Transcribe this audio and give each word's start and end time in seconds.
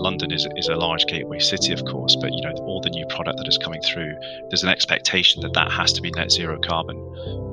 London 0.00 0.32
is, 0.32 0.46
is 0.56 0.68
a 0.68 0.76
large 0.76 1.06
gateway 1.06 1.38
city, 1.38 1.72
of 1.72 1.84
course, 1.84 2.16
but 2.20 2.32
you 2.32 2.42
know 2.42 2.52
all 2.62 2.80
the 2.80 2.90
new 2.90 3.06
product 3.06 3.38
that 3.38 3.48
is 3.48 3.58
coming 3.58 3.80
through, 3.82 4.14
there's 4.48 4.62
an 4.62 4.68
expectation 4.68 5.42
that 5.42 5.52
that 5.54 5.70
has 5.70 5.92
to 5.92 6.02
be 6.02 6.10
net 6.10 6.30
zero 6.30 6.58
carbon, 6.58 6.96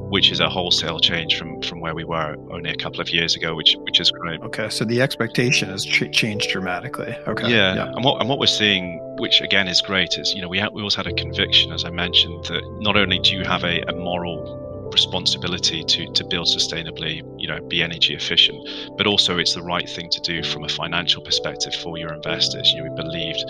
which 0.09 0.31
is 0.31 0.39
a 0.39 0.49
wholesale 0.49 0.99
change 0.99 1.37
from 1.37 1.61
from 1.61 1.79
where 1.79 1.93
we 1.93 2.03
were 2.03 2.35
only 2.51 2.69
a 2.69 2.75
couple 2.75 3.01
of 3.01 3.09
years 3.09 3.35
ago, 3.35 3.55
which 3.55 3.75
which 3.81 3.99
is 3.99 4.11
great. 4.11 4.41
Okay, 4.41 4.69
so 4.69 4.85
the 4.85 5.01
expectation 5.01 5.69
has 5.69 5.85
ch- 5.85 6.11
changed 6.11 6.49
dramatically. 6.49 7.15
Okay, 7.27 7.49
yeah. 7.49 7.75
yeah, 7.75 7.91
and 7.93 8.03
what 8.03 8.19
and 8.19 8.29
what 8.29 8.39
we're 8.39 8.47
seeing, 8.47 8.99
which 9.17 9.41
again 9.41 9.67
is 9.67 9.81
great, 9.81 10.17
is 10.17 10.33
you 10.33 10.41
know 10.41 10.47
we 10.47 10.59
ha- 10.59 10.69
we 10.73 10.81
always 10.81 10.95
had 10.95 11.07
a 11.07 11.13
conviction, 11.13 11.71
as 11.71 11.83
I 11.83 11.89
mentioned, 11.89 12.45
that 12.45 12.63
not 12.79 12.95
only 12.97 13.19
do 13.19 13.35
you 13.35 13.43
have 13.43 13.63
a, 13.63 13.81
a 13.81 13.93
moral 13.93 14.66
responsibility 14.91 15.83
to 15.83 16.11
to 16.13 16.23
build 16.25 16.47
sustainably, 16.47 17.21
you 17.39 17.47
know, 17.47 17.59
be 17.67 17.83
energy 17.83 18.13
efficient, 18.13 18.57
but 18.97 19.07
also 19.07 19.37
it's 19.37 19.53
the 19.53 19.61
right 19.61 19.87
thing 19.89 20.09
to 20.09 20.21
do 20.21 20.43
from 20.43 20.63
a 20.63 20.69
financial 20.69 21.21
perspective 21.21 21.73
for 21.75 21.97
your 21.97 22.13
investors. 22.13 22.71
You 22.71 22.83
know, 22.83 22.91
we 22.91 22.95
believed 23.01 23.43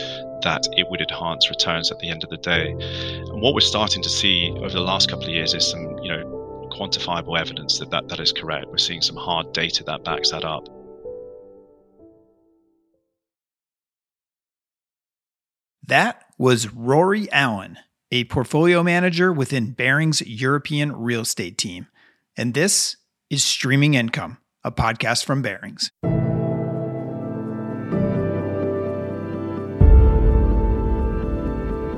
that 0.44 0.68
it 0.73 0.88
would 0.90 1.02
enhance 1.02 1.50
returns 1.50 1.91
at 1.91 2.00
the 2.00 2.10
end 2.10 2.23
of 2.23 2.30
the 2.30 2.38
day. 2.38 2.72
And 2.72 3.41
what 3.41 3.54
we're 3.54 3.62
starting 3.62 4.02
to 4.04 4.10
see 4.10 4.52
over 4.58 4.70
the 4.70 4.82
last 4.82 5.10
couple 5.10 5.26
of 5.26 5.32
years 5.32 5.54
is 5.54 5.70
some, 5.70 5.98
you 6.00 6.12
know, 6.12 6.70
quantifiable 6.72 7.40
evidence 7.40 7.80
that 7.80 7.90
that, 7.91 8.08
that 8.10 8.20
is 8.20 8.32
correct. 8.32 8.68
We're 8.68 8.77
seeing 8.77 9.02
some 9.02 9.16
hard 9.16 9.54
data 9.54 9.84
that 9.85 10.04
backs 10.04 10.32
that 10.32 10.44
up. 10.44 10.68
That 15.88 16.26
was 16.38 16.72
Rory 16.74 17.32
Allen 17.32 17.77
a 18.12 18.24
portfolio 18.26 18.84
manager 18.84 19.34
within 19.34 19.72
Barings 19.72 20.22
European 20.22 20.96
real 20.96 21.22
estate 21.22 21.58
team. 21.58 21.88
And 22.38 22.54
this 22.54 22.98
is 23.30 23.44
Streaming 23.44 23.96
Income, 23.96 24.38
a 24.64 24.72
podcast 24.72 25.26
from 25.26 25.42
Barings. 25.42 25.92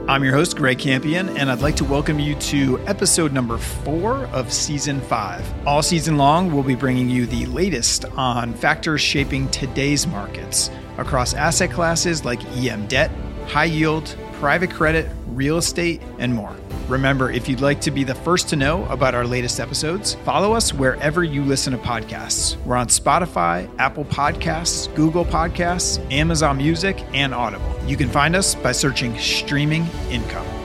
I'm 0.10 0.24
your 0.24 0.34
host, 0.34 0.58
Greg 0.58 0.80
Campion, 0.80 1.30
and 1.38 1.52
I'd 1.52 1.62
like 1.62 1.76
to 1.76 1.84
welcome 1.84 2.18
you 2.18 2.34
to 2.34 2.80
episode 2.88 3.32
number 3.32 3.60
four 3.60 4.26
of 4.28 4.52
season 4.52 5.02
five. 5.02 5.48
All 5.68 5.84
season 5.84 6.18
long, 6.18 6.52
we'll 6.52 6.64
be 6.64 6.73
bringing 6.73 7.12
you 7.12 7.28
the 7.28 7.46
latest 7.46 8.06
on 8.18 8.56
factors 8.56 9.02
shaping 9.02 9.48
today's 9.50 10.08
markets 10.08 10.72
across 10.98 11.36
asset 11.36 11.70
classes 11.70 12.26
like 12.26 12.44
EM 12.58 12.88
debt, 12.88 13.12
high 13.46 13.66
yield, 13.66 14.18
private 14.40 14.72
credit, 14.72 15.08
real 15.28 15.58
estate, 15.58 16.02
and 16.18 16.34
more. 16.34 16.56
Remember, 16.88 17.30
if 17.30 17.48
you'd 17.48 17.62
like 17.62 17.82
to 17.82 17.92
be 17.92 18.04
the 18.04 18.16
first 18.16 18.50
to 18.50 18.56
know 18.56 18.86
about 18.86 19.14
our 19.14 19.26
latest 19.26 19.59
episodes, 19.59 20.16
follow 20.26 20.54
us 20.54 20.73
wherever 20.73 21.23
you 21.23 21.44
listen 21.44 21.73
to 21.73 21.80
podcasts. 21.80 22.58
We're 22.66 22.78
on 22.78 22.88
Spotify, 22.88 23.70
Apple 23.78 24.06
Podcasts, 24.06 24.94
Google 24.95 25.26
Podcasts, 25.26 26.00
Amazon 26.12 26.58
Music, 26.58 27.04
and 27.14 27.34
Audible. 27.34 27.72
You 27.86 27.98
can 27.98 28.10
find 28.10 28.36
us 28.36 28.56
by 28.56 28.72
searching 28.72 29.17
Streaming 29.20 29.86
Income. 30.10 30.59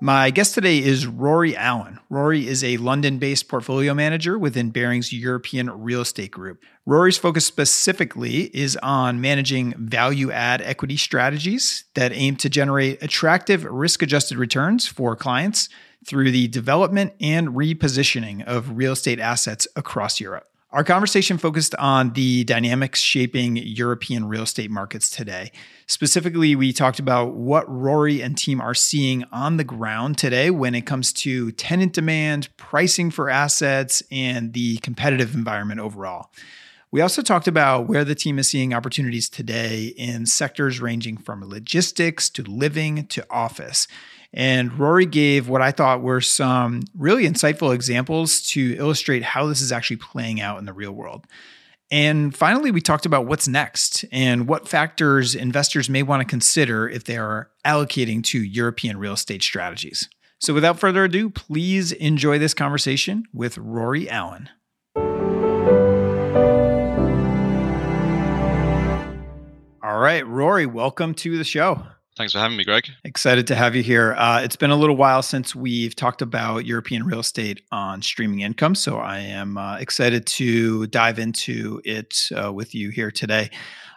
My 0.00 0.30
guest 0.30 0.54
today 0.54 0.78
is 0.78 1.08
Rory 1.08 1.56
Allen. 1.56 1.98
Rory 2.08 2.46
is 2.46 2.62
a 2.62 2.76
London 2.76 3.18
based 3.18 3.48
portfolio 3.48 3.94
manager 3.94 4.38
within 4.38 4.70
Barings 4.70 5.12
European 5.12 5.68
Real 5.70 6.02
Estate 6.02 6.30
Group. 6.30 6.62
Rory's 6.86 7.18
focus 7.18 7.44
specifically 7.44 8.42
is 8.56 8.76
on 8.76 9.20
managing 9.20 9.74
value 9.76 10.30
add 10.30 10.62
equity 10.62 10.96
strategies 10.96 11.82
that 11.94 12.12
aim 12.12 12.36
to 12.36 12.48
generate 12.48 13.02
attractive 13.02 13.64
risk 13.64 14.00
adjusted 14.00 14.38
returns 14.38 14.86
for 14.86 15.16
clients 15.16 15.68
through 16.06 16.30
the 16.30 16.46
development 16.46 17.12
and 17.20 17.48
repositioning 17.48 18.44
of 18.44 18.76
real 18.76 18.92
estate 18.92 19.18
assets 19.18 19.66
across 19.74 20.20
Europe. 20.20 20.46
Our 20.70 20.84
conversation 20.84 21.38
focused 21.38 21.74
on 21.76 22.12
the 22.12 22.44
dynamics 22.44 23.00
shaping 23.00 23.56
European 23.56 24.26
real 24.26 24.42
estate 24.42 24.70
markets 24.70 25.08
today. 25.08 25.50
Specifically, 25.86 26.54
we 26.54 26.74
talked 26.74 26.98
about 26.98 27.32
what 27.32 27.66
Rory 27.70 28.20
and 28.20 28.36
team 28.36 28.60
are 28.60 28.74
seeing 28.74 29.24
on 29.32 29.56
the 29.56 29.64
ground 29.64 30.18
today 30.18 30.50
when 30.50 30.74
it 30.74 30.82
comes 30.82 31.10
to 31.14 31.52
tenant 31.52 31.94
demand, 31.94 32.54
pricing 32.58 33.10
for 33.10 33.30
assets, 33.30 34.02
and 34.10 34.52
the 34.52 34.76
competitive 34.78 35.34
environment 35.34 35.80
overall. 35.80 36.30
We 36.90 37.00
also 37.00 37.22
talked 37.22 37.48
about 37.48 37.88
where 37.88 38.04
the 38.04 38.14
team 38.14 38.38
is 38.38 38.50
seeing 38.50 38.74
opportunities 38.74 39.30
today 39.30 39.94
in 39.96 40.26
sectors 40.26 40.82
ranging 40.82 41.16
from 41.16 41.48
logistics 41.48 42.28
to 42.30 42.42
living 42.42 43.06
to 43.06 43.26
office. 43.30 43.88
And 44.32 44.78
Rory 44.78 45.06
gave 45.06 45.48
what 45.48 45.62
I 45.62 45.70
thought 45.70 46.02
were 46.02 46.20
some 46.20 46.82
really 46.96 47.24
insightful 47.24 47.74
examples 47.74 48.42
to 48.48 48.76
illustrate 48.76 49.22
how 49.22 49.46
this 49.46 49.60
is 49.60 49.72
actually 49.72 49.96
playing 49.96 50.40
out 50.40 50.58
in 50.58 50.66
the 50.66 50.72
real 50.72 50.92
world. 50.92 51.26
And 51.90 52.36
finally, 52.36 52.70
we 52.70 52.82
talked 52.82 53.06
about 53.06 53.24
what's 53.24 53.48
next 53.48 54.04
and 54.12 54.46
what 54.46 54.68
factors 54.68 55.34
investors 55.34 55.88
may 55.88 56.02
want 56.02 56.20
to 56.20 56.26
consider 56.26 56.86
if 56.86 57.04
they 57.04 57.16
are 57.16 57.50
allocating 57.64 58.22
to 58.24 58.42
European 58.42 58.98
real 58.98 59.14
estate 59.14 59.42
strategies. 59.42 60.06
So, 60.38 60.52
without 60.52 60.78
further 60.78 61.04
ado, 61.04 61.30
please 61.30 61.92
enjoy 61.92 62.38
this 62.38 62.52
conversation 62.52 63.24
with 63.32 63.56
Rory 63.56 64.08
Allen. 64.08 64.50
All 69.82 69.98
right, 69.98 70.24
Rory, 70.26 70.66
welcome 70.66 71.14
to 71.14 71.38
the 71.38 71.44
show. 71.44 71.86
Thanks 72.18 72.32
for 72.32 72.40
having 72.40 72.56
me, 72.56 72.64
Greg. 72.64 72.88
Excited 73.04 73.46
to 73.46 73.54
have 73.54 73.76
you 73.76 73.82
here. 73.84 74.14
Uh, 74.18 74.40
it's 74.42 74.56
been 74.56 74.72
a 74.72 74.76
little 74.76 74.96
while 74.96 75.22
since 75.22 75.54
we've 75.54 75.94
talked 75.94 76.20
about 76.20 76.66
European 76.66 77.04
real 77.04 77.20
estate 77.20 77.62
on 77.70 78.02
streaming 78.02 78.40
income. 78.40 78.74
So 78.74 78.96
I 78.96 79.20
am 79.20 79.56
uh, 79.56 79.76
excited 79.76 80.26
to 80.26 80.88
dive 80.88 81.20
into 81.20 81.80
it 81.84 82.28
uh, 82.34 82.52
with 82.52 82.74
you 82.74 82.90
here 82.90 83.12
today. 83.12 83.50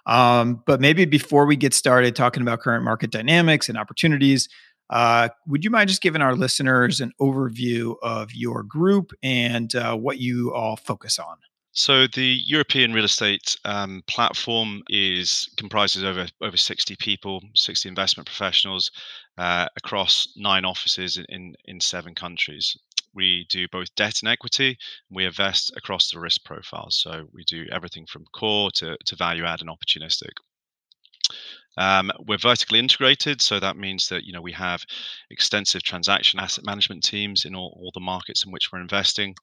Um, 0.06 0.62
but 0.68 0.80
maybe 0.80 1.06
before 1.06 1.48
we 1.48 1.56
get 1.56 1.74
started 1.74 2.16
talking 2.16 2.44
about 2.44 2.60
current 2.60 2.84
market 2.84 3.10
dynamics 3.10 3.70
and 3.70 3.78
opportunities, 3.78 4.48
uh, 4.92 5.30
would 5.48 5.64
you 5.64 5.72
mind 5.72 5.90
just 5.90 6.04
giving 6.04 6.22
our 6.22 6.36
listeners 6.36 7.02
an 7.02 7.14
overview 7.20 7.96
of 8.04 8.36
your 8.36 8.62
group 8.62 9.14
and 9.24 9.74
uh, 9.74 9.96
what 9.96 10.20
you 10.20 10.54
all 10.54 10.76
focus 10.76 11.18
on? 11.18 11.38
So 11.74 12.06
the 12.06 12.42
European 12.46 12.92
real 12.92 13.06
estate 13.06 13.58
um, 13.64 14.04
platform 14.06 14.84
is 14.90 15.50
comprises 15.56 16.04
over 16.04 16.28
over 16.42 16.58
60 16.58 16.96
people, 16.98 17.42
60 17.56 17.88
investment 17.88 18.28
professionals 18.28 18.92
uh, 19.38 19.68
across 19.78 20.28
nine 20.36 20.66
offices 20.66 21.18
in, 21.30 21.56
in 21.64 21.80
seven 21.80 22.14
countries. 22.14 22.76
We 23.14 23.46
do 23.50 23.68
both 23.70 23.94
debt 23.96 24.22
and 24.22 24.30
equity. 24.30 24.78
And 25.10 25.16
we 25.16 25.26
invest 25.26 25.72
across 25.78 26.12
the 26.12 26.20
risk 26.20 26.44
profiles. 26.44 26.98
So 26.98 27.28
we 27.32 27.44
do 27.46 27.66
everything 27.72 28.06
from 28.06 28.26
core 28.34 28.72
to, 28.72 28.98
to 29.06 29.16
value 29.16 29.46
add 29.46 29.62
and 29.62 29.70
opportunistic. 29.70 30.32
Um, 31.78 32.12
we're 32.28 32.38
vertically 32.38 32.80
integrated, 32.80 33.42
so 33.42 33.60
that 33.60 33.78
means 33.78 34.10
that 34.10 34.24
you 34.24 34.34
know 34.34 34.42
we 34.42 34.52
have 34.54 34.84
extensive 35.30 35.84
transaction 35.84 36.40
asset 36.40 36.66
management 36.66 37.04
teams 37.04 37.46
in 37.46 37.56
all, 37.56 37.78
all 37.82 37.92
the 37.94 38.00
markets 38.00 38.46
in 38.46 38.52
which 38.52 38.72
we're 38.72 38.82
investing 38.82 39.36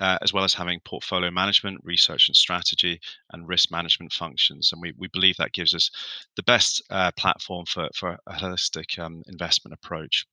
uh, 0.00 0.18
as 0.22 0.32
well 0.32 0.44
as 0.44 0.54
having 0.54 0.80
portfolio 0.80 1.30
management, 1.30 1.80
research 1.84 2.28
and 2.28 2.36
strategy, 2.36 3.00
and 3.32 3.48
risk 3.48 3.70
management 3.70 4.12
functions. 4.12 4.72
And 4.72 4.80
we, 4.80 4.92
we 4.98 5.08
believe 5.08 5.36
that 5.36 5.52
gives 5.52 5.74
us 5.74 5.90
the 6.36 6.42
best 6.42 6.82
uh, 6.90 7.12
platform 7.12 7.64
for, 7.66 7.88
for 7.94 8.18
a 8.26 8.32
holistic 8.32 8.98
um, 8.98 9.22
investment 9.26 9.74
approach. 9.74 10.26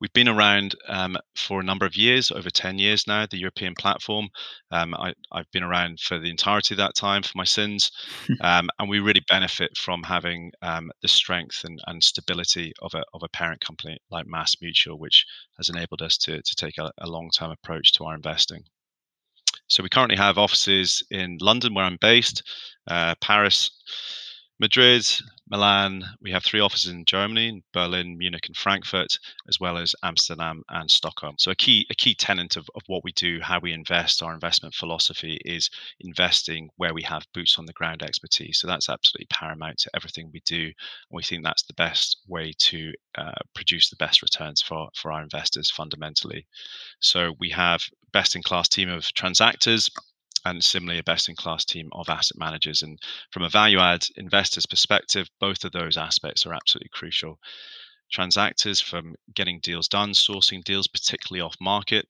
We've 0.00 0.12
been 0.12 0.28
around 0.28 0.74
um, 0.88 1.16
for 1.34 1.60
a 1.60 1.64
number 1.64 1.86
of 1.86 1.96
years, 1.96 2.30
over 2.30 2.50
10 2.50 2.78
years 2.78 3.06
now, 3.06 3.26
the 3.26 3.38
European 3.38 3.74
platform. 3.74 4.28
Um, 4.70 4.94
I, 4.94 5.14
have 5.32 5.50
been 5.52 5.62
around 5.62 6.00
for 6.00 6.18
the 6.18 6.30
entirety 6.30 6.74
of 6.74 6.78
that 6.78 6.94
time 6.94 7.22
for 7.22 7.32
my 7.36 7.44
sins. 7.44 7.90
um, 8.40 8.68
and 8.78 8.88
we 8.88 9.00
really 9.00 9.24
benefit 9.28 9.76
from 9.76 10.02
having 10.02 10.52
um, 10.62 10.90
the 11.02 11.08
strength 11.08 11.64
and, 11.64 11.80
and, 11.86 12.02
stability 12.02 12.72
of 12.82 12.94
a, 12.94 13.04
of 13.14 13.22
a 13.22 13.28
parent 13.28 13.60
company 13.60 13.98
like 14.10 14.26
Mass 14.26 14.56
Mutual, 14.60 14.98
which 14.98 15.24
has 15.56 15.68
enabled 15.68 16.02
us 16.02 16.16
to, 16.18 16.40
to 16.42 16.54
take 16.56 16.78
a, 16.78 16.90
a 16.98 17.08
long 17.08 17.30
term 17.30 17.50
approach 17.50 17.92
to 17.92 18.04
our 18.04 18.14
investing. 18.14 18.62
So 19.68 19.82
we 19.82 19.88
currently 19.88 20.16
have 20.16 20.38
offices 20.38 21.02
in 21.10 21.38
London, 21.40 21.74
where 21.74 21.84
I'm 21.84 21.98
based, 22.00 22.42
uh, 22.88 23.14
Paris, 23.20 23.70
Madrid, 24.58 25.06
Milan. 25.50 26.04
We 26.20 26.30
have 26.30 26.44
three 26.44 26.60
offices 26.60 26.92
in 26.92 27.04
Germany, 27.04 27.62
Berlin, 27.72 28.16
Munich, 28.16 28.46
and 28.46 28.56
Frankfurt, 28.56 29.18
as 29.48 29.58
well 29.58 29.76
as 29.76 29.94
Amsterdam 30.02 30.62
and 30.68 30.88
Stockholm. 30.88 31.34
So 31.38 31.50
a 31.50 31.56
key 31.56 31.86
a 31.90 31.94
key 31.94 32.14
tenet 32.14 32.56
of, 32.56 32.70
of 32.76 32.82
what 32.86 33.02
we 33.02 33.12
do, 33.12 33.40
how 33.42 33.58
we 33.58 33.72
invest, 33.72 34.22
our 34.22 34.32
investment 34.32 34.74
philosophy 34.74 35.40
is 35.44 35.68
investing 35.98 36.70
where 36.76 36.94
we 36.94 37.02
have 37.02 37.26
boots 37.34 37.58
on 37.58 37.66
the 37.66 37.72
ground 37.72 38.02
expertise. 38.02 38.60
So 38.60 38.68
that's 38.68 38.88
absolutely 38.88 39.26
paramount 39.30 39.78
to 39.78 39.90
everything 39.94 40.30
we 40.32 40.40
do, 40.46 40.62
and 40.64 40.74
we 41.10 41.24
think 41.24 41.42
that's 41.42 41.64
the 41.64 41.74
best 41.74 42.18
way 42.28 42.52
to 42.58 42.92
uh, 43.18 43.40
produce 43.54 43.90
the 43.90 43.96
best 43.96 44.22
returns 44.22 44.62
for 44.62 44.88
for 44.94 45.10
our 45.12 45.22
investors 45.22 45.70
fundamentally. 45.70 46.46
So 47.00 47.34
we 47.40 47.50
have 47.50 47.82
best 48.12 48.36
in 48.36 48.42
class 48.42 48.68
team 48.68 48.88
of 48.88 49.02
transactors 49.02 49.90
and 50.44 50.62
similarly 50.62 50.98
a 50.98 51.04
best 51.04 51.28
in 51.28 51.36
class 51.36 51.64
team 51.64 51.88
of 51.92 52.08
asset 52.08 52.38
managers. 52.38 52.82
And 52.82 52.98
from 53.30 53.42
a 53.42 53.48
value 53.48 53.78
add 53.78 54.06
investors 54.16 54.66
perspective, 54.66 55.28
both 55.40 55.64
of 55.64 55.72
those 55.72 55.96
aspects 55.96 56.46
are 56.46 56.54
absolutely 56.54 56.90
crucial. 56.92 57.38
Transactors 58.14 58.82
from 58.82 59.14
getting 59.34 59.60
deals 59.60 59.88
done, 59.88 60.10
sourcing 60.10 60.64
deals, 60.64 60.88
particularly 60.88 61.40
off 61.40 61.56
market, 61.60 62.06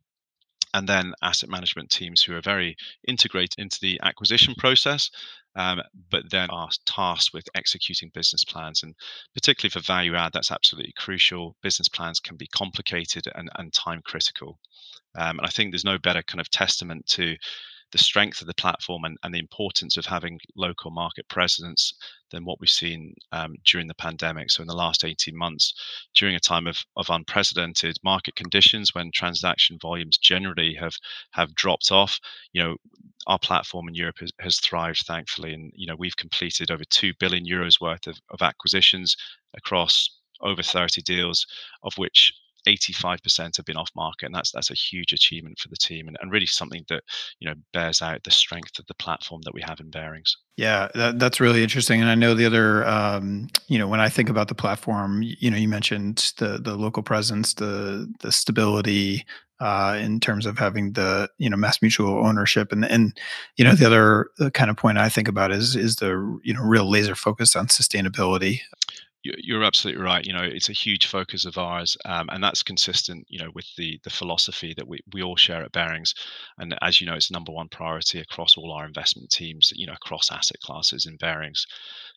and 0.73 0.89
then 0.89 1.13
asset 1.23 1.51
management 1.51 1.91
teams 1.91 2.23
who 2.23 2.35
are 2.35 2.41
very 2.41 2.77
integrated 3.07 3.59
into 3.59 3.79
the 3.81 4.01
acquisition 4.03 4.55
process, 4.57 5.11
um, 5.57 5.81
but 6.11 6.31
then 6.31 6.49
are 6.51 6.71
tasked 6.87 7.35
with 7.35 7.49
executing 7.55 8.11
business 8.15 8.45
plans. 8.45 8.83
And 8.83 8.95
particularly 9.35 9.71
for 9.71 9.81
value 9.81 10.15
add, 10.15 10.33
that's 10.33 10.53
absolutely 10.53 10.95
crucial. 10.97 11.57
Business 11.63 11.89
plans 11.89 12.21
can 12.21 12.37
be 12.37 12.47
complicated 12.47 13.27
and, 13.35 13.51
and 13.57 13.73
time 13.73 14.01
critical. 14.05 14.59
Um, 15.17 15.39
and 15.39 15.47
I 15.47 15.51
think 15.51 15.73
there's 15.73 15.85
no 15.85 15.99
better 15.99 16.23
kind 16.23 16.41
of 16.41 16.51
testament 16.51 17.07
to 17.09 17.37
the 17.93 17.99
strength 17.99 18.41
of 18.41 18.47
the 18.47 18.55
platform 18.55 19.05
and, 19.05 19.17
and 19.23 19.35
the 19.35 19.39
importance 19.39 19.97
of 19.97 20.07
having 20.07 20.39
local 20.57 20.91
market 20.91 21.29
presence 21.29 21.93
than 22.31 22.45
what 22.45 22.61
we've 22.61 22.71
seen 22.71 23.15
um, 23.33 23.55
during 23.65 23.89
the 23.89 23.95
pandemic. 23.95 24.51
So, 24.51 24.63
in 24.63 24.69
the 24.69 24.77
last 24.77 25.05
18 25.05 25.37
months, 25.37 25.75
during 26.15 26.35
a 26.35 26.41
time 26.41 26.67
of, 26.67 26.79
of 26.97 27.11
unprecedented 27.11 27.97
market 28.05 28.37
conditions, 28.37 28.95
when 28.95 29.11
transaction 29.13 29.79
volumes 29.81 30.19
generally 30.19 30.75
have 30.75 30.95
have 31.33 31.55
dropped 31.55 31.91
off, 31.91 32.21
you 32.53 32.63
know, 32.63 32.77
our 33.27 33.39
platform 33.39 33.89
in 33.89 33.95
Europe 33.95 34.19
has, 34.21 34.33
has 34.41 34.61
thrived, 34.61 35.05
thankfully, 35.07 35.53
and 35.53 35.73
you 35.75 35.87
know 35.87 35.97
we've 35.99 36.17
completed 36.17 36.71
over 36.71 36.85
two 36.85 37.13
billion 37.19 37.45
euros 37.45 37.81
worth 37.81 38.07
of, 38.07 38.19
of 38.31 38.43
acquisitions 38.43 39.17
across 39.57 40.09
over 40.43 40.63
30 40.63 41.03
deals, 41.03 41.47
of 41.83 41.93
which 41.97 42.33
85% 42.77 43.57
have 43.57 43.67
been 43.67 43.77
off 43.77 43.91
market 43.95 44.27
and 44.27 44.35
that's 44.35 44.53
that's 44.53 44.71
a 44.71 44.75
huge 44.75 45.13
achievement 45.13 45.59
for 45.59 45.69
the 45.69 45.77
team 45.77 46.09
and, 46.09 46.17
and 46.21 46.31
really 46.31 46.47
something 46.47 46.85
that 46.89 47.03
you 47.39 47.49
know 47.49 47.55
bears 47.73 48.03
out 48.03 48.23
the 48.25 48.31
strength 48.31 48.79
of 48.79 48.87
the 48.87 48.95
platform 48.95 49.41
that 49.45 49.55
we 49.55 49.63
have 49.63 49.81
in 49.81 49.91
Barings. 49.91 50.37
Yeah 50.57 50.89
that, 50.95 51.19
that's 51.19 51.41
really 51.41 51.63
interesting 51.63 52.01
and 52.01 52.11
i 52.11 52.15
know 52.15 52.35
the 52.35 52.47
other 52.47 52.87
um, 52.87 53.49
you 53.69 53.79
know 53.79 53.89
when 53.89 54.01
i 54.01 54.09
think 54.09 54.29
about 54.29 54.49
the 54.49 54.55
platform 54.55 55.23
you 55.23 55.51
know 55.51 55.57
you 55.57 55.69
mentioned 55.69 56.33
the 56.39 56.59
the 56.59 56.75
local 56.77 57.03
presence 57.03 57.55
the 57.55 58.13
the 58.21 58.33
stability 58.33 59.25
uh, 59.61 59.99
in 60.01 60.21
terms 60.21 60.47
of 60.47 60.59
having 60.59 60.95
the 60.95 61.29
you 61.39 61.51
know 61.51 61.57
mass 61.57 61.83
mutual 61.83 62.27
ownership 62.27 62.73
and 62.73 62.85
and 62.85 63.19
you 63.57 63.65
know 63.65 63.75
the 63.75 63.87
other 63.87 64.31
kind 64.55 64.71
of 64.71 64.77
point 64.77 64.99
I 64.99 65.09
think 65.09 65.29
about 65.29 65.53
is 65.53 65.77
is 65.77 65.97
the 65.97 66.41
you 66.43 66.55
know 66.55 66.63
real 66.63 66.91
laser 66.91 67.15
focus 67.15 67.55
on 67.55 67.67
sustainability 67.67 68.61
you're 69.23 69.65
absolutely 69.65 70.03
right. 70.03 70.25
You 70.25 70.33
know, 70.33 70.43
it's 70.43 70.69
a 70.69 70.75
huge 70.75 71.07
focus 71.07 71.45
of 71.45 71.59
ours, 71.59 71.97
um, 72.05 72.29
and 72.33 72.43
that's 72.43 72.63
consistent. 72.63 73.27
You 73.29 73.39
know, 73.39 73.51
with 73.55 73.67
the 73.77 73.99
the 74.05 74.11
philosophy 74.11 74.75
that 74.77 74.89
we 74.89 74.99
we 75.13 75.23
all 75.23 75.37
share 75.37 75.63
at 75.63 75.73
Barings, 75.73 76.15
and 76.59 76.77
as 76.83 77.01
you 77.01 77.07
know, 77.07 77.15
it's 77.15 77.31
number 77.31 77.53
one 77.53 77.69
priority 77.69 78.21
across 78.21 78.57
all 78.57 78.73
our 78.73 78.87
investment 78.87 79.31
teams. 79.31 79.73
You 79.75 79.87
know, 79.87 79.95
across 79.95 80.31
asset 80.31 80.61
classes 80.63 81.07
in 81.07 81.17
Barings. 81.17 81.67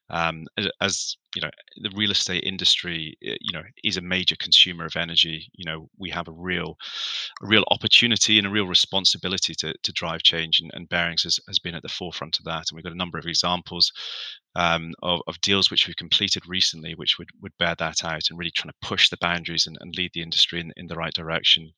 Um, 0.10 0.46
as 0.82 1.16
you 1.36 1.42
know, 1.42 1.50
the 1.78 1.92
real 1.96 2.12
estate 2.12 2.44
industry, 2.44 3.18
eh, 3.26 3.38
you 3.40 3.54
know, 3.54 3.64
is 3.84 3.98
a 3.98 4.02
major 4.02 4.36
consumer 4.36 4.86
of 4.86 4.96
energy. 4.96 5.48
You 5.54 5.66
know, 5.66 5.90
we 5.98 6.10
have 6.12 6.28
a 6.28 6.34
real, 6.34 6.76
a 7.42 7.48
real 7.48 7.64
opportunity 7.72 8.38
and 8.38 8.46
a 8.46 8.52
real 8.52 8.68
responsibility 8.68 9.56
to 9.56 9.74
to 9.82 9.92
drive 9.94 10.24
change, 10.24 10.60
and, 10.62 10.72
and 10.74 10.90
Barings 10.90 11.24
has, 11.24 11.40
has 11.48 11.60
been 11.60 11.76
at 11.76 11.84
the 11.84 11.90
forefront 11.90 12.38
of 12.40 12.46
that. 12.46 12.66
And 12.70 12.76
we've 12.76 12.84
got 12.84 12.94
a 12.94 12.98
number 12.98 13.18
of 13.18 13.26
examples 13.26 13.92
um, 14.56 14.94
of, 15.02 15.22
of, 15.28 15.42
deals 15.42 15.72
which 15.72 15.88
we've 15.88 15.96
completed 15.96 16.44
recently, 16.48 16.94
which 16.96 17.18
would, 17.18 17.30
would 17.42 17.58
bear 17.58 17.76
that 17.80 18.04
out 18.04 18.22
and 18.30 18.38
really 18.38 18.52
trying 18.52 18.72
to 18.72 18.88
push 18.88 19.10
the 19.10 19.18
boundaries 19.18 19.66
and, 19.66 19.78
and 19.82 19.96
lead 19.96 20.12
the 20.14 20.22
industry 20.22 20.60
in, 20.60 20.72
in 20.78 20.88
the 20.88 20.96
right 20.96 21.14
direction. 21.14 21.72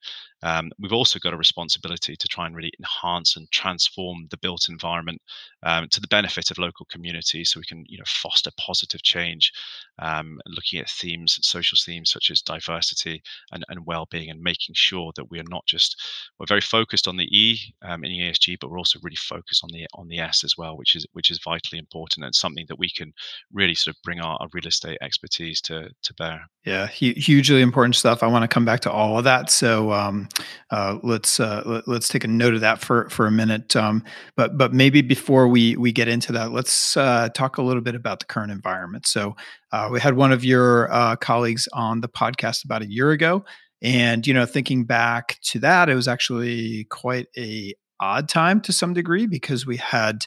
Um, 0.43 0.71
we've 0.79 0.93
also 0.93 1.17
got 1.17 1.33
a 1.33 1.37
responsibility 1.37 2.15
to 2.15 2.27
try 2.27 2.45
and 2.45 2.55
really 2.55 2.71
enhance 2.79 3.35
and 3.35 3.49
transform 3.51 4.27
the 4.29 4.37
built 4.37 4.67
environment 4.69 5.21
um, 5.63 5.87
to 5.89 5.99
the 5.99 6.07
benefit 6.07 6.51
of 6.51 6.57
local 6.57 6.85
communities, 6.85 7.51
so 7.51 7.59
we 7.59 7.65
can 7.65 7.83
you 7.87 7.97
know 7.97 8.03
foster 8.05 8.51
positive 8.59 9.01
change, 9.01 9.51
um, 9.99 10.39
looking 10.47 10.79
at 10.79 10.89
themes, 10.89 11.39
social 11.41 11.77
themes 11.83 12.11
such 12.11 12.29
as 12.29 12.41
diversity 12.41 13.23
and, 13.51 13.65
and 13.69 13.85
well-being, 13.85 14.29
and 14.29 14.39
making 14.39 14.75
sure 14.75 15.11
that 15.15 15.31
we 15.31 15.39
are 15.39 15.49
not 15.49 15.65
just 15.65 15.99
we're 16.39 16.45
very 16.45 16.61
focused 16.61 17.07
on 17.07 17.17
the 17.17 17.25
E 17.35 17.73
um, 17.81 18.03
in 18.03 18.11
ESG, 18.11 18.57
but 18.59 18.69
we're 18.69 18.77
also 18.77 18.99
really 19.01 19.15
focused 19.15 19.63
on 19.63 19.69
the 19.71 19.87
on 19.95 20.07
the 20.07 20.19
S 20.19 20.43
as 20.43 20.55
well, 20.57 20.77
which 20.77 20.95
is 20.95 21.07
which 21.13 21.31
is 21.31 21.39
vitally 21.43 21.79
important 21.79 22.23
and 22.23 22.35
something 22.35 22.64
something 22.65 22.73
that 22.73 22.79
we 22.79 22.89
can 22.89 23.13
really 23.51 23.75
sort 23.75 23.95
of 23.95 24.01
bring 24.03 24.19
our, 24.19 24.37
our 24.39 24.47
real 24.53 24.67
estate 24.67 24.97
expertise 25.01 25.61
to 25.61 25.89
to 26.03 26.13
bear. 26.15 26.45
Yeah, 26.65 26.87
hu- 26.87 27.13
hugely 27.15 27.61
important 27.61 27.95
stuff. 27.95 28.23
I 28.23 28.27
want 28.27 28.43
to 28.43 28.47
come 28.47 28.65
back 28.65 28.79
to 28.81 28.91
all 28.91 29.17
of 29.17 29.23
that. 29.23 29.51
So 29.51 29.91
um, 29.91 30.27
uh, 30.71 30.97
let's 31.03 31.39
uh, 31.39 31.61
let, 31.65 31.87
us 31.87 32.07
take 32.07 32.23
a 32.23 32.27
note 32.27 32.53
of 32.53 32.61
that 32.61 32.79
for 32.79 33.09
for 33.09 33.27
a 33.27 33.31
minute. 33.31 33.75
Um, 33.75 34.03
but 34.35 34.57
but 34.57 34.73
maybe 34.73 35.01
before 35.01 35.47
we 35.47 35.75
we 35.75 35.91
get 35.91 36.07
into 36.07 36.31
that, 36.33 36.51
let's 36.51 36.97
uh, 36.97 37.29
talk 37.33 37.57
a 37.57 37.61
little 37.61 37.81
bit 37.81 37.95
about 37.95 38.19
the 38.19 38.25
current 38.25 38.51
environment. 38.51 39.07
So 39.07 39.35
uh, 39.71 39.89
we 39.91 39.99
had 39.99 40.15
one 40.15 40.31
of 40.31 40.43
your 40.43 40.91
uh, 40.91 41.15
colleagues 41.17 41.67
on 41.73 42.01
the 42.01 42.09
podcast 42.09 42.65
about 42.65 42.81
a 42.81 42.89
year 42.89 43.11
ago, 43.11 43.45
and 43.81 44.25
you 44.25 44.33
know, 44.33 44.45
thinking 44.45 44.85
back 44.85 45.37
to 45.51 45.59
that, 45.59 45.89
it 45.89 45.95
was 45.95 46.07
actually 46.07 46.85
quite 46.85 47.27
a 47.37 47.73
odd 48.01 48.27
time 48.27 48.59
to 48.59 48.73
some 48.73 48.93
degree 48.93 49.25
because 49.25 49.65
we 49.65 49.77
had 49.77 50.25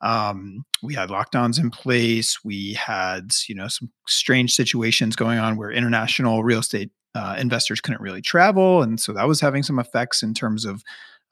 um, 0.00 0.64
we 0.82 0.94
had 0.94 1.10
lockdowns 1.10 1.58
in 1.58 1.70
place. 1.70 2.44
We 2.44 2.74
had, 2.74 3.32
you 3.48 3.54
know, 3.54 3.68
some 3.68 3.90
strange 4.06 4.54
situations 4.54 5.16
going 5.16 5.38
on 5.38 5.56
where 5.56 5.70
international 5.70 6.42
real 6.42 6.60
estate 6.60 6.90
uh, 7.14 7.36
investors 7.38 7.80
couldn't 7.80 8.00
really 8.00 8.22
travel, 8.22 8.82
and 8.82 9.00
so 9.00 9.12
that 9.12 9.28
was 9.28 9.40
having 9.40 9.62
some 9.62 9.78
effects 9.78 10.22
in 10.22 10.34
terms 10.34 10.64
of 10.64 10.82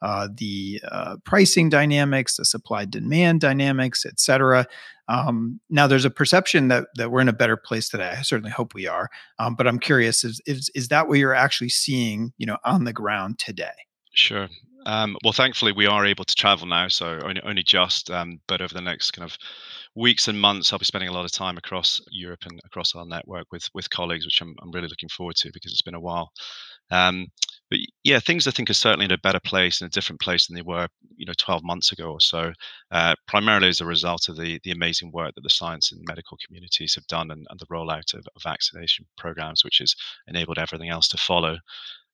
uh, 0.01 0.29
the 0.37 0.81
uh, 0.89 1.17
pricing 1.25 1.69
dynamics, 1.69 2.37
the 2.37 2.45
supply 2.45 2.85
demand 2.85 3.41
dynamics, 3.41 4.05
et 4.05 4.19
cetera. 4.19 4.65
Um, 5.09 5.59
now, 5.69 5.87
there's 5.87 6.05
a 6.05 6.09
perception 6.09 6.67
that 6.67 6.87
that 6.95 7.11
we're 7.11 7.21
in 7.21 7.29
a 7.29 7.33
better 7.33 7.57
place 7.57 7.89
today. 7.89 8.13
I 8.17 8.21
certainly 8.21 8.51
hope 8.51 8.73
we 8.73 8.87
are, 8.87 9.09
um, 9.39 9.55
but 9.55 9.67
I'm 9.67 9.79
curious: 9.79 10.23
is, 10.23 10.41
is 10.45 10.69
is 10.75 10.89
that 10.89 11.07
what 11.07 11.17
you're 11.17 11.33
actually 11.33 11.69
seeing, 11.69 12.31
you 12.37 12.45
know, 12.45 12.57
on 12.63 12.83
the 12.83 12.93
ground 12.93 13.39
today? 13.39 13.71
Sure. 14.19 14.49
Um, 14.85 15.17
well, 15.23 15.33
thankfully, 15.33 15.71
we 15.71 15.85
are 15.85 16.05
able 16.05 16.25
to 16.25 16.35
travel 16.35 16.67
now, 16.67 16.87
so 16.89 17.19
only, 17.23 17.41
only 17.43 17.63
just. 17.63 18.09
Um, 18.11 18.39
but 18.47 18.61
over 18.61 18.73
the 18.73 18.81
next 18.81 19.11
kind 19.11 19.29
of 19.29 19.37
weeks 19.95 20.27
and 20.27 20.39
months, 20.39 20.71
I'll 20.73 20.79
be 20.79 20.85
spending 20.85 21.09
a 21.09 21.13
lot 21.13 21.25
of 21.25 21.31
time 21.31 21.57
across 21.57 22.01
Europe 22.11 22.41
and 22.45 22.59
across 22.65 22.95
our 22.95 23.05
network 23.05 23.47
with 23.51 23.67
with 23.73 23.89
colleagues, 23.89 24.25
which 24.25 24.41
I'm, 24.41 24.55
I'm 24.61 24.71
really 24.71 24.87
looking 24.89 25.09
forward 25.09 25.35
to 25.37 25.51
because 25.53 25.71
it's 25.71 25.81
been 25.83 25.95
a 25.95 25.99
while. 26.01 26.31
Um, 26.91 27.27
but 27.69 27.79
yeah, 28.03 28.19
things 28.19 28.47
I 28.47 28.51
think 28.51 28.69
are 28.69 28.73
certainly 28.73 29.05
in 29.05 29.11
a 29.13 29.17
better 29.19 29.39
place, 29.39 29.81
in 29.81 29.87
a 29.87 29.91
different 29.91 30.21
place 30.21 30.47
than 30.47 30.55
they 30.55 30.63
were, 30.63 30.87
you 31.17 31.25
know, 31.25 31.33
12 31.37 31.63
months 31.63 31.91
ago 31.91 32.11
or 32.11 32.21
so. 32.21 32.51
Uh, 32.91 33.15
primarily 33.27 33.69
as 33.69 33.81
a 33.81 33.85
result 33.85 34.29
of 34.29 34.37
the 34.37 34.59
the 34.65 34.71
amazing 34.71 35.11
work 35.13 35.35
that 35.35 35.43
the 35.43 35.49
science 35.49 35.91
and 35.91 36.01
medical 36.07 36.37
communities 36.45 36.95
have 36.95 37.07
done, 37.07 37.31
and, 37.31 37.47
and 37.49 37.59
the 37.59 37.67
rollout 37.67 38.13
of, 38.13 38.25
of 38.35 38.43
vaccination 38.43 39.05
programs, 39.17 39.63
which 39.63 39.79
has 39.79 39.95
enabled 40.27 40.59
everything 40.59 40.89
else 40.89 41.07
to 41.09 41.17
follow. 41.17 41.57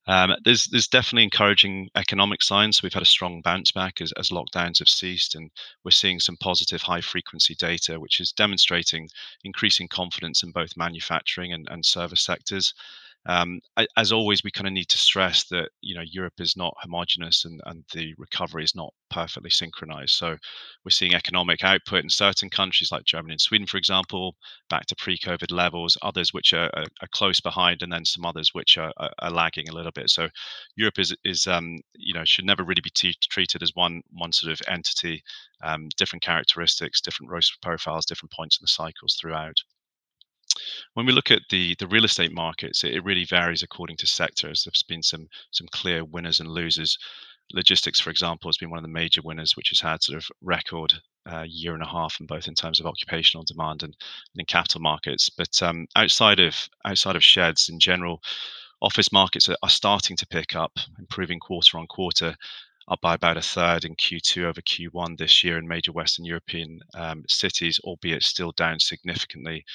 Um, 0.08 0.36
there's 0.44 0.66
there's 0.66 0.88
definitely 0.88 1.24
encouraging 1.24 1.90
economic 1.96 2.44
signs. 2.44 2.84
We've 2.84 2.94
had 2.94 3.02
a 3.02 3.06
strong 3.06 3.42
bounce 3.42 3.72
back 3.72 4.02
as, 4.02 4.12
as 4.14 4.30
lockdowns 4.30 4.80
have 4.80 4.90
ceased, 4.90 5.34
and 5.36 5.50
we're 5.84 5.92
seeing 5.92 6.20
some 6.20 6.38
positive 6.38 6.82
high 6.84 7.02
frequency 7.02 7.56
data, 7.56 8.00
which 8.00 8.20
is 8.20 8.32
demonstrating 8.32 9.10
increasing 9.44 9.88
confidence 9.88 10.44
in 10.44 10.52
both 10.52 10.78
manufacturing 10.78 11.54
and, 11.54 11.68
and 11.72 11.86
service 11.86 12.22
sectors. 12.22 12.74
Um, 13.28 13.60
as 13.98 14.12
always, 14.12 14.44
we 14.44 14.52
kind 14.52 14.68
of 14.68 14.74
need 14.74 14.90
to 14.90 14.98
stress 14.98 15.46
that 15.46 15.70
you 15.82 15.96
know 15.96 16.04
Europe 16.06 16.40
is 16.40 16.56
not 16.56 16.76
homogenous 16.82 17.46
and, 17.46 17.60
and 17.66 17.84
the 17.94 18.14
recovery 18.18 18.64
is 18.64 18.76
not 18.76 18.94
perfectly 19.10 19.50
synchronized. 19.50 20.12
So 20.12 20.38
we're 20.84 20.92
seeing 20.92 21.16
economic 21.16 21.64
output 21.64 22.04
in 22.04 22.10
certain 22.10 22.50
countries 22.50 22.92
like 22.92 23.06
Germany 23.06 23.34
and 23.34 23.42
Sweden, 23.42 23.66
for 23.66 23.78
example, 23.78 24.36
back 24.70 24.86
to 24.88 24.96
pre-COVID 24.96 25.52
levels. 25.52 25.98
Others 26.04 26.34
which 26.34 26.54
are, 26.54 26.70
are, 26.76 26.86
are 27.02 27.08
close 27.12 27.40
behind, 27.40 27.82
and 27.82 27.92
then 27.92 28.06
some 28.06 28.26
others 28.26 28.54
which 28.54 28.78
are, 28.78 28.94
are, 28.98 29.32
lagging 29.32 29.70
a 29.70 29.74
little 29.74 29.92
bit. 29.92 30.10
So 30.10 30.30
Europe 30.76 31.00
is 31.00 31.16
is 31.24 31.48
um, 31.48 31.80
you 31.96 32.14
know 32.14 32.26
should 32.26 32.46
never 32.46 32.64
really 32.64 32.82
be 32.82 32.92
t- 32.92 33.16
treated 33.30 33.64
as 33.64 33.72
one 33.74 34.02
one 34.12 34.34
sort 34.34 34.54
of 34.54 34.62
entity. 34.68 35.24
Um, 35.64 35.90
different 35.98 36.22
characteristics, 36.22 37.02
different 37.02 37.32
risk 37.32 37.60
profiles, 37.62 38.06
different 38.06 38.34
points 38.34 38.58
in 38.60 38.64
the 38.64 38.68
cycles 38.68 39.18
throughout 39.20 39.56
when 40.94 41.06
we 41.06 41.14
look 41.14 41.32
at 41.32 41.42
the 41.50 41.76
the 41.80 41.88
real 41.88 42.06
estate 42.06 42.32
markets, 42.32 42.84
it, 42.84 42.94
it 42.94 43.04
really 43.04 43.26
varies 43.26 43.64
according 43.64 43.98
to 43.98 44.08
sectors. 44.08 44.64
There's 44.64 44.84
been 44.84 45.04
some 45.04 45.28
some 45.52 45.68
clear 45.72 46.04
winners 46.04 46.40
and 46.40 46.50
losers. 46.50 46.98
Logistics, 47.54 48.00
for 48.00 48.10
example, 48.10 48.50
has 48.50 48.58
been 48.58 48.72
one 48.72 48.80
of 48.80 48.84
the 48.84 48.90
major 48.90 49.22
winners, 49.24 49.56
which 49.56 49.70
has 49.70 49.80
had 49.80 50.02
sort 50.02 50.18
of 50.18 50.26
record 50.42 50.94
uh, 51.32 51.46
year 51.48 51.76
and 51.76 51.84
a 51.84 51.88
half, 51.88 52.20
in 52.20 52.26
both 52.26 52.48
in 52.48 52.56
terms 52.56 52.80
of 52.80 52.88
occupational 52.88 53.44
demand 53.44 53.84
and, 53.84 53.96
and 54.34 54.40
in 54.40 54.46
capital 54.46 54.82
markets. 54.82 55.30
But 55.30 55.62
um, 55.62 55.88
outside 55.96 56.40
of 56.40 56.56
outside 56.86 57.16
of 57.16 57.24
sheds 57.24 57.70
in 57.70 57.80
general, 57.80 58.22
office 58.82 59.12
markets 59.12 59.48
are, 59.50 59.58
are 59.62 59.70
starting 59.70 60.18
to 60.18 60.28
pick 60.28 60.56
up, 60.56 60.72
improving 60.98 61.40
quarter 61.40 61.78
on 61.78 61.88
quarter 61.88 62.36
up 62.88 63.02
by 63.02 63.16
about 63.16 63.38
a 63.38 63.42
third 63.42 63.86
in 63.86 63.96
Q2 63.96 64.44
over 64.44 64.62
Q1 64.62 65.18
this 65.18 65.44
year 65.44 65.58
in 65.58 65.68
major 65.68 65.92
Western 65.92 66.26
European 66.26 66.80
um, 66.94 67.24
cities, 67.28 67.80
albeit 67.84 68.24
still 68.24 68.52
down 68.52 68.80
significantly 68.80 69.66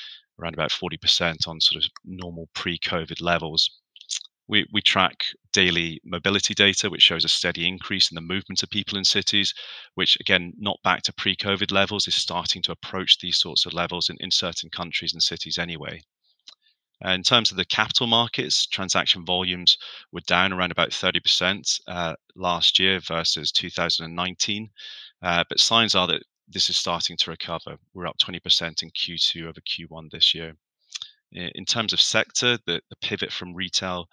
around 0.40 0.54
about 0.54 0.70
40% 0.70 1.46
on 1.46 1.60
sort 1.60 1.84
of 1.84 1.90
normal 2.04 2.48
pre-COVID 2.54 3.20
levels. 3.20 3.70
We, 4.48 4.66
we 4.72 4.82
track 4.82 5.24
daily 5.52 6.00
mobility 6.04 6.54
data, 6.54 6.90
which 6.90 7.02
shows 7.02 7.24
a 7.24 7.28
steady 7.28 7.68
increase 7.68 8.10
in 8.10 8.16
the 8.16 8.20
movement 8.20 8.62
of 8.62 8.70
people 8.70 8.98
in 8.98 9.04
cities, 9.04 9.54
which 9.94 10.16
again, 10.18 10.52
not 10.58 10.80
back 10.82 11.02
to 11.02 11.12
pre-COVID 11.12 11.70
levels, 11.70 12.08
is 12.08 12.14
starting 12.14 12.62
to 12.62 12.72
approach 12.72 13.18
these 13.18 13.38
sorts 13.38 13.66
of 13.66 13.72
levels 13.72 14.08
in, 14.08 14.16
in 14.18 14.30
certain 14.30 14.70
countries 14.70 15.12
and 15.12 15.22
cities 15.22 15.58
anyway. 15.58 16.02
Uh, 17.04 17.10
in 17.10 17.22
terms 17.22 17.50
of 17.50 17.56
the 17.56 17.64
capital 17.64 18.06
markets, 18.06 18.66
transaction 18.66 19.24
volumes 19.24 19.78
were 20.12 20.20
down 20.26 20.52
around 20.52 20.70
about 20.70 20.90
30% 20.90 21.80
uh, 21.88 22.14
last 22.34 22.78
year 22.78 23.00
versus 23.00 23.50
2019. 23.52 24.68
Uh, 25.22 25.44
but 25.48 25.60
signs 25.60 25.94
are 25.94 26.06
that 26.06 26.22
this 26.50 26.68
is 26.68 26.76
starting 26.76 27.16
to 27.18 27.30
recover. 27.30 27.76
We're 27.94 28.06
up 28.06 28.18
20% 28.18 28.82
in 28.82 28.90
Q2 28.90 29.42
over 29.42 29.60
Q1 29.60 30.10
this 30.10 30.34
year. 30.34 30.54
In 31.32 31.64
terms 31.64 31.92
of 31.92 32.00
sector, 32.00 32.58
the, 32.66 32.80
the 32.90 32.96
pivot 33.00 33.32
from 33.32 33.54
retail 33.54 34.08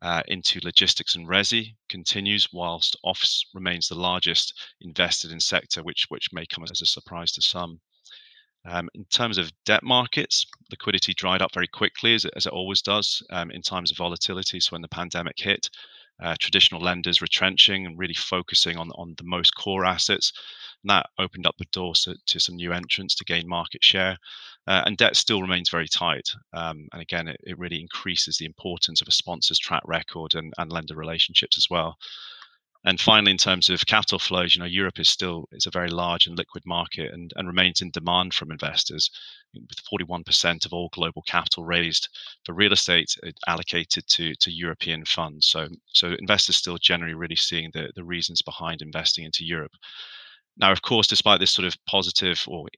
uh, 0.00 0.22
into 0.28 0.60
logistics 0.62 1.16
and 1.16 1.28
resi 1.28 1.74
continues, 1.88 2.48
whilst 2.52 2.96
office 3.04 3.44
remains 3.52 3.88
the 3.88 3.96
largest 3.96 4.54
invested 4.80 5.32
in 5.32 5.40
sector, 5.40 5.82
which 5.82 6.06
which 6.08 6.32
may 6.32 6.46
come 6.46 6.64
as 6.64 6.80
a 6.80 6.86
surprise 6.86 7.32
to 7.32 7.42
some. 7.42 7.80
Um, 8.64 8.88
in 8.94 9.04
terms 9.06 9.38
of 9.38 9.50
debt 9.64 9.82
markets, 9.82 10.46
liquidity 10.70 11.14
dried 11.14 11.42
up 11.42 11.52
very 11.52 11.66
quickly, 11.66 12.14
as 12.14 12.24
it, 12.24 12.32
as 12.36 12.46
it 12.46 12.52
always 12.52 12.80
does 12.80 13.22
um, 13.30 13.50
in 13.50 13.60
times 13.60 13.90
of 13.90 13.96
volatility. 13.96 14.60
So 14.60 14.70
when 14.70 14.82
the 14.82 14.88
pandemic 14.88 15.34
hit, 15.38 15.68
uh, 16.22 16.36
traditional 16.38 16.80
lenders 16.80 17.20
retrenching 17.20 17.86
and 17.86 17.98
really 17.98 18.14
focusing 18.14 18.76
on 18.76 18.90
on 18.92 19.14
the 19.18 19.24
most 19.24 19.56
core 19.56 19.84
assets, 19.84 20.32
and 20.82 20.90
that 20.90 21.06
opened 21.18 21.46
up 21.46 21.56
the 21.58 21.66
door 21.72 21.94
to, 21.94 22.16
to 22.26 22.40
some 22.40 22.56
new 22.56 22.72
entrants 22.72 23.14
to 23.16 23.24
gain 23.24 23.48
market 23.48 23.82
share. 23.84 24.18
Uh, 24.66 24.82
and 24.86 24.96
debt 24.96 25.16
still 25.16 25.42
remains 25.42 25.70
very 25.70 25.88
tight. 25.88 26.28
Um, 26.52 26.88
and 26.92 27.02
again, 27.02 27.28
it, 27.28 27.40
it 27.44 27.58
really 27.58 27.80
increases 27.80 28.36
the 28.36 28.46
importance 28.46 29.00
of 29.00 29.08
a 29.08 29.12
sponsor's 29.12 29.58
track 29.58 29.82
record 29.86 30.34
and, 30.34 30.52
and 30.58 30.72
lender 30.72 30.94
relationships 30.94 31.58
as 31.58 31.68
well. 31.70 31.96
And 32.84 33.00
finally, 33.00 33.30
in 33.30 33.38
terms 33.38 33.68
of 33.68 33.86
capital 33.86 34.18
flows, 34.18 34.56
you 34.56 34.58
know, 34.58 34.66
Europe 34.66 34.98
is 34.98 35.08
still 35.08 35.48
is 35.52 35.66
a 35.66 35.70
very 35.70 35.88
large 35.88 36.26
and 36.26 36.36
liquid 36.36 36.64
market 36.66 37.12
and, 37.12 37.32
and 37.36 37.46
remains 37.46 37.80
in 37.80 37.92
demand 37.92 38.34
from 38.34 38.50
investors, 38.50 39.08
with 39.54 39.78
41% 39.92 40.66
of 40.66 40.72
all 40.72 40.88
global 40.92 41.22
capital 41.22 41.64
raised 41.64 42.08
for 42.44 42.54
real 42.54 42.72
estate 42.72 43.14
uh, 43.24 43.30
allocated 43.46 44.08
to, 44.08 44.34
to 44.34 44.50
European 44.50 45.04
funds. 45.04 45.46
So, 45.46 45.68
so 45.92 46.16
investors 46.18 46.56
still 46.56 46.76
generally 46.76 47.14
really 47.14 47.36
seeing 47.36 47.70
the, 47.72 47.92
the 47.94 48.04
reasons 48.04 48.42
behind 48.42 48.82
investing 48.82 49.24
into 49.24 49.44
Europe. 49.44 49.76
Now, 50.56 50.72
of 50.72 50.82
course, 50.82 51.06
despite 51.06 51.40
this 51.40 51.52
sort 51.52 51.66
of 51.66 51.76
positive 51.86 52.42
or 52.46 52.68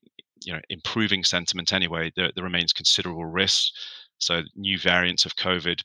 you 0.45 0.53
know 0.53 0.61
improving 0.71 1.25
sentiment 1.25 1.73
anyway, 1.73 2.13
there, 2.17 2.31
there 2.35 2.45
remains 2.45 2.73
considerable 2.73 3.25
risks. 3.27 3.73
So, 4.19 4.43
new 4.55 4.79
variants 4.79 5.25
of 5.27 5.37
COVID 5.37 5.83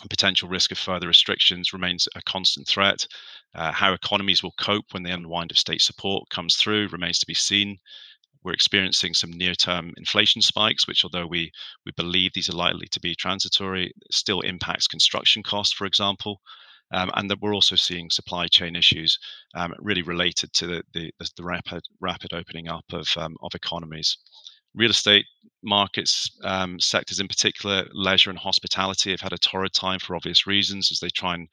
and 0.00 0.10
potential 0.10 0.48
risk 0.48 0.72
of 0.72 0.78
further 0.78 1.06
restrictions 1.06 1.72
remains 1.72 2.08
a 2.14 2.22
constant 2.22 2.66
threat. 2.68 3.06
Uh, 3.54 3.72
how 3.72 3.92
economies 3.92 4.42
will 4.42 4.54
cope 4.58 4.86
when 4.92 5.02
the 5.02 5.12
unwind 5.12 5.50
of 5.50 5.58
state 5.58 5.82
support 5.82 6.28
comes 6.30 6.56
through 6.56 6.88
remains 6.88 7.18
to 7.20 7.26
be 7.26 7.34
seen. 7.34 7.78
We're 8.42 8.54
experiencing 8.54 9.14
some 9.14 9.32
near-term 9.32 9.94
inflation 9.96 10.42
spikes, 10.42 10.88
which, 10.88 11.04
although 11.04 11.26
we 11.26 11.52
we 11.86 11.92
believe 11.92 12.32
these 12.34 12.48
are 12.48 12.56
likely 12.56 12.88
to 12.88 13.00
be 13.00 13.14
transitory, 13.14 13.92
still 14.10 14.40
impacts 14.40 14.88
construction 14.88 15.42
costs, 15.42 15.72
for 15.74 15.86
example, 15.86 16.40
um, 16.92 17.10
and 17.14 17.30
that 17.30 17.40
we're 17.40 17.54
also 17.54 17.76
seeing 17.76 18.10
supply 18.10 18.46
chain 18.46 18.76
issues 18.76 19.18
um, 19.54 19.74
really 19.78 20.02
related 20.02 20.52
to 20.54 20.66
the, 20.66 20.82
the, 20.92 21.12
the 21.36 21.44
rapid 21.44 21.82
rapid 22.00 22.32
opening 22.32 22.68
up 22.68 22.84
of 22.92 23.08
um, 23.16 23.36
of 23.42 23.54
economies. 23.54 24.18
Real 24.74 24.90
estate 24.90 25.26
markets 25.62 26.30
um, 26.44 26.80
sectors 26.80 27.20
in 27.20 27.28
particular 27.28 27.86
leisure 27.92 28.30
and 28.30 28.38
hospitality 28.38 29.10
have 29.10 29.20
had 29.20 29.32
a 29.32 29.38
torrid 29.38 29.72
time 29.72 29.98
for 29.98 30.16
obvious 30.16 30.46
reasons 30.46 30.90
as 30.90 31.00
they 31.00 31.10
try 31.10 31.34
and 31.34 31.48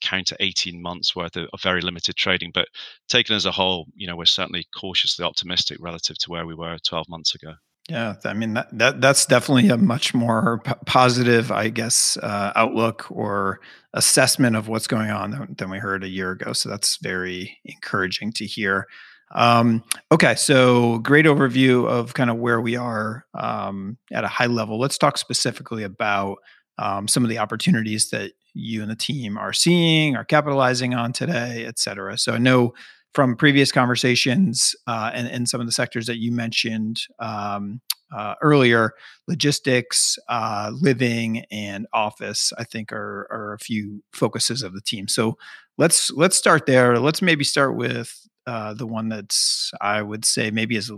counter 0.00 0.34
18 0.40 0.80
months 0.82 1.14
worth 1.14 1.36
of, 1.36 1.48
of, 1.52 1.62
very 1.62 1.80
limited 1.80 2.16
trading. 2.16 2.50
But 2.52 2.66
taken 3.08 3.36
as 3.36 3.46
a 3.46 3.52
whole 3.52 3.86
you 3.94 4.06
know 4.06 4.16
we're 4.16 4.24
certainly 4.24 4.66
cautiously 4.76 5.24
optimistic 5.24 5.78
relative 5.80 6.18
to 6.18 6.30
where 6.30 6.46
we 6.46 6.54
were 6.54 6.78
12 6.86 7.08
months 7.08 7.34
ago 7.34 7.54
yeah, 7.88 8.14
I 8.24 8.32
mean 8.32 8.54
that, 8.54 8.68
that 8.78 9.00
that's 9.00 9.26
definitely 9.26 9.68
a 9.68 9.76
much 9.76 10.14
more 10.14 10.60
p- 10.64 10.72
positive, 10.86 11.50
I 11.50 11.68
guess, 11.68 12.16
uh, 12.16 12.52
outlook 12.54 13.06
or 13.10 13.60
assessment 13.92 14.56
of 14.56 14.68
what's 14.68 14.86
going 14.86 15.10
on 15.10 15.30
than, 15.32 15.54
than, 15.58 15.70
we 15.70 15.78
heard 15.78 16.04
a 16.04 16.08
year 16.08 16.30
ago. 16.30 16.52
So 16.52 16.68
that's 16.68 16.96
very 16.96 17.58
encouraging 17.64 18.32
to 18.34 18.46
hear. 18.46 18.86
Um, 19.34 19.82
okay, 20.10 20.34
so 20.34 20.98
great 20.98 21.26
overview 21.26 21.88
of 21.88 22.14
kind 22.14 22.30
of 22.30 22.36
where 22.36 22.60
we 22.60 22.76
are 22.76 23.26
um, 23.34 23.96
at 24.12 24.24
a 24.24 24.28
high 24.28 24.46
level. 24.46 24.78
Let's 24.78 24.98
talk 24.98 25.18
specifically 25.18 25.82
about 25.82 26.36
um, 26.78 27.08
some 27.08 27.24
of 27.24 27.30
the 27.30 27.38
opportunities 27.38 28.10
that 28.10 28.32
you 28.54 28.82
and 28.82 28.90
the 28.90 28.96
team 28.96 29.38
are 29.38 29.52
seeing, 29.52 30.16
are 30.16 30.24
capitalizing 30.24 30.94
on 30.94 31.12
today, 31.12 31.64
et 31.66 31.78
cetera. 31.78 32.16
So 32.18 32.34
I 32.34 32.38
know 32.38 32.74
from 33.14 33.36
previous 33.36 33.70
conversations 33.70 34.74
uh, 34.86 35.10
and, 35.12 35.28
and 35.28 35.48
some 35.48 35.60
of 35.60 35.66
the 35.66 35.72
sectors 35.72 36.06
that 36.06 36.18
you 36.18 36.32
mentioned 36.32 37.02
um, 37.18 37.80
uh, 38.14 38.34
earlier, 38.42 38.92
logistics, 39.26 40.18
uh, 40.28 40.70
living, 40.74 41.44
and 41.50 41.86
office, 41.92 42.52
I 42.58 42.64
think 42.64 42.92
are, 42.92 43.26
are 43.30 43.54
a 43.54 43.58
few 43.58 44.02
focuses 44.12 44.62
of 44.62 44.74
the 44.74 44.80
team. 44.80 45.08
So 45.08 45.36
let's 45.78 46.10
let's 46.10 46.36
start 46.36 46.66
there. 46.66 46.98
Let's 46.98 47.22
maybe 47.22 47.44
start 47.44 47.76
with 47.76 48.14
uh, 48.46 48.74
the 48.74 48.86
one 48.86 49.08
that's 49.08 49.70
I 49.80 50.02
would 50.02 50.24
say 50.24 50.50
maybe 50.50 50.76
is 50.76 50.90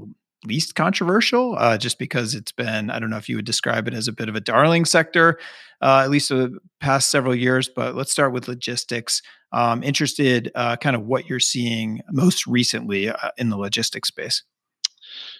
least 0.47 0.75
controversial, 0.75 1.57
uh, 1.59 1.79
just 1.79 1.99
because 1.99 2.35
it's 2.35 2.53
been 2.53 2.91
I 2.91 2.99
don't 2.99 3.11
know 3.11 3.17
if 3.17 3.29
you 3.29 3.37
would 3.37 3.45
describe 3.45 3.89
it 3.89 3.95
as 3.95 4.09
a 4.09 4.13
bit 4.13 4.29
of 4.29 4.37
a 4.37 4.41
darling 4.41 4.85
sector, 4.85 5.39
uh, 5.81 6.03
at 6.05 6.11
least 6.11 6.29
the 6.29 6.59
past 6.81 7.11
several 7.11 7.35
years. 7.35 7.69
But 7.69 7.95
let's 7.95 8.13
start 8.13 8.33
with 8.33 8.49
logistics. 8.49 9.23
Um, 9.53 9.83
interested, 9.83 10.51
uh, 10.55 10.77
kind 10.77 10.97
of 10.97 11.03
what 11.03 11.29
you're 11.29 11.41
seeing 11.41 12.01
most 12.11 12.47
recently 12.47 13.09
uh, 13.09 13.31
in 13.39 13.51
the 13.51 13.57
logistics 13.57 14.09
space. 14.09 14.43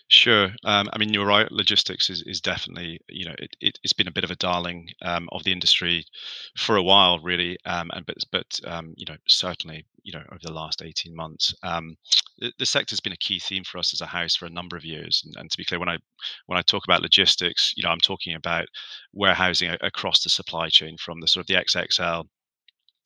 Sure. 0.09 0.51
Um, 0.65 0.91
I 0.93 0.99
mean, 0.99 1.15
you're 1.15 1.27
right. 1.27 1.51
Logistics 1.51 2.11
is, 2.11 2.23
is 2.27 2.41
definitely, 2.41 3.01
you 3.09 3.25
know, 3.25 3.35
it, 3.39 3.57
it, 3.61 3.79
has 3.83 3.95
been 3.95 4.07
a 4.07 4.13
bit 4.13 4.23
of 4.23 4.31
a 4.31 4.37
darling 4.37 4.91
um, 5.03 5.29
of 5.33 5.45
the 5.45 5.53
industry 5.53 6.05
for 6.59 6.77
a 6.77 6.83
while, 6.83 7.19
really. 7.21 7.57
Um, 7.65 7.91
and 7.95 8.05
but 8.05 8.19
but 8.31 8.61
um, 8.67 8.93
you 8.97 9.07
know, 9.09 9.17
certainly, 9.27 9.87
you 10.03 10.13
know, 10.13 10.23
over 10.31 10.41
the 10.43 10.53
last 10.53 10.83
18 10.83 11.17
months, 11.17 11.55
um, 11.63 11.97
the, 12.39 12.53
the 12.59 12.67
sector 12.67 12.93
has 12.93 13.01
been 13.01 13.15
a 13.15 13.17
key 13.17 13.39
theme 13.39 13.65
for 13.65 13.79
us 13.79 13.95
as 13.95 14.03
a 14.03 14.07
house 14.07 14.37
for 14.37 14.45
a 14.45 14.51
number 14.51 14.77
of 14.77 14.85
years. 14.85 15.23
And, 15.25 15.35
and, 15.37 15.51
to 15.51 15.57
be 15.57 15.65
clear, 15.65 15.81
when 15.81 15.89
I 15.89 15.97
when 16.47 16.59
I 16.59 16.63
talk 16.63 16.85
about 16.85 17.03
logistics, 17.03 17.73
you 17.75 17.83
know, 17.83 17.89
I'm 17.91 18.01
talking 18.01 18.35
about 18.35 18.67
warehousing 19.15 19.71
across 19.81 20.23
the 20.23 20.31
supply 20.31 20.69
chain 20.69 20.97
from 20.99 21.21
the 21.21 21.29
sort 21.29 21.43
of 21.43 21.47
the 21.47 21.63
XXL 21.65 22.27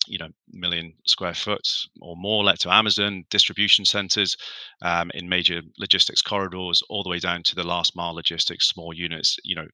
you 0.09 0.19
know 0.19 0.29
million 0.51 0.95
square 1.07 1.35
foot 1.35 1.67
or 2.01 2.17
more 2.17 2.43
let 2.45 2.59
to 2.61 2.73
Amazon 2.73 3.25
distribution 3.31 3.85
centers 3.85 4.37
um, 4.83 5.11
in 5.15 5.29
major 5.29 5.61
logistics 5.79 6.23
corridors, 6.23 6.83
all 6.89 7.03
the 7.03 7.11
way 7.11 7.19
down 7.19 7.43
to 7.45 7.55
the 7.55 7.67
last 7.67 7.95
mile 7.95 8.15
logistics, 8.15 8.69
small 8.69 8.93
units, 8.95 9.37
you 9.45 9.55
know, 9.55 9.67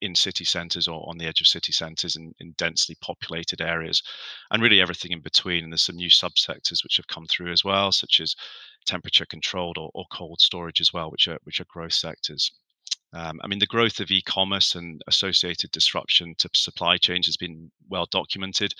in 0.00 0.14
city 0.14 0.44
centers 0.44 0.86
or 0.86 1.08
on 1.08 1.18
the 1.18 1.26
edge 1.26 1.40
of 1.40 1.46
city 1.46 1.72
centers 1.72 2.16
and 2.16 2.34
in 2.38 2.54
densely 2.56 2.96
populated 3.00 3.60
areas, 3.60 4.02
and 4.50 4.62
really 4.62 4.80
everything 4.80 5.12
in 5.12 5.20
between. 5.20 5.64
And 5.64 5.72
there's 5.72 5.82
some 5.82 5.96
new 5.96 6.10
subsectors 6.10 6.84
which 6.84 6.96
have 6.96 7.08
come 7.08 7.26
through 7.26 7.52
as 7.52 7.64
well, 7.64 7.90
such 7.92 8.20
as 8.20 8.34
temperature 8.86 9.26
controlled 9.26 9.78
or, 9.78 9.90
or 9.94 10.04
cold 10.12 10.40
storage 10.40 10.80
as 10.80 10.92
well, 10.92 11.10
which 11.10 11.28
are 11.28 11.38
which 11.44 11.60
are 11.60 11.66
growth 11.68 11.94
sectors. 11.94 12.52
Um, 13.14 13.40
I 13.42 13.46
mean, 13.46 13.58
the 13.58 13.66
growth 13.66 14.00
of 14.00 14.10
e-commerce 14.10 14.74
and 14.74 15.00
associated 15.06 15.70
disruption 15.70 16.34
to 16.38 16.50
supply 16.52 16.98
chains 16.98 17.26
has 17.26 17.38
been 17.38 17.70
well 17.88 18.06
documented. 18.10 18.74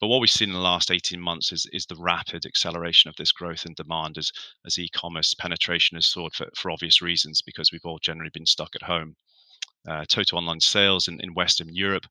But 0.00 0.08
what 0.08 0.20
we've 0.20 0.30
seen 0.30 0.50
in 0.50 0.54
the 0.54 0.60
last 0.60 0.90
18 0.90 1.20
months 1.20 1.50
is, 1.50 1.66
is 1.72 1.86
the 1.86 1.96
rapid 1.96 2.46
acceleration 2.46 3.08
of 3.08 3.16
this 3.16 3.32
growth 3.32 3.66
in 3.66 3.74
demand 3.74 4.16
as, 4.16 4.30
as 4.64 4.78
e-commerce 4.78 5.34
penetration 5.34 5.96
has 5.96 6.06
soared 6.06 6.34
for, 6.34 6.46
for 6.54 6.70
obvious 6.70 7.02
reasons 7.02 7.42
because 7.42 7.72
we've 7.72 7.84
all 7.84 7.98
generally 7.98 8.30
been 8.32 8.46
stuck 8.46 8.74
at 8.76 8.82
home. 8.82 9.16
Uh, 9.88 10.04
total 10.06 10.38
online 10.38 10.60
sales 10.60 11.08
in, 11.08 11.20
in 11.20 11.34
Western 11.34 11.74
Europe 11.74 12.06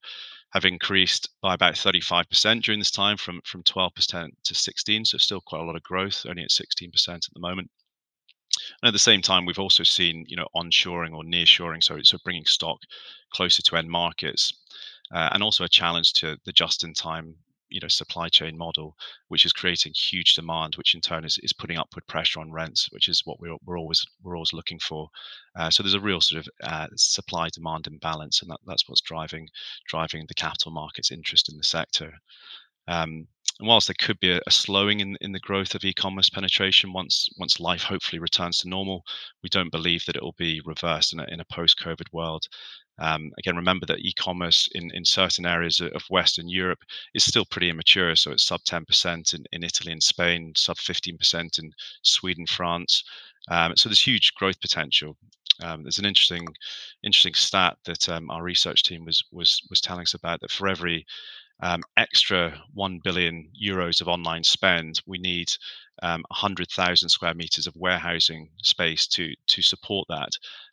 have 0.53 0.65
increased 0.65 1.29
by 1.41 1.53
about 1.53 1.75
35% 1.75 2.63
during 2.63 2.79
this 2.79 2.91
time 2.91 3.17
from, 3.17 3.41
from 3.46 3.63
12% 3.63 4.29
to 4.44 4.56
16 4.56 5.06
so 5.06 5.17
still 5.17 5.41
quite 5.41 5.62
a 5.62 5.63
lot 5.63 5.75
of 5.75 5.84
growth 5.84 6.25
only 6.27 6.44
at 6.44 6.50
16% 6.50 7.10
at 7.10 7.22
the 7.34 7.39
moment 7.39 7.70
and 8.82 8.88
at 8.88 8.94
the 8.94 9.00
same 9.00 9.22
time 9.22 9.46
we've 9.46 9.60
also 9.60 9.84
seen 9.84 10.25
you 10.27 10.36
know 10.36 10.48
onshoring 10.56 11.13
or 11.13 11.24
nearshoring 11.24 11.84
so 11.84 12.00
so 12.01 12.17
bringing 12.24 12.46
stock 12.46 12.79
closer 13.34 13.62
to 13.62 13.75
end 13.75 13.89
markets 13.89 14.53
uh, 15.13 15.29
and 15.34 15.44
also 15.44 15.63
a 15.63 15.70
challenge 15.70 16.13
to 16.13 16.38
the 16.46 16.51
just 16.51 16.84
in 16.84 16.94
time 16.94 17.36
you 17.69 17.79
know 17.81 17.88
supply 17.88 18.27
chain 18.29 18.57
model 18.57 18.95
which 19.27 19.45
is 19.45 19.53
creating 19.53 19.93
huge 19.93 20.33
demand 20.33 20.75
which 20.75 20.95
in 20.95 21.01
turn 21.01 21.25
is, 21.25 21.39
is 21.43 21.53
putting 21.53 21.77
upward 21.77 22.05
pressure 22.07 22.39
on 22.39 22.51
rents 22.51 22.88
which 22.91 23.07
is 23.07 23.21
what 23.25 23.39
we're, 23.39 23.55
we're 23.65 23.79
always 23.79 24.05
we're 24.24 24.36
always 24.36 24.53
looking 24.53 24.79
for 24.79 25.09
uh, 25.57 25.69
so 25.69 25.83
there's 25.83 25.93
a 25.93 26.00
real 26.00 26.21
sort 26.21 26.45
of 26.45 26.50
uh, 26.63 26.88
supply 26.95 27.50
demand 27.53 27.88
imbalance 27.88 28.41
and 28.41 28.51
that, 28.51 28.59
that's 28.65 28.88
what's 28.88 29.01
driving 29.01 29.47
driving 29.88 30.25
the 30.27 30.33
capital 30.33 30.71
markets 30.71 31.12
interest 31.12 31.50
in 31.50 31.57
the 31.57 31.63
sector 31.63 32.12
um, 32.88 33.27
and 33.59 33.67
whilst 33.67 33.88
there 33.88 33.95
could 34.00 34.19
be 34.19 34.31
a, 34.31 34.39
a, 34.45 34.51
slowing 34.51 35.00
in, 35.00 35.17
in 35.19 35.31
the 35.31 35.39
growth 35.39 35.74
of 35.74 35.83
e-commerce 35.83 36.29
penetration 36.29 36.93
once 36.93 37.27
once 37.38 37.59
life 37.59 37.81
hopefully 37.81 38.19
returns 38.19 38.59
to 38.59 38.69
normal, 38.69 39.03
we 39.41 39.50
don't 39.50 39.71
believe 39.71 40.05
that 40.05 40.15
it 40.15 40.21
will 40.21 40.36
be 40.38 40.62
reversed 40.63 41.13
in 41.13 41.19
a, 41.19 41.25
in 41.25 41.39
a 41.39 41.45
post-COVID 41.45 42.13
world. 42.13 42.45
Um, 42.99 43.31
again, 43.37 43.55
remember 43.55 43.85
that 43.87 43.99
e-commerce 43.99 44.67
in, 44.73 44.91
in 44.93 45.05
certain 45.05 45.45
areas 45.45 45.81
of 45.81 46.03
Western 46.09 46.49
Europe 46.49 46.79
is 47.13 47.23
still 47.23 47.45
pretty 47.45 47.69
immature. 47.69 48.15
So 48.15 48.31
it's 48.31 48.45
sub 48.45 48.61
10% 48.63 49.33
in, 49.33 49.45
in 49.51 49.63
Italy 49.63 49.91
and 49.91 50.01
Spain, 50.01 50.53
sub 50.55 50.77
15% 50.77 51.59
in 51.59 51.71
Sweden, 52.01 52.45
France. 52.47 53.03
Um, 53.49 53.75
so 53.75 53.89
there's 53.89 54.05
huge 54.05 54.33
growth 54.35 54.59
potential. 54.59 55.15
Um, 55.63 55.83
there's 55.83 55.97
an 55.97 56.05
interesting 56.05 56.45
interesting 57.03 57.33
stat 57.33 57.77
that 57.85 58.07
um, 58.09 58.29
our 58.29 58.43
research 58.43 58.83
team 58.83 59.05
was 59.05 59.23
was 59.31 59.61
was 59.71 59.81
telling 59.81 60.03
us 60.03 60.13
about 60.13 60.39
that 60.41 60.51
for 60.51 60.67
every 60.67 61.03
um, 61.61 61.81
extra 61.97 62.61
1 62.73 62.99
billion 63.03 63.49
euros 63.59 63.99
of 63.99 64.07
online 64.07 64.43
spend, 64.43 65.01
we 65.07 65.17
need 65.17 65.51
um, 66.03 66.23
100,000 66.29 67.09
square 67.09 67.33
meters 67.33 67.65
of 67.65 67.75
warehousing 67.75 68.49
space 68.61 69.07
to 69.07 69.33
to 69.47 69.61
support 69.61 70.07
that. 70.09 70.29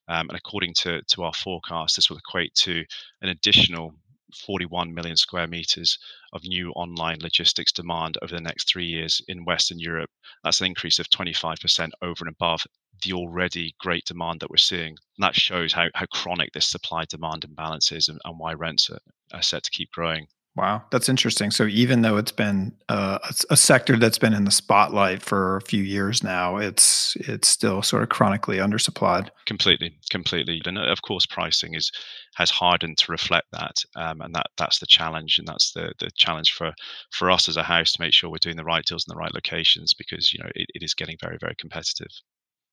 Um, 0.09 0.29
and 0.29 0.39
according 0.39 0.75
to, 0.75 1.03
to 1.03 1.23
our 1.23 1.33
forecast, 1.33 1.97
this 1.97 2.11
will 2.11 2.19
equate 2.19 2.55
to 2.57 2.85
an 3.23 3.31
additional 3.31 3.95
41 4.35 4.93
million 4.93 5.17
square 5.17 5.47
meters 5.47 5.99
of 6.33 6.43
new 6.45 6.71
online 6.73 7.19
logistics 7.21 7.73
demand 7.73 8.19
over 8.21 8.35
the 8.35 8.41
next 8.41 8.69
three 8.69 8.87
years 8.87 9.23
in 9.29 9.45
Western 9.45 9.79
Europe. 9.79 10.11
That's 10.43 10.61
an 10.61 10.67
increase 10.67 10.99
of 10.99 11.09
25% 11.11 11.91
over 12.03 12.25
and 12.25 12.35
above 12.35 12.63
the 13.03 13.13
already 13.13 13.75
great 13.79 14.05
demand 14.05 14.41
that 14.41 14.51
we're 14.51 14.57
seeing. 14.57 14.91
And 14.91 14.99
that 15.21 15.35
shows 15.35 15.73
how, 15.73 15.89
how 15.95 16.07
chronic 16.07 16.53
this 16.53 16.67
supply 16.67 17.05
demand 17.05 17.45
imbalance 17.45 17.93
is 17.93 18.09
and, 18.09 18.21
and 18.25 18.39
why 18.39 18.55
rents 18.55 18.91
are, 18.91 19.01
are 19.33 19.43
set 19.43 19.63
to 19.65 19.71
keep 19.71 19.91
growing. 19.93 20.27
Wow, 20.57 20.85
that's 20.93 21.09
interesting. 21.09 21.51
So 21.51 21.65
even 21.65 22.03
though 22.03 22.17
it's 22.17 22.31
been 22.31 22.73
uh, 22.89 23.19
a, 23.25 23.55
a, 23.55 23.57
sector 23.57 23.97
that's 23.97 24.19
been 24.19 24.33
in 24.33 24.45
the 24.45 24.53
spotlight 24.53 25.21
for 25.21 25.57
a 25.57 25.61
few 25.61 25.83
years 25.83 26.23
now, 26.23 26.59
it's 26.59 27.17
it's 27.17 27.49
still 27.49 27.83
sort 27.83 28.05
of 28.05 28.09
chronically 28.09 28.59
undersupplied. 28.59 29.31
Completely, 29.47 29.99
completely, 30.11 30.63
and 30.65 30.79
of 30.79 31.03
course, 31.03 31.27
pricing 31.27 31.75
is 31.75 31.91
has 32.37 32.51
hardened 32.51 32.99
to 32.99 33.11
reflect 33.11 33.49
that, 33.51 33.83
um, 33.97 34.21
and 34.21 34.33
that 34.37 34.47
that's 34.57 34.79
the 34.79 34.87
challenge, 34.87 35.39
and 35.41 35.49
that's 35.49 35.73
the 35.73 35.93
the 35.99 36.11
challenge 36.17 36.53
for 36.53 36.73
for 37.11 37.33
us 37.33 37.49
as 37.49 37.57
a 37.57 37.65
house 37.65 37.91
to 37.91 38.01
make 38.01 38.13
sure 38.13 38.31
we're 38.31 38.37
doing 38.41 38.57
the 38.57 38.63
right 38.63 38.85
deals 38.85 39.05
in 39.09 39.13
the 39.13 39.19
right 39.19 39.35
locations 39.35 39.93
because 39.93 40.33
you 40.33 40.39
know 40.39 40.51
it, 40.55 40.69
it 40.73 40.85
is 40.85 40.95
getting 40.95 41.17
very 41.21 41.37
very 41.41 41.57
competitive 41.59 42.11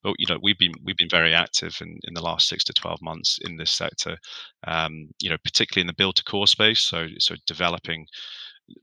but 0.03 0.15
you 0.17 0.25
know 0.27 0.39
we've 0.41 0.57
been 0.57 0.73
we've 0.83 0.97
been 0.97 1.09
very 1.09 1.33
active 1.33 1.77
in, 1.81 1.97
in 2.03 2.13
the 2.13 2.21
last 2.21 2.47
six 2.47 2.63
to 2.63 2.73
12 2.73 3.01
months 3.01 3.39
in 3.43 3.57
this 3.57 3.71
sector 3.71 4.17
um, 4.67 5.09
you 5.21 5.29
know 5.29 5.37
particularly 5.43 5.81
in 5.81 5.87
the 5.87 5.93
build 5.93 6.15
to 6.15 6.23
core 6.23 6.47
space 6.47 6.79
so 6.81 7.07
so 7.19 7.35
developing 7.45 8.05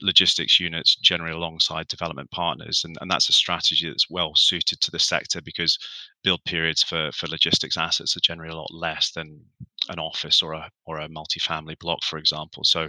logistics 0.01 0.61
units 0.61 0.97
generally 0.97 1.33
alongside 1.33 1.87
development 1.89 2.31
partners 2.31 2.83
and, 2.85 2.97
and 3.01 3.11
that's 3.11 3.29
a 3.29 3.33
strategy 3.33 3.89
that's 3.89 4.11
well 4.11 4.33
suited 4.35 4.81
to 4.81 4.91
the 4.91 4.99
sector 4.99 5.41
because 5.43 5.79
build 6.23 6.43
periods 6.45 6.83
for 6.83 7.11
for 7.13 7.27
logistics 7.29 7.77
assets 7.77 8.17
are 8.17 8.21
generally 8.21 8.53
a 8.53 8.57
lot 8.57 8.73
less 8.73 9.13
than 9.13 9.41
an 9.89 9.99
office 9.99 10.43
or 10.43 10.53
a 10.53 10.69
or 10.87 10.99
a 10.99 11.09
multi-family 11.09 11.77
block 11.81 12.03
for 12.03 12.19
example 12.19 12.65
so 12.65 12.89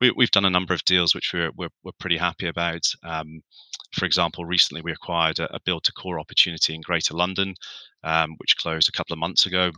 we, 0.00 0.12
have 0.18 0.30
done 0.30 0.44
a 0.44 0.50
number 0.50 0.74
of 0.74 0.84
deals 0.84 1.14
which 1.14 1.32
we're 1.32 1.50
we're, 1.56 1.68
we're 1.84 1.92
pretty 1.98 2.16
happy 2.16 2.46
about 2.46 2.86
um, 3.04 3.42
for 3.92 4.06
example, 4.06 4.44
recently 4.44 4.82
we 4.82 4.92
acquired 4.92 5.38
a, 5.38 5.54
a 5.54 5.60
build 5.60 5.84
to 5.84 5.92
core 5.92 6.18
opportunity 6.18 6.74
in 6.74 6.80
Greater 6.80 7.14
London, 7.14 7.54
um, 8.02 8.34
which 8.38 8.56
closed 8.56 8.88
a 8.88 8.92
couple 8.92 9.12
of 9.12 9.18
months 9.18 9.46
ago. 9.46 9.70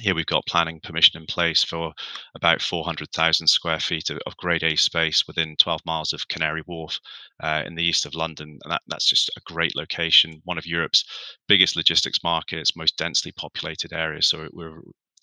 Here 0.00 0.14
we've 0.14 0.24
got 0.24 0.46
planning 0.46 0.80
permission 0.80 1.20
in 1.20 1.26
place 1.26 1.62
for 1.62 1.92
about 2.34 2.62
400,000 2.62 3.46
square 3.46 3.78
feet 3.78 4.08
of, 4.08 4.18
of, 4.26 4.36
grade 4.38 4.62
A 4.62 4.74
space 4.74 5.26
within 5.26 5.54
12 5.56 5.80
miles 5.84 6.14
of 6.14 6.26
Canary 6.28 6.62
Wharf 6.66 6.98
uh, 7.40 7.62
in 7.66 7.74
the 7.74 7.84
east 7.84 8.06
of 8.06 8.14
London. 8.14 8.58
And 8.64 8.72
that, 8.72 8.80
that's 8.88 9.08
just 9.08 9.30
a 9.36 9.40
great 9.44 9.76
location, 9.76 10.40
one 10.44 10.56
of 10.56 10.66
Europe's 10.66 11.04
biggest 11.46 11.76
logistics 11.76 12.22
markets, 12.24 12.74
most 12.74 12.96
densely 12.96 13.32
populated 13.32 13.92
areas. 13.92 14.28
So 14.28 14.48
we're 14.52 14.80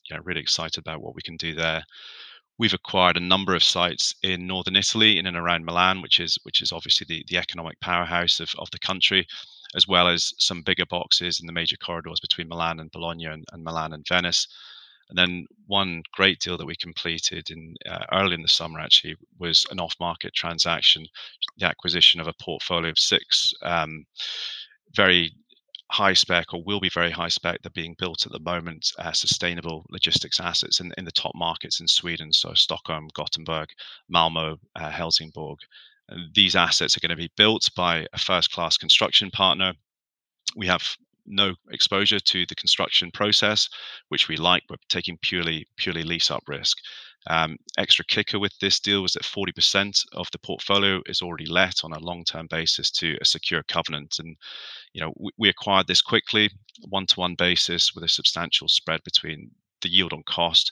you 0.09 0.15
know, 0.15 0.21
really 0.23 0.41
excited 0.41 0.77
about 0.77 1.01
what 1.01 1.15
we 1.15 1.23
can 1.23 1.37
do 1.37 1.55
there. 1.55 1.83
We've 2.59 2.73
acquired 2.73 3.17
a 3.17 3.21
number 3.21 3.55
of 3.55 3.63
sites 3.63 4.13
in 4.21 4.45
northern 4.45 4.75
Italy, 4.75 5.17
in 5.17 5.25
and 5.25 5.37
around 5.37 5.65
Milan, 5.65 6.01
which 6.01 6.19
is 6.19 6.37
which 6.43 6.61
is 6.61 6.71
obviously 6.71 7.05
the, 7.07 7.23
the 7.27 7.37
economic 7.37 7.79
powerhouse 7.79 8.39
of, 8.39 8.51
of 8.57 8.69
the 8.71 8.79
country, 8.79 9.25
as 9.75 9.87
well 9.87 10.07
as 10.07 10.33
some 10.39 10.61
bigger 10.61 10.85
boxes 10.85 11.39
in 11.39 11.47
the 11.47 11.53
major 11.53 11.77
corridors 11.77 12.19
between 12.19 12.47
Milan 12.47 12.79
and 12.79 12.91
Bologna 12.91 13.25
and, 13.25 13.45
and 13.51 13.63
Milan 13.63 13.93
and 13.93 14.05
Venice. 14.07 14.47
And 15.09 15.17
then 15.17 15.47
one 15.65 16.03
great 16.13 16.39
deal 16.39 16.57
that 16.57 16.67
we 16.67 16.75
completed 16.75 17.49
in 17.49 17.75
uh, 17.89 18.05
early 18.11 18.35
in 18.35 18.43
the 18.43 18.47
summer 18.47 18.79
actually 18.79 19.15
was 19.39 19.65
an 19.71 19.79
off-market 19.79 20.33
transaction, 20.35 21.07
the 21.57 21.65
acquisition 21.65 22.19
of 22.19 22.27
a 22.27 22.33
portfolio 22.33 22.91
of 22.91 22.99
six 22.99 23.51
um, 23.63 24.05
very 24.95 25.31
high 25.91 26.13
spec 26.13 26.53
or 26.53 26.63
will 26.63 26.79
be 26.79 26.89
very 26.89 27.09
high 27.11 27.29
spec. 27.29 27.61
They're 27.61 27.71
being 27.71 27.95
built 27.97 28.25
at 28.25 28.31
the 28.31 28.39
moment, 28.39 28.91
uh, 28.99 29.11
sustainable 29.11 29.85
logistics 29.89 30.39
assets 30.39 30.79
in, 30.79 30.93
in 30.97 31.05
the 31.05 31.11
top 31.11 31.33
markets 31.35 31.79
in 31.79 31.87
Sweden. 31.87 32.31
So 32.31 32.53
Stockholm, 32.53 33.09
Gothenburg, 33.13 33.69
Malmo, 34.07 34.57
uh, 34.75 34.91
Helsingborg. 34.91 35.57
These 36.33 36.55
assets 36.55 36.95
are 36.95 36.99
going 36.99 37.09
to 37.09 37.15
be 37.15 37.31
built 37.37 37.69
by 37.75 38.05
a 38.13 38.17
first 38.17 38.51
class 38.51 38.77
construction 38.77 39.29
partner. 39.31 39.73
We 40.55 40.67
have 40.67 40.95
no 41.25 41.53
exposure 41.69 42.19
to 42.19 42.45
the 42.47 42.55
construction 42.55 43.11
process, 43.11 43.69
which 44.09 44.27
we 44.27 44.35
like. 44.35 44.63
We're 44.69 44.77
taking 44.89 45.17
purely 45.21 45.67
purely 45.77 46.03
lease 46.03 46.31
up 46.31 46.43
risk. 46.47 46.77
Um, 47.27 47.57
extra 47.77 48.05
kicker 48.05 48.39
with 48.39 48.57
this 48.59 48.79
deal 48.79 49.01
was 49.01 49.11
that 49.13 49.23
40% 49.23 50.05
of 50.13 50.27
the 50.31 50.39
portfolio 50.39 51.01
is 51.05 51.21
already 51.21 51.45
let 51.45 51.83
on 51.83 51.91
a 51.91 51.99
long-term 51.99 52.47
basis 52.49 52.89
to 52.91 53.17
a 53.21 53.25
secure 53.25 53.61
covenant, 53.63 54.15
and 54.19 54.35
you 54.93 55.01
know 55.01 55.13
we, 55.17 55.31
we 55.37 55.49
acquired 55.49 55.87
this 55.87 56.01
quickly, 56.01 56.49
one-to-one 56.87 57.35
basis 57.35 57.93
with 57.93 58.03
a 58.03 58.09
substantial 58.09 58.67
spread 58.67 59.03
between 59.03 59.51
the 59.81 59.89
yield 59.89 60.13
on 60.13 60.23
cost 60.23 60.71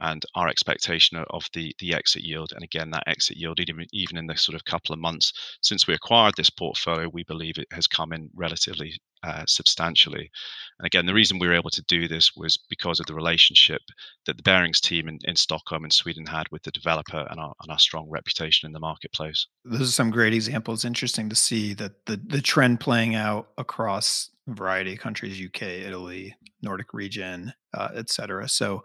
and 0.00 0.24
our 0.34 0.48
expectation 0.48 1.22
of 1.30 1.44
the 1.52 1.74
the 1.78 1.94
exit 1.94 2.22
yield. 2.22 2.52
And 2.52 2.62
again, 2.62 2.90
that 2.90 3.04
exit 3.06 3.36
yield, 3.36 3.60
even 3.60 3.86
even 3.92 4.16
in 4.16 4.26
the 4.26 4.36
sort 4.36 4.56
of 4.56 4.64
couple 4.64 4.92
of 4.92 5.00
months 5.00 5.32
since 5.62 5.86
we 5.86 5.94
acquired 5.94 6.34
this 6.36 6.50
portfolio, 6.50 7.08
we 7.12 7.24
believe 7.24 7.58
it 7.58 7.68
has 7.72 7.86
come 7.86 8.12
in 8.12 8.30
relatively 8.34 8.92
uh, 9.24 9.44
substantially. 9.46 10.30
And 10.78 10.86
again, 10.86 11.06
the 11.06 11.14
reason 11.14 11.38
we 11.38 11.48
were 11.48 11.54
able 11.54 11.70
to 11.70 11.82
do 11.88 12.06
this 12.06 12.30
was 12.36 12.56
because 12.70 13.00
of 13.00 13.06
the 13.06 13.14
relationship 13.14 13.80
that 14.26 14.36
the 14.36 14.42
Barings 14.42 14.80
team 14.80 15.08
in, 15.08 15.18
in 15.24 15.34
Stockholm 15.34 15.84
and 15.84 15.92
Sweden 15.92 16.26
had 16.26 16.46
with 16.52 16.62
the 16.62 16.70
developer 16.70 17.26
and 17.28 17.40
our, 17.40 17.52
and 17.62 17.70
our 17.70 17.78
strong 17.78 18.08
reputation 18.08 18.66
in 18.66 18.72
the 18.72 18.78
marketplace. 18.78 19.46
Those 19.64 19.88
are 19.88 19.92
some 19.92 20.10
great 20.10 20.34
examples. 20.34 20.84
Interesting 20.84 21.28
to 21.30 21.36
see 21.36 21.74
that 21.74 22.06
the 22.06 22.20
the 22.24 22.40
trend 22.40 22.80
playing 22.80 23.14
out 23.14 23.48
across 23.58 24.30
a 24.46 24.54
variety 24.54 24.92
of 24.92 25.00
countries, 25.00 25.44
UK, 25.44 25.62
Italy, 25.62 26.34
Nordic 26.62 26.94
region, 26.94 27.52
uh, 27.74 27.88
et 27.94 28.10
cetera. 28.10 28.48
So 28.48 28.84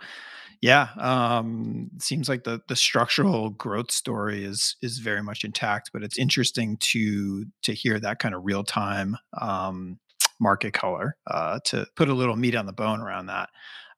yeah, 0.63 0.87
um, 0.97 1.89
seems 1.99 2.29
like 2.29 2.45
the 2.45 2.61
the 2.69 2.77
structural 2.77 3.49
growth 3.49 3.91
story 3.91 4.45
is 4.45 4.77
is 4.81 4.99
very 4.99 5.21
much 5.21 5.43
intact, 5.43 5.89
but 5.91 6.03
it's 6.03 6.17
interesting 6.17 6.77
to 6.77 7.43
to 7.63 7.73
hear 7.73 7.99
that 7.99 8.19
kind 8.19 8.33
of 8.33 8.45
real 8.45 8.63
time 8.63 9.17
um, 9.41 9.99
market 10.39 10.73
color 10.73 11.17
uh, 11.27 11.59
to 11.65 11.85
put 11.97 12.07
a 12.07 12.13
little 12.13 12.37
meat 12.37 12.55
on 12.55 12.65
the 12.65 12.71
bone 12.71 13.01
around 13.01 13.25
that. 13.25 13.49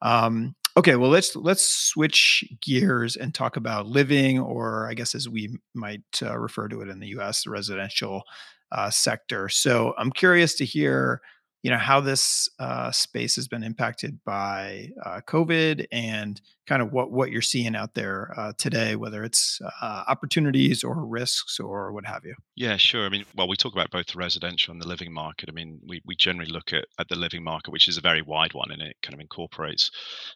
Um, 0.02 0.56
okay, 0.76 0.96
well 0.96 1.12
let's 1.12 1.36
let's 1.36 1.70
switch 1.70 2.44
gears 2.64 3.16
and 3.16 3.32
talk 3.32 3.58
about 3.58 3.86
living, 3.86 4.40
or 4.40 4.90
I 4.90 4.96
guess 4.96 5.14
as 5.14 5.30
we 5.30 5.56
might 5.76 6.02
uh, 6.24 6.36
refer 6.36 6.68
to 6.70 6.82
it 6.82 6.90
in 6.90 7.00
the 7.00 7.10
U.S., 7.10 7.44
the 7.44 7.52
residential 7.52 8.24
uh, 8.72 8.90
sector. 8.90 9.50
So 9.50 9.94
I'm 10.00 10.12
curious 10.12 10.56
to 10.56 10.66
hear 10.66 11.22
you 11.66 11.72
know 11.72 11.78
how 11.80 12.00
this 12.00 12.48
uh, 12.60 12.92
space 12.92 13.36
has 13.36 13.48
been 13.48 13.64
impacted 13.64 14.20
by 14.24 14.92
uh, 15.04 15.20
COVID 15.28 15.88
and 15.92 16.40
kind 16.68 16.80
of 16.80 16.94
what 16.94 17.12
what 17.12 17.32
you're 17.32 17.42
seeing 17.42 17.76
out 17.76 17.96
there 17.96 18.32
uh, 18.38 18.54
today, 18.56 18.96
whether 18.96 19.24
it's 19.24 19.60
uh, 19.82 20.04
opportunities 20.08 20.84
or 20.84 21.04
risks 21.04 21.60
or 21.60 21.92
what 21.92 22.06
have 22.06 22.24
you. 22.24 22.36
Yeah, 22.56 22.78
sure. 22.78 23.08
I 23.08 23.10
mean, 23.10 23.26
well, 23.36 23.48
we 23.48 23.56
talk 23.56 23.74
about 23.74 23.90
both 23.90 24.06
the 24.06 24.20
residential 24.20 24.74
and 24.74 24.80
the 24.80 24.88
living 24.88 25.12
market. 25.12 25.50
I 25.50 25.54
mean, 25.54 25.80
we, 25.88 26.04
we 26.06 26.16
generally 26.16 26.52
look 26.52 26.72
at, 26.72 26.86
at 27.00 27.10
the 27.10 27.16
living 27.16 27.44
market, 27.44 27.72
which 27.72 27.88
is 27.88 27.98
a 27.98 28.02
very 28.02 28.22
wide 28.22 28.54
one, 28.54 28.70
and 28.70 28.84
it 28.84 28.96
kind 29.02 29.16
of 29.16 29.20
incorporates, 29.20 29.90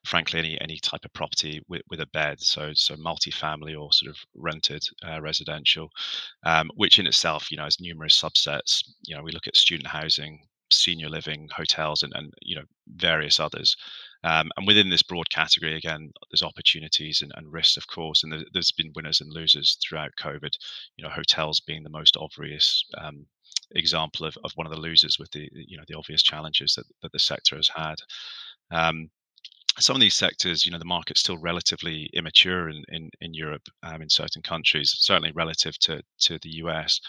frankly, 0.05 0.39
any 0.39 0.59
any 0.61 0.79
type 0.79 1.05
of 1.05 1.13
property 1.13 1.61
with, 1.67 1.83
with 1.91 1.99
a 1.99 2.07
bed. 2.07 2.41
So 2.41 2.71
so 2.73 2.95
multifamily 2.95 3.79
or 3.79 3.93
sort 3.93 4.09
of 4.09 4.17
rented 4.33 4.81
uh, 5.07 5.21
residential, 5.21 5.91
um, 6.43 6.71
which 6.73 6.97
in 6.97 7.05
itself, 7.05 7.51
you 7.51 7.57
know, 7.57 7.65
has 7.65 7.79
numerous 7.79 8.19
subsets. 8.19 8.83
You 9.05 9.15
know, 9.15 9.21
we 9.21 9.31
look 9.31 9.45
at 9.45 9.55
student 9.55 9.85
housing, 9.85 10.39
senior 10.71 11.09
living, 11.09 11.49
hotels, 11.55 12.03
and, 12.03 12.13
and 12.15 12.33
you 12.41 12.55
know 12.55 12.65
various 12.87 13.39
others. 13.39 13.75
Um, 14.23 14.51
and 14.57 14.67
within 14.67 14.89
this 14.89 15.03
broad 15.03 15.29
category, 15.29 15.75
again, 15.75 16.11
there's 16.29 16.43
opportunities 16.43 17.21
and, 17.21 17.31
and 17.35 17.51
risks, 17.51 17.77
of 17.77 17.87
course, 17.87 18.23
and 18.23 18.45
there's 18.51 18.71
been 18.71 18.91
winners 18.93 19.21
and 19.21 19.31
losers 19.31 19.77
throughout 19.81 20.11
COVID. 20.19 20.51
You 20.97 21.03
know, 21.03 21.09
hotels 21.09 21.61
being 21.61 21.83
the 21.83 21.89
most 21.89 22.17
obvious 22.17 22.83
um, 22.97 23.25
example 23.71 24.25
of, 24.25 24.37
of 24.43 24.51
one 24.55 24.67
of 24.67 24.73
the 24.73 24.79
losers 24.79 25.17
with 25.19 25.31
the 25.31 25.49
you 25.53 25.77
know 25.77 25.83
the 25.87 25.97
obvious 25.97 26.23
challenges 26.23 26.75
that, 26.75 26.85
that 27.01 27.11
the 27.11 27.19
sector 27.19 27.55
has 27.55 27.69
had. 27.75 27.95
Um, 28.71 29.09
some 29.79 29.95
of 29.95 30.01
these 30.01 30.15
sectors, 30.15 30.65
you 30.65 30.71
know, 30.71 30.79
the 30.79 30.85
market's 30.85 31.21
still 31.21 31.37
relatively 31.37 32.09
immature 32.13 32.69
in 32.69 32.83
in, 32.89 33.09
in 33.21 33.33
Europe, 33.33 33.67
um, 33.83 34.01
in 34.01 34.09
certain 34.09 34.41
countries, 34.41 34.95
certainly 34.99 35.31
relative 35.31 35.77
to 35.79 36.01
to 36.19 36.39
the 36.39 36.55
US 36.63 36.99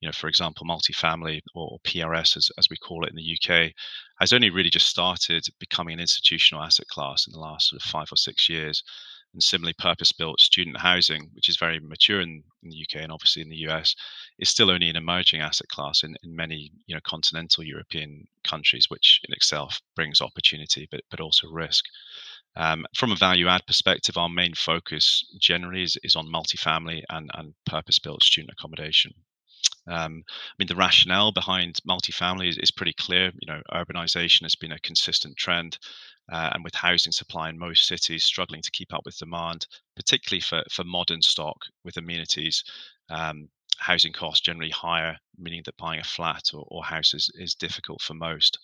you 0.00 0.08
know, 0.08 0.12
for 0.12 0.28
example, 0.28 0.66
multifamily 0.66 1.40
or 1.54 1.78
PRS, 1.84 2.36
as, 2.36 2.50
as 2.58 2.68
we 2.68 2.76
call 2.76 3.04
it 3.04 3.10
in 3.10 3.16
the 3.16 3.38
UK, 3.38 3.72
has 4.20 4.32
only 4.32 4.50
really 4.50 4.70
just 4.70 4.88
started 4.88 5.44
becoming 5.58 5.94
an 5.94 6.00
institutional 6.00 6.62
asset 6.62 6.86
class 6.88 7.26
in 7.26 7.32
the 7.32 7.38
last 7.38 7.70
sort 7.70 7.82
of 7.82 7.88
five 7.88 8.08
or 8.12 8.16
six 8.16 8.48
years. 8.48 8.82
And 9.32 9.42
similarly, 9.42 9.74
purpose-built 9.78 10.38
student 10.38 10.76
housing, 10.76 11.30
which 11.32 11.48
is 11.48 11.56
very 11.56 11.80
mature 11.80 12.20
in, 12.20 12.44
in, 12.62 12.70
the 12.70 12.86
UK 12.88 13.02
and 13.02 13.10
obviously 13.10 13.42
in 13.42 13.48
the 13.48 13.66
US, 13.68 13.96
is 14.38 14.48
still 14.48 14.70
only 14.70 14.88
an 14.88 14.96
emerging 14.96 15.40
asset 15.40 15.68
class 15.68 16.04
in, 16.04 16.14
in 16.22 16.36
many 16.36 16.70
you 16.86 16.94
know 16.94 17.00
continental 17.02 17.64
European 17.64 18.28
countries, 18.44 18.86
which 18.88 19.20
in 19.26 19.34
itself 19.34 19.80
brings 19.96 20.20
opportunity 20.20 20.86
but 20.90 21.00
but 21.10 21.20
also 21.20 21.48
risk. 21.48 21.84
Um, 22.56 22.86
from 22.94 23.10
a 23.10 23.16
value 23.16 23.48
add 23.48 23.66
perspective, 23.66 24.16
our 24.16 24.28
main 24.28 24.54
focus 24.54 25.24
generally 25.40 25.82
is, 25.82 25.98
is 26.04 26.14
on 26.14 26.32
multifamily 26.32 27.02
and, 27.08 27.30
and 27.34 27.54
purpose 27.66 27.98
built 27.98 28.22
student 28.22 28.52
accommodation. 28.52 29.12
Um, 29.86 30.24
I 30.28 30.54
mean, 30.58 30.68
the 30.68 30.76
rationale 30.76 31.32
behind 31.32 31.80
multifamily 31.88 32.48
is, 32.48 32.58
is 32.58 32.70
pretty 32.70 32.94
clear. 32.94 33.32
You 33.40 33.46
know, 33.46 33.62
urbanization 33.72 34.42
has 34.42 34.54
been 34.54 34.72
a 34.72 34.78
consistent 34.80 35.36
trend, 35.36 35.78
uh, 36.32 36.50
and 36.52 36.64
with 36.64 36.74
housing 36.74 37.12
supply 37.12 37.50
in 37.50 37.58
most 37.58 37.86
cities 37.86 38.24
struggling 38.24 38.62
to 38.62 38.70
keep 38.70 38.94
up 38.94 39.02
with 39.04 39.18
demand, 39.18 39.66
particularly 39.94 40.40
for, 40.40 40.62
for 40.70 40.84
modern 40.84 41.20
stock 41.20 41.58
with 41.84 41.96
amenities, 41.98 42.64
um, 43.10 43.48
housing 43.78 44.12
costs 44.12 44.40
generally 44.40 44.70
higher, 44.70 45.16
meaning 45.38 45.62
that 45.66 45.76
buying 45.76 46.00
a 46.00 46.04
flat 46.04 46.50
or, 46.54 46.64
or 46.68 46.84
house 46.84 47.12
is, 47.12 47.30
is 47.34 47.54
difficult 47.54 48.00
for 48.00 48.14
most. 48.14 48.58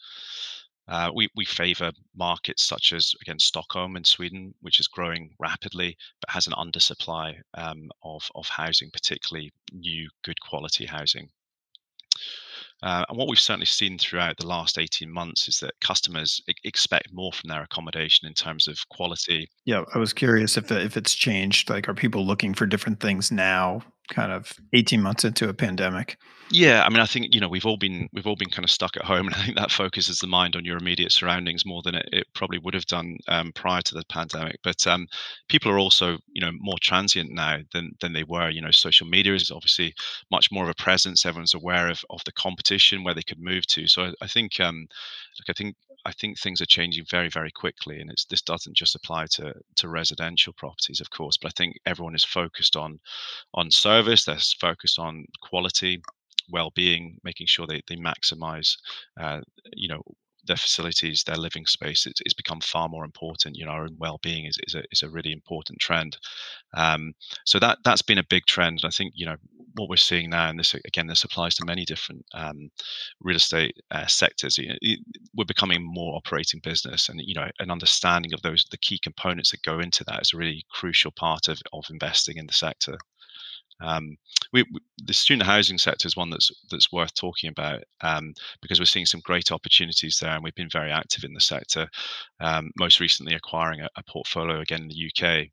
Uh, 0.88 1.10
we, 1.14 1.28
we 1.36 1.44
favor 1.44 1.92
markets 2.16 2.64
such 2.64 2.92
as, 2.92 3.12
again, 3.22 3.38
Stockholm 3.38 3.96
in 3.96 4.04
Sweden, 4.04 4.54
which 4.60 4.80
is 4.80 4.88
growing 4.88 5.30
rapidly 5.38 5.96
but 6.20 6.30
has 6.30 6.46
an 6.46 6.52
undersupply 6.54 7.34
um, 7.54 7.88
of, 8.02 8.22
of 8.34 8.48
housing, 8.48 8.90
particularly 8.90 9.52
new, 9.72 10.08
good 10.24 10.40
quality 10.40 10.86
housing. 10.86 11.28
Uh, 12.82 13.04
and 13.08 13.18
what 13.18 13.28
we've 13.28 13.38
certainly 13.38 13.66
seen 13.66 13.98
throughout 13.98 14.36
the 14.38 14.46
last 14.46 14.78
18 14.78 15.10
months 15.10 15.48
is 15.48 15.58
that 15.58 15.74
customers 15.82 16.40
expect 16.64 17.08
more 17.12 17.32
from 17.32 17.48
their 17.48 17.62
accommodation 17.62 18.26
in 18.26 18.32
terms 18.32 18.66
of 18.66 18.78
quality. 18.88 19.48
Yeah, 19.66 19.84
I 19.94 19.98
was 19.98 20.14
curious 20.14 20.56
if 20.56 20.72
if 20.72 20.96
it's 20.96 21.14
changed. 21.14 21.68
Like, 21.68 21.88
are 21.88 21.94
people 21.94 22.26
looking 22.26 22.54
for 22.54 22.64
different 22.64 23.00
things 23.00 23.30
now, 23.30 23.82
kind 24.10 24.32
of 24.32 24.52
18 24.72 25.00
months 25.00 25.24
into 25.24 25.48
a 25.48 25.54
pandemic? 25.54 26.18
Yeah, 26.52 26.82
I 26.84 26.88
mean, 26.88 26.98
I 26.98 27.06
think 27.06 27.32
you 27.32 27.40
know 27.40 27.48
we've 27.48 27.64
all 27.64 27.76
been 27.76 28.08
we've 28.12 28.26
all 28.26 28.34
been 28.34 28.50
kind 28.50 28.64
of 28.64 28.70
stuck 28.70 28.96
at 28.96 29.04
home, 29.04 29.26
and 29.26 29.36
I 29.36 29.44
think 29.44 29.56
that 29.56 29.70
focuses 29.70 30.18
the 30.18 30.26
mind 30.26 30.56
on 30.56 30.64
your 30.64 30.76
immediate 30.76 31.12
surroundings 31.12 31.64
more 31.64 31.80
than 31.82 31.94
it, 31.94 32.08
it 32.12 32.26
probably 32.34 32.58
would 32.58 32.74
have 32.74 32.86
done 32.86 33.18
um, 33.28 33.52
prior 33.54 33.82
to 33.82 33.94
the 33.94 34.04
pandemic. 34.08 34.58
But 34.64 34.84
um, 34.86 35.06
people 35.48 35.70
are 35.70 35.78
also 35.78 36.18
you 36.32 36.40
know 36.40 36.50
more 36.58 36.78
transient 36.80 37.30
now 37.30 37.58
than 37.72 37.92
than 38.00 38.12
they 38.12 38.24
were. 38.24 38.50
You 38.50 38.62
know, 38.62 38.72
social 38.72 39.06
media 39.06 39.34
is 39.34 39.52
obviously 39.52 39.94
much 40.32 40.48
more 40.50 40.64
of 40.64 40.70
a 40.70 40.82
presence. 40.82 41.24
Everyone's 41.24 41.54
aware 41.54 41.88
of 41.88 42.04
of 42.10 42.24
the 42.24 42.32
competition 42.32 43.04
where 43.04 43.14
they 43.14 43.22
could 43.22 43.40
move 43.40 43.64
to. 43.68 43.86
So 43.86 44.06
I, 44.06 44.12
I 44.22 44.26
think 44.26 44.58
um, 44.58 44.88
look, 45.38 45.48
I 45.48 45.52
think 45.52 45.76
I 46.06 46.12
think 46.12 46.38
things 46.38 46.60
are 46.60 46.66
changing 46.66 47.04
very, 47.10 47.28
very 47.28 47.50
quickly, 47.50 48.00
and 48.00 48.10
it's 48.10 48.24
this 48.24 48.42
doesn't 48.42 48.76
just 48.76 48.94
apply 48.94 49.26
to 49.32 49.54
to 49.76 49.88
residential 49.88 50.52
properties, 50.54 51.00
of 51.00 51.10
course, 51.10 51.36
but 51.36 51.48
I 51.48 51.54
think 51.56 51.76
everyone 51.86 52.14
is 52.14 52.24
focused 52.24 52.76
on 52.76 52.98
on 53.54 53.70
service. 53.70 54.24
They're 54.24 54.38
focused 54.58 54.98
on 54.98 55.26
quality, 55.42 56.02
well-being, 56.50 57.18
making 57.24 57.46
sure 57.48 57.66
they 57.66 57.82
they 57.88 57.96
maximize, 57.96 58.76
uh, 59.20 59.40
you 59.74 59.88
know, 59.88 60.02
their 60.50 60.56
facilities, 60.56 61.22
their 61.22 61.36
living 61.36 61.64
space. 61.64 62.06
It's, 62.06 62.20
it's 62.24 62.34
become 62.34 62.60
far 62.60 62.88
more 62.88 63.04
important. 63.04 63.56
You 63.56 63.64
know, 63.64 63.70
our 63.70 63.84
own 63.84 63.96
well-being 63.98 64.46
is 64.46 64.58
is 64.66 64.74
a 64.74 64.82
is 64.90 65.02
a 65.02 65.08
really 65.08 65.32
important 65.32 65.78
trend. 65.78 66.18
Um, 66.74 67.14
so 67.46 67.60
that 67.60 67.78
that's 67.84 68.02
been 68.02 68.18
a 68.18 68.30
big 68.34 68.46
trend. 68.46 68.80
And 68.82 68.88
I 68.88 68.90
think 68.90 69.12
you 69.14 69.26
know 69.26 69.36
what 69.76 69.88
we're 69.88 69.96
seeing 69.96 70.30
now, 70.30 70.48
and 70.48 70.58
this 70.58 70.74
again, 70.74 71.06
this 71.06 71.22
applies 71.22 71.54
to 71.54 71.64
many 71.64 71.84
different 71.84 72.24
um, 72.34 72.70
real 73.20 73.36
estate 73.36 73.76
uh, 73.92 74.06
sectors. 74.06 74.58
You 74.58 74.70
know, 74.70 74.96
we're 75.36 75.44
becoming 75.44 75.82
more 75.84 76.16
operating 76.16 76.60
business, 76.64 77.08
and 77.08 77.20
you 77.22 77.34
know, 77.34 77.48
an 77.60 77.70
understanding 77.70 78.34
of 78.34 78.42
those 78.42 78.66
the 78.70 78.78
key 78.78 78.98
components 79.00 79.52
that 79.52 79.62
go 79.62 79.78
into 79.78 80.02
that 80.04 80.22
is 80.22 80.32
a 80.34 80.36
really 80.36 80.64
crucial 80.72 81.12
part 81.12 81.46
of 81.46 81.60
of 81.72 81.84
investing 81.90 82.38
in 82.38 82.46
the 82.46 82.52
sector. 82.52 82.98
Um, 83.80 84.16
we, 84.52 84.64
the 84.98 85.12
student 85.12 85.46
housing 85.46 85.78
sector 85.78 86.06
is 86.06 86.16
one 86.16 86.30
that's 86.30 86.50
that's 86.70 86.92
worth 86.92 87.14
talking 87.14 87.48
about 87.48 87.82
um, 88.00 88.34
because 88.60 88.80
we're 88.80 88.86
seeing 88.86 89.06
some 89.06 89.20
great 89.24 89.52
opportunities 89.52 90.18
there, 90.20 90.34
and 90.34 90.42
we've 90.42 90.54
been 90.54 90.70
very 90.70 90.90
active 90.90 91.24
in 91.24 91.34
the 91.34 91.40
sector. 91.40 91.88
Um, 92.40 92.70
most 92.78 93.00
recently, 93.00 93.34
acquiring 93.34 93.80
a, 93.80 93.88
a, 93.96 94.02
portfolio 94.04 94.60
again 94.60 94.82
in 94.82 94.88
the 94.88 95.10
UK. 95.10 95.48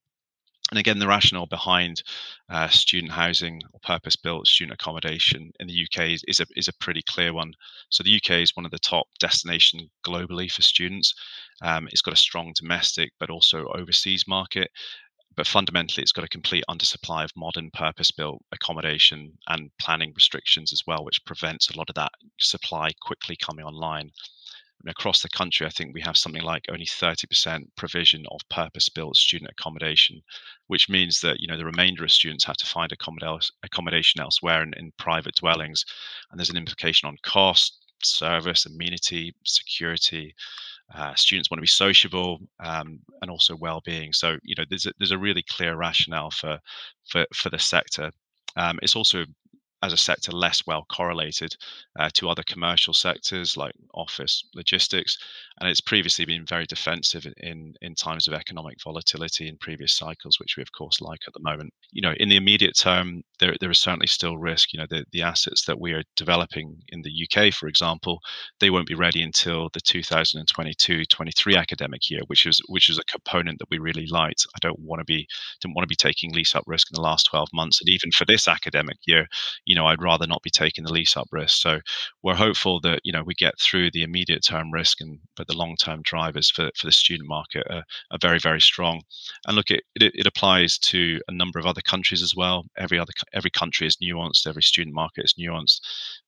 And 0.72 0.78
again, 0.80 1.00
the 1.00 1.08
rationale 1.08 1.46
behind 1.46 2.04
uh, 2.50 2.68
student 2.68 3.14
housing 3.14 3.62
or 3.74 3.80
purpose-built 3.84 4.48
student 4.48 4.74
accommodation 4.74 5.54
in 5.62 5.68
the 5.68 5.86
UK 5.86 6.10
is, 6.10 6.24
is, 6.28 6.42
a 6.42 6.46
is 6.58 6.68
a 6.68 6.74
pretty 6.82 7.02
clear 7.08 7.34
one. 7.34 7.54
So 7.90 8.04
the 8.04 8.18
UK 8.18 8.42
is 8.42 8.54
one 8.54 8.66
of 8.66 8.72
the 8.72 8.80
top 8.80 9.08
destination 9.18 9.90
globally 10.06 10.52
for 10.52 10.62
students. 10.62 11.14
Um, 11.62 11.88
it's 11.90 12.02
got 12.02 12.14
a 12.14 12.18
strong 12.18 12.52
domestic 12.54 13.12
but 13.18 13.30
also 13.30 13.68
overseas 13.76 14.26
market, 14.28 14.70
but 15.38 15.48
fundamentally 15.48 16.02
it's 16.02 16.12
got 16.12 16.26
a 16.26 16.30
complete 16.30 16.64
undersupply 16.70 17.24
of 17.24 17.32
modern 17.36 17.70
purpose-built 17.72 18.44
accommodation 18.52 19.38
and 19.48 19.70
planning 19.80 20.12
restrictions 20.16 20.74
as 20.74 20.82
well 20.86 21.06
which 21.06 21.24
prevents 21.26 21.70
a 21.70 21.78
lot 21.78 21.90
of 21.90 21.96
that 21.96 22.12
supply 22.40 22.90
quickly 23.02 23.38
coming 23.38 23.64
online. 23.64 24.12
And 24.82 24.92
across 24.92 25.22
the 25.22 25.30
country 25.30 25.66
i 25.66 25.70
think 25.70 25.94
we 25.94 26.02
have 26.02 26.18
something 26.18 26.44
like 26.44 26.66
only 26.70 26.86
30% 26.86 27.64
provision 27.76 28.26
of 28.32 28.42
purpose-built 28.50 29.16
student 29.16 29.52
accommodation 29.52 30.22
which 30.68 30.90
means 30.90 31.22
that 31.22 31.40
you 31.40 31.48
know 31.48 31.58
the 31.58 31.66
remainder 31.66 32.04
of 32.04 32.12
students 32.12 32.44
have 32.46 32.58
to 32.58 32.66
find 32.66 32.92
accommodation 32.92 34.22
elsewhere 34.22 34.62
in, 34.64 34.74
in 34.76 34.92
private 34.98 35.36
dwellings. 35.36 35.86
And 36.30 36.40
there's 36.40 36.50
an 36.50 36.58
implication 36.58 37.08
on 37.08 37.18
cost 37.24 37.78
service 38.04 38.66
amenity 38.66 39.34
security 39.44 40.36
uh, 40.94 41.14
students 41.16 41.50
want 41.52 41.60
to 41.60 41.62
be 41.62 41.68
sociable 41.68 42.40
um, 42.60 43.00
and 43.22 43.30
also 43.30 43.56
well-being. 43.56 44.14
So 44.14 44.38
you 44.44 44.56
know, 44.58 44.64
there's 44.70 44.86
a, 44.86 44.94
there's 44.98 45.12
a 45.12 45.18
really 45.18 45.44
clear 45.44 45.76
rationale 45.76 46.32
for 46.32 46.60
for 47.10 47.26
for 47.34 47.50
the 47.50 47.60
sector. 47.60 48.12
Um, 48.56 48.80
it's 48.82 48.96
also 48.96 49.26
as 49.82 49.94
a 49.94 49.98
sector 49.98 50.32
less 50.32 50.66
well 50.66 50.86
correlated 50.92 51.56
uh, 52.00 52.10
to 52.14 52.30
other 52.30 52.44
commercial 52.44 52.94
sectors 52.94 53.56
like 53.58 53.74
office 53.94 54.44
logistics 54.56 55.18
and 55.60 55.70
it's 55.70 55.82
previously 55.82 56.26
been 56.26 56.46
very 56.46 56.66
defensive 56.66 57.26
in 57.38 57.74
in 57.82 57.96
times 57.96 58.28
of 58.28 58.34
economic 58.34 58.78
volatility 58.84 59.48
in 59.48 59.58
previous 59.58 59.94
cycles 59.94 60.40
which 60.40 60.56
we 60.56 60.62
of 60.62 60.72
course 60.72 61.02
like 61.02 61.20
at 61.28 61.34
the 61.34 61.40
moment. 61.42 61.74
You 61.92 62.02
know 62.02 62.14
in 62.18 62.30
the 62.30 62.38
immediate 62.38 62.78
term 62.78 63.24
there 63.40 63.56
there 63.60 63.72
is 63.72 63.80
certainly 63.80 64.08
still 64.08 64.38
risk. 64.38 64.74
You 64.74 64.80
know 64.80 64.86
the 64.90 65.06
the 65.12 65.24
assets 65.24 65.66
that 65.66 65.80
we 65.80 65.94
are 65.94 66.04
developing 66.16 66.78
in 66.90 67.02
the 67.02 67.28
UK 67.28 67.54
for 67.54 67.68
example 67.68 68.20
they 68.60 68.70
won't 68.70 68.88
be 68.88 68.96
ready 68.96 69.24
until 69.24 69.70
the 69.74 69.82
2022-23 69.82 71.58
academic 71.58 72.10
year 72.10 72.22
which 72.28 72.46
is 72.46 72.62
which 72.68 72.90
is 72.90 73.00
a 73.00 73.12
component 73.12 73.60
that 73.60 73.70
we 73.70 73.80
really 73.80 74.08
liked. 74.08 74.46
I 74.56 74.60
don't 74.62 74.80
want 74.80 75.00
to 75.00 75.06
be 75.06 75.28
didn't 75.62 75.76
want 75.76 75.84
to 75.84 75.88
be 75.88 75.96
taking 75.96 76.34
lease 76.34 76.56
up 76.56 76.64
risk 76.68 76.90
in 76.92 76.96
the 76.96 77.02
last 77.02 77.26
12 77.26 77.50
months. 77.54 77.82
And 77.82 77.90
even 77.90 78.12
for 78.12 78.26
this 78.26 78.48
academic 78.48 78.98
year 79.06 79.28
you 79.68 79.76
know, 79.76 79.86
I'd 79.86 80.02
rather 80.02 80.26
not 80.26 80.42
be 80.42 80.50
taking 80.50 80.86
the 80.86 80.94
lease 80.94 81.18
up 81.18 81.28
risk. 81.32 81.62
So 81.62 81.80
we're 82.24 82.36
hopeful 82.36 82.80
that, 82.82 83.02
you 83.04 83.12
know, 83.12 83.24
we 83.24 83.34
get 83.34 83.60
through 83.60 83.92
the 83.92 84.04
immediate 84.04 84.42
term 84.42 84.72
risk 84.72 85.02
and 85.02 85.20
but 85.36 85.48
the 85.48 85.58
long 85.58 85.76
term 85.76 86.02
drivers 86.04 86.50
for, 86.50 86.72
for 86.78 86.88
the 86.88 86.92
student 86.92 87.28
market 87.28 87.68
are, 87.70 87.84
are 88.12 88.18
very, 88.22 88.40
very 88.40 88.62
strong. 88.62 89.02
And 89.46 89.58
look, 89.58 89.70
it, 89.70 89.84
it, 89.96 90.14
it 90.16 90.26
applies 90.26 90.78
to 90.80 91.20
a 91.28 91.34
number 91.34 91.60
of 91.60 91.66
other 91.66 91.82
countries 91.82 92.24
as 92.24 92.34
well. 92.36 92.64
Every 92.78 92.98
other 92.98 93.12
every 93.34 93.52
country 93.52 93.86
is 93.86 93.98
nuanced, 93.98 94.48
every 94.48 94.64
student 94.64 94.96
market 94.96 95.26
is 95.26 95.36
nuanced. 95.38 95.82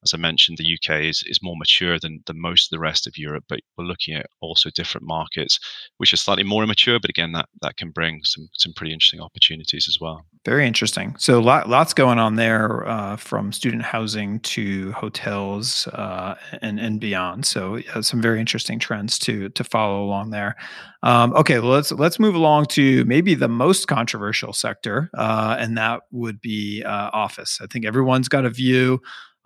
As 0.03 0.13
I 0.13 0.17
mentioned, 0.17 0.57
the 0.57 0.77
UK 0.77 1.03
is, 1.03 1.23
is 1.25 1.39
more 1.41 1.55
mature 1.57 1.97
than, 1.97 2.21
than 2.25 2.41
most 2.41 2.67
of 2.67 2.75
the 2.75 2.81
rest 2.81 3.07
of 3.07 3.17
Europe, 3.17 3.45
but 3.47 3.61
we're 3.77 3.85
looking 3.85 4.15
at 4.15 4.25
also 4.41 4.69
different 4.69 5.07
markets, 5.07 5.59
which 5.97 6.11
are 6.11 6.17
slightly 6.17 6.43
more 6.43 6.63
immature, 6.63 6.99
but 6.99 7.09
again, 7.09 7.31
that, 7.31 7.47
that 7.61 7.77
can 7.77 7.91
bring 7.91 8.21
some 8.23 8.49
some 8.53 8.73
pretty 8.73 8.93
interesting 8.93 9.21
opportunities 9.21 9.87
as 9.87 9.99
well. 10.01 10.25
Very 10.45 10.67
interesting. 10.67 11.15
So 11.17 11.39
lot, 11.39 11.69
lots 11.69 11.93
going 11.93 12.19
on 12.19 12.35
there 12.35 12.87
uh, 12.87 13.15
from 13.29 13.51
student 13.51 13.83
housing 13.83 14.39
to 14.39 14.91
hotels 14.93 15.87
uh, 15.93 16.33
and 16.63 16.79
and 16.79 16.99
beyond. 16.99 17.45
So 17.45 17.79
some 18.01 18.21
very 18.21 18.39
interesting 18.39 18.79
trends 18.79 19.19
to 19.19 19.49
to 19.49 19.63
follow 19.63 20.03
along 20.03 20.31
there. 20.31 20.55
Um, 21.03 21.33
okay, 21.33 21.59
well, 21.59 21.71
let's 21.71 21.91
let's 21.91 22.19
move 22.19 22.33
along 22.33 22.65
to 22.77 23.05
maybe 23.05 23.35
the 23.35 23.47
most 23.47 23.87
controversial 23.87 24.51
sector, 24.51 25.11
uh, 25.15 25.55
and 25.59 25.77
that 25.77 26.01
would 26.11 26.41
be 26.41 26.83
uh, 26.83 27.11
office. 27.13 27.59
I 27.61 27.67
think 27.67 27.85
everyone's 27.85 28.27
got 28.27 28.45
a 28.45 28.49
view 28.49 28.99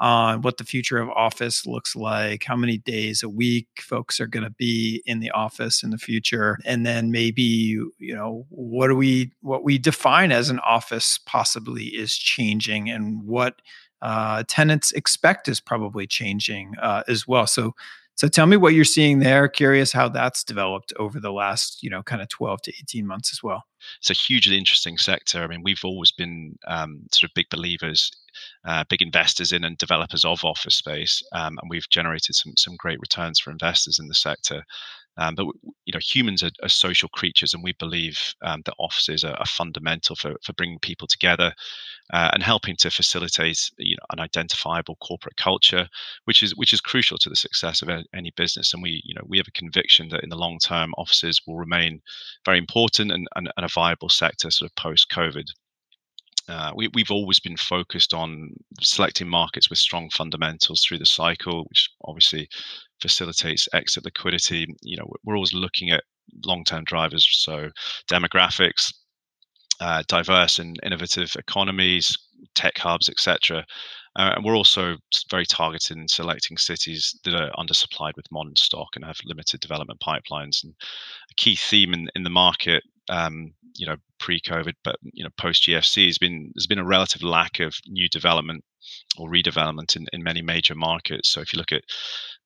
on 0.03 0.41
what 0.41 0.57
the 0.57 0.65
future 0.65 0.97
of 0.97 1.09
office 1.11 1.65
looks 1.65 1.95
like, 1.95 2.43
how 2.43 2.57
many 2.57 2.77
days 2.77 3.23
a 3.23 3.29
week 3.29 3.69
folks 3.79 4.19
are 4.19 4.27
going 4.27 4.43
to 4.43 4.49
be 4.49 5.01
in 5.05 5.21
the 5.21 5.31
office 5.31 5.81
in 5.81 5.91
the 5.91 5.97
future, 5.97 6.59
and 6.65 6.85
then 6.85 7.09
maybe 7.09 7.41
you 7.41 8.13
know 8.13 8.45
what 8.49 8.89
do 8.89 8.95
we 8.95 9.31
what 9.39 9.63
we 9.63 9.77
define 9.77 10.33
as 10.33 10.49
an 10.49 10.59
office 10.59 11.17
possibly 11.25 11.85
is 11.85 12.17
changing, 12.17 12.89
and 12.89 13.23
what 13.23 13.61
uh, 14.01 14.43
tenants 14.49 14.91
expect 14.91 15.47
is 15.47 15.61
probably 15.61 16.05
changing 16.05 16.73
uh, 16.81 17.03
as 17.07 17.27
well. 17.27 17.47
So. 17.47 17.73
So 18.15 18.27
tell 18.27 18.45
me 18.45 18.57
what 18.57 18.75
you're 18.75 18.85
seeing 18.85 19.17
there. 19.17 19.47
Curious 19.47 19.91
how 19.91 20.07
that's 20.07 20.43
developed 20.43 20.93
over 20.99 21.19
the 21.19 21.31
last, 21.31 21.81
you 21.81 21.89
know, 21.89 22.03
kind 22.03 22.21
of 22.21 22.29
12 22.29 22.61
to 22.61 22.73
18 22.79 23.07
months 23.07 23.33
as 23.33 23.41
well 23.41 23.63
it's 23.99 24.09
a 24.09 24.13
hugely 24.13 24.57
interesting 24.57 24.97
sector. 24.97 25.41
I 25.41 25.47
mean, 25.47 25.63
we've 25.63 25.83
always 25.83 26.11
been 26.11 26.57
um, 26.67 27.01
sort 27.11 27.29
of 27.29 27.33
big 27.33 27.49
believers, 27.49 28.11
uh, 28.65 28.83
big 28.89 29.01
investors 29.01 29.51
in 29.51 29.63
and 29.63 29.77
developers 29.77 30.25
of 30.25 30.43
office 30.43 30.75
space, 30.75 31.23
um, 31.33 31.57
and 31.61 31.69
we've 31.69 31.89
generated 31.89 32.35
some 32.35 32.53
some 32.57 32.75
great 32.77 32.99
returns 32.99 33.39
for 33.39 33.51
investors 33.51 33.99
in 33.99 34.07
the 34.07 34.13
sector. 34.13 34.63
Um, 35.17 35.35
but 35.35 35.45
you 35.85 35.93
know, 35.93 35.99
humans 36.01 36.41
are, 36.41 36.49
are, 36.63 36.69
social 36.69 37.07
creatures, 37.09 37.53
and 37.53 37.63
we 37.63 37.73
believe 37.73 38.33
um, 38.41 38.63
that 38.65 38.73
offices 38.79 39.23
are, 39.23 39.35
are, 39.35 39.45
fundamental 39.45 40.15
for 40.15 40.33
for 40.43 40.53
bringing 40.53 40.79
people 40.79 41.07
together 41.07 41.53
uh, 42.11 42.31
and 42.33 42.41
helping 42.41 42.75
to 42.77 42.89
facilitate 42.89 43.69
you 43.77 43.95
know 43.95 44.05
an 44.11 44.19
identifiable 44.19 44.95
corporate 45.01 45.37
culture, 45.37 45.87
which 46.25 46.41
is 46.41 46.55
which 46.55 46.73
is 46.73 46.81
crucial 46.81 47.19
to 47.19 47.29
the 47.29 47.35
success 47.35 47.83
of 47.83 47.89
any 48.15 48.31
business. 48.35 48.73
And 48.73 48.81
we 48.81 49.01
you 49.05 49.13
know 49.13 49.23
we 49.27 49.37
have 49.37 49.47
a 49.47 49.51
conviction 49.51 50.09
that 50.09 50.23
in 50.23 50.29
the 50.29 50.37
long 50.37 50.57
term, 50.57 50.93
offices 50.97 51.41
will 51.45 51.57
remain 51.57 52.01
very 52.43 52.57
important 52.57 53.11
and, 53.11 53.27
and, 53.35 53.51
and 53.55 53.65
a 53.65 53.69
viable 53.69 54.09
sector 54.09 54.49
sort 54.49 54.71
of 54.71 54.75
post 54.75 55.11
COVID. 55.11 55.45
Uh, 56.49 56.71
we, 56.75 56.89
have 56.97 57.11
always 57.11 57.39
been 57.39 57.55
focused 57.55 58.13
on 58.13 58.49
selecting 58.81 59.29
markets 59.29 59.69
with 59.69 59.79
strong 59.79 60.09
fundamentals 60.09 60.83
through 60.83 60.97
the 60.97 61.05
cycle, 61.05 61.63
which 61.69 61.89
obviously 62.03 62.49
facilitates 63.01 63.69
exit 63.73 64.03
liquidity. 64.03 64.67
You 64.81 64.97
know, 64.97 65.09
we're 65.23 65.35
always 65.35 65.53
looking 65.53 65.91
at 65.91 66.03
long-term 66.45 66.83
drivers, 66.83 67.25
so 67.31 67.69
demographics, 68.09 68.93
uh, 69.79 70.03
diverse 70.07 70.59
and 70.59 70.77
innovative 70.83 71.33
economies, 71.37 72.17
tech 72.55 72.77
hubs, 72.77 73.09
etc. 73.09 73.65
Uh, 74.15 74.33
and 74.35 74.45
we're 74.45 74.55
also 74.55 74.97
very 75.31 75.45
targeted 75.45 75.97
in 75.97 76.07
selecting 76.07 76.57
cities 76.57 77.17
that 77.23 77.33
are 77.33 77.51
undersupplied 77.57 78.15
with 78.15 78.31
modern 78.31 78.55
stock 78.55 78.89
and 78.95 79.03
have 79.05 79.17
limited 79.25 79.59
development 79.59 79.99
pipelines. 79.99 80.63
And 80.63 80.73
a 81.31 81.33
key 81.35 81.55
theme 81.55 81.93
in, 81.93 82.07
in 82.15 82.23
the 82.23 82.29
market, 82.29 82.83
um, 83.09 83.53
you 83.75 83.85
know, 83.85 83.95
pre-COVID, 84.19 84.73
but 84.83 84.95
you 85.01 85.23
know, 85.23 85.29
post 85.37 85.63
GFC 85.67 86.05
has 86.05 86.17
been 86.17 86.51
there's 86.55 86.67
been 86.67 86.79
a 86.79 86.85
relative 86.85 87.23
lack 87.23 87.59
of 87.59 87.75
new 87.87 88.07
development 88.09 88.63
or 89.17 89.29
redevelopment 89.29 89.95
in, 89.95 90.05
in 90.13 90.23
many 90.23 90.41
major 90.41 90.75
markets. 90.75 91.29
So 91.29 91.41
if 91.41 91.53
you 91.53 91.57
look 91.57 91.71
at 91.71 91.83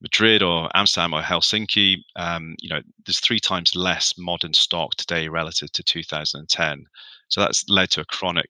Madrid 0.02 0.44
or 0.44 0.70
Amsterdam 0.76 1.14
or 1.14 1.22
Helsinki, 1.22 1.98
um, 2.16 2.56
you 2.60 2.70
know, 2.70 2.82
there's 3.06 3.20
three 3.20 3.40
times 3.40 3.76
less 3.76 4.14
modern 4.18 4.54
stock 4.54 4.96
today 4.96 5.28
relative 5.28 5.72
to 5.74 5.84
2010. 5.84 6.86
So 7.30 7.42
that's 7.42 7.66
led 7.70 7.90
to 7.92 8.02
a 8.02 8.06
chronic 8.06 8.50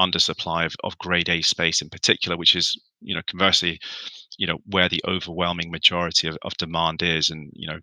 undersupply 0.00 0.66
of, 0.66 0.74
of 0.84 0.98
grade 0.98 1.28
A 1.28 1.42
space 1.42 1.82
in 1.82 1.90
particular, 1.90 2.36
which 2.36 2.54
is, 2.54 2.80
you 3.00 3.14
know, 3.14 3.22
conversely, 3.26 3.80
you 4.38 4.46
know, 4.46 4.58
where 4.66 4.88
the 4.88 5.02
overwhelming 5.06 5.70
majority 5.70 6.28
of, 6.28 6.38
of 6.42 6.56
demand 6.56 7.02
is. 7.02 7.30
And, 7.30 7.50
you 7.54 7.68
know, 7.68 7.80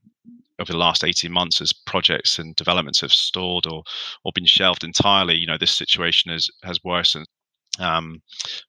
over 0.59 0.71
the 0.71 0.77
last 0.77 1.03
18 1.03 1.31
months 1.31 1.61
as 1.61 1.73
projects 1.73 2.39
and 2.39 2.55
developments 2.55 3.01
have 3.01 3.11
stalled 3.11 3.67
or 3.67 3.83
or 4.23 4.31
been 4.33 4.45
shelved 4.45 4.83
entirely, 4.83 5.35
you 5.35 5.47
know, 5.47 5.57
this 5.57 5.73
situation 5.73 6.31
has 6.31 6.49
has 6.63 6.79
worsened. 6.83 7.27
Um, 7.79 8.21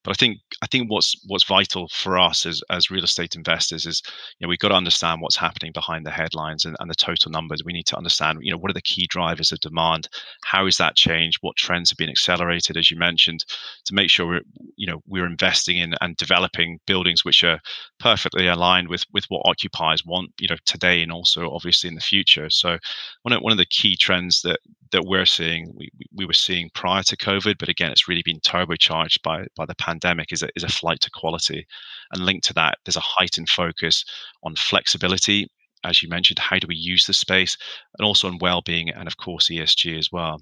but 0.02 0.10
I 0.10 0.14
think 0.14 0.38
I 0.62 0.66
think 0.66 0.90
what's 0.90 1.14
what's 1.26 1.44
vital 1.44 1.88
for 1.88 2.18
us 2.18 2.46
as 2.46 2.62
as 2.70 2.90
real 2.90 3.04
estate 3.04 3.36
investors 3.36 3.86
is 3.86 4.02
you 4.38 4.44
know 4.44 4.48
we've 4.48 4.58
got 4.58 4.68
to 4.68 4.74
understand 4.74 5.20
what's 5.20 5.36
happening 5.36 5.72
behind 5.72 6.04
the 6.04 6.10
headlines 6.10 6.64
and, 6.64 6.76
and 6.80 6.90
the 6.90 6.94
total 6.94 7.30
numbers. 7.30 7.62
We 7.64 7.72
need 7.72 7.86
to 7.86 7.96
understand 7.96 8.38
you 8.42 8.50
know 8.50 8.58
what 8.58 8.70
are 8.70 8.74
the 8.74 8.82
key 8.82 9.06
drivers 9.08 9.52
of 9.52 9.60
demand, 9.60 10.08
how 10.44 10.66
is 10.66 10.76
that 10.78 10.96
changed, 10.96 11.38
what 11.40 11.56
trends 11.56 11.90
have 11.90 11.98
been 11.98 12.10
accelerated, 12.10 12.76
as 12.76 12.90
you 12.90 12.96
mentioned, 12.96 13.44
to 13.84 13.94
make 13.94 14.10
sure 14.10 14.26
we're 14.26 14.40
you 14.76 14.86
know 14.86 15.02
we're 15.06 15.26
investing 15.26 15.76
in 15.76 15.94
and 16.00 16.16
developing 16.16 16.80
buildings 16.86 17.24
which 17.24 17.44
are 17.44 17.60
perfectly 17.98 18.46
aligned 18.46 18.88
with 18.88 19.04
with 19.12 19.24
what 19.28 19.42
occupiers 19.44 20.04
want 20.04 20.30
you 20.38 20.48
know 20.48 20.56
today 20.64 21.02
and 21.02 21.12
also 21.12 21.50
obviously 21.50 21.88
in 21.88 21.94
the 21.94 22.00
future. 22.00 22.50
So 22.50 22.78
one 23.22 23.32
of 23.32 23.40
one 23.40 23.52
of 23.52 23.58
the 23.58 23.66
key 23.66 23.96
trends 23.96 24.42
that 24.42 24.58
that 24.92 25.04
we're 25.04 25.26
seeing 25.26 25.72
we 25.76 25.90
we 26.14 26.26
were 26.26 26.32
seeing 26.32 26.70
prior 26.74 27.02
to 27.04 27.16
COVID, 27.16 27.56
but 27.58 27.68
again 27.68 27.90
it's 27.92 28.08
really 28.08 28.22
been 28.24 28.40
turbocharged 28.40 28.78
charged 28.78 29.22
by 29.22 29.46
by 29.56 29.66
the 29.66 29.74
pandemic 29.76 30.32
is 30.32 30.42
a, 30.42 30.48
is 30.56 30.64
a 30.64 30.68
flight 30.68 31.00
to 31.00 31.10
quality, 31.10 31.66
and 32.12 32.24
linked 32.24 32.46
to 32.46 32.54
that, 32.54 32.78
there's 32.84 32.96
a 32.96 33.00
heightened 33.00 33.48
focus 33.48 34.04
on 34.42 34.54
flexibility, 34.56 35.48
as 35.84 36.02
you 36.02 36.08
mentioned. 36.08 36.38
How 36.38 36.58
do 36.58 36.66
we 36.68 36.76
use 36.76 37.06
the 37.06 37.12
space, 37.12 37.56
and 37.98 38.06
also 38.06 38.28
on 38.28 38.38
well-being, 38.38 38.90
and 38.90 39.06
of 39.08 39.16
course 39.16 39.50
ESG 39.50 39.98
as 39.98 40.10
well. 40.12 40.40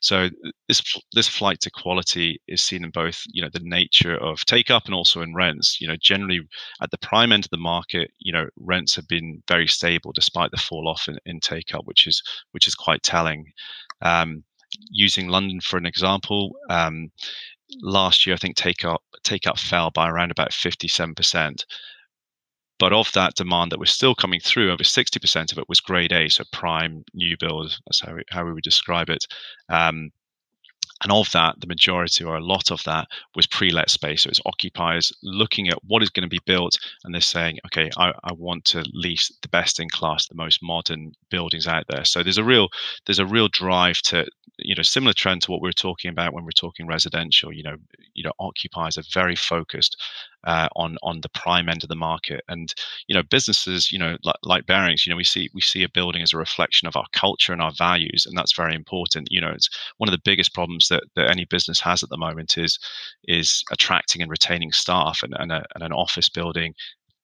So 0.00 0.30
this 0.66 0.82
this 1.12 1.28
flight 1.28 1.60
to 1.60 1.70
quality 1.70 2.40
is 2.48 2.62
seen 2.62 2.84
in 2.84 2.90
both, 2.90 3.22
you 3.32 3.42
know, 3.42 3.50
the 3.52 3.60
nature 3.62 4.16
of 4.16 4.44
take 4.46 4.70
up 4.70 4.86
and 4.86 4.94
also 4.94 5.20
in 5.20 5.34
rents. 5.34 5.78
You 5.80 5.88
know, 5.88 5.96
generally 6.00 6.40
at 6.82 6.90
the 6.90 6.98
prime 6.98 7.32
end 7.32 7.44
of 7.44 7.50
the 7.50 7.58
market, 7.58 8.10
you 8.18 8.32
know, 8.32 8.46
rents 8.56 8.96
have 8.96 9.06
been 9.08 9.42
very 9.46 9.66
stable 9.66 10.12
despite 10.12 10.50
the 10.50 10.56
fall 10.56 10.88
off 10.88 11.06
in, 11.08 11.18
in 11.26 11.38
take 11.40 11.74
up, 11.74 11.86
which 11.86 12.06
is 12.06 12.22
which 12.52 12.66
is 12.66 12.74
quite 12.74 13.02
telling. 13.02 13.44
Um, 14.02 14.42
using 14.90 15.28
London 15.28 15.60
for 15.60 15.76
an 15.76 15.86
example, 15.86 16.52
um, 16.70 17.10
last 17.82 18.26
year, 18.26 18.34
I 18.34 18.38
think 18.38 18.56
take 18.56 18.84
up 18.84 19.02
take 19.22 19.46
up 19.46 19.58
fell 19.58 19.90
by 19.90 20.08
around 20.08 20.30
about 20.30 20.52
57%. 20.52 21.64
But 22.80 22.94
of 22.94 23.12
that 23.12 23.34
demand 23.34 23.70
that 23.70 23.78
was 23.78 23.90
still 23.90 24.14
coming 24.14 24.40
through, 24.40 24.72
over 24.72 24.82
60% 24.82 25.52
of 25.52 25.58
it 25.58 25.68
was 25.68 25.80
grade 25.80 26.12
A, 26.12 26.28
so 26.30 26.44
prime 26.50 27.04
new 27.14 27.36
build. 27.38 27.78
That's 27.86 28.00
how 28.00 28.14
we, 28.14 28.22
how 28.30 28.44
we 28.44 28.54
would 28.54 28.64
describe 28.64 29.10
it. 29.10 29.26
Um, 29.68 30.10
and 31.02 31.12
of 31.12 31.30
that, 31.32 31.60
the 31.60 31.66
majority 31.66 32.24
or 32.24 32.36
a 32.36 32.44
lot 32.44 32.70
of 32.70 32.82
that 32.84 33.08
was 33.34 33.46
pre-let 33.46 33.88
space. 33.90 34.22
So 34.22 34.28
it's 34.28 34.40
occupiers 34.44 35.12
looking 35.22 35.68
at 35.68 35.78
what 35.84 36.02
is 36.02 36.10
going 36.10 36.24
to 36.24 36.28
be 36.28 36.40
built 36.44 36.78
and 37.04 37.14
they're 37.14 37.22
saying, 37.22 37.58
okay, 37.66 37.90
I, 37.96 38.12
I 38.24 38.32
want 38.34 38.64
to 38.66 38.84
lease 38.92 39.30
the 39.42 39.48
best 39.48 39.80
in 39.80 39.88
class, 39.88 40.26
the 40.26 40.34
most 40.34 40.62
modern 40.62 41.12
buildings 41.30 41.66
out 41.66 41.84
there. 41.88 42.04
So 42.04 42.22
there's 42.22 42.38
a 42.38 42.44
real 42.44 42.68
there's 43.06 43.18
a 43.18 43.26
real 43.26 43.48
drive 43.48 43.98
to 44.02 44.26
you 44.58 44.74
know 44.74 44.82
similar 44.82 45.14
trend 45.14 45.42
to 45.42 45.50
what 45.50 45.62
we 45.62 45.68
were 45.68 45.72
talking 45.72 46.10
about 46.10 46.34
when 46.34 46.44
we're 46.44 46.50
talking 46.50 46.86
residential. 46.86 47.52
You 47.52 47.62
know, 47.62 47.76
you 48.20 48.24
know, 48.24 48.32
occupiers 48.38 48.98
are 48.98 49.04
very 49.14 49.34
focused 49.34 49.96
uh, 50.44 50.68
on 50.76 50.98
on 51.02 51.20
the 51.22 51.28
prime 51.30 51.68
end 51.70 51.82
of 51.82 51.88
the 51.88 51.96
market. 51.96 52.42
And 52.48 52.72
you 53.06 53.14
know, 53.14 53.22
businesses, 53.22 53.90
you 53.90 53.98
know, 53.98 54.18
like, 54.24 54.36
like 54.42 54.66
Barings, 54.66 55.06
you 55.06 55.10
know, 55.10 55.16
we 55.16 55.24
see 55.24 55.48
we 55.54 55.62
see 55.62 55.82
a 55.82 55.88
building 55.88 56.20
as 56.20 56.34
a 56.34 56.38
reflection 56.38 56.86
of 56.86 56.96
our 56.96 57.06
culture 57.12 57.52
and 57.54 57.62
our 57.62 57.72
values, 57.72 58.26
and 58.26 58.36
that's 58.36 58.54
very 58.54 58.74
important. 58.74 59.28
You 59.30 59.40
know, 59.40 59.50
it's 59.50 59.70
one 59.96 60.08
of 60.08 60.12
the 60.12 60.22
biggest 60.22 60.52
problems 60.52 60.88
that, 60.88 61.04
that 61.16 61.30
any 61.30 61.46
business 61.46 61.80
has 61.80 62.02
at 62.02 62.10
the 62.10 62.18
moment 62.18 62.58
is 62.58 62.78
is 63.24 63.64
attracting 63.72 64.20
and 64.20 64.30
retaining 64.30 64.72
staff, 64.72 65.22
and, 65.22 65.34
and, 65.38 65.50
a, 65.52 65.64
and 65.74 65.82
an 65.82 65.92
office 65.92 66.28
building 66.28 66.74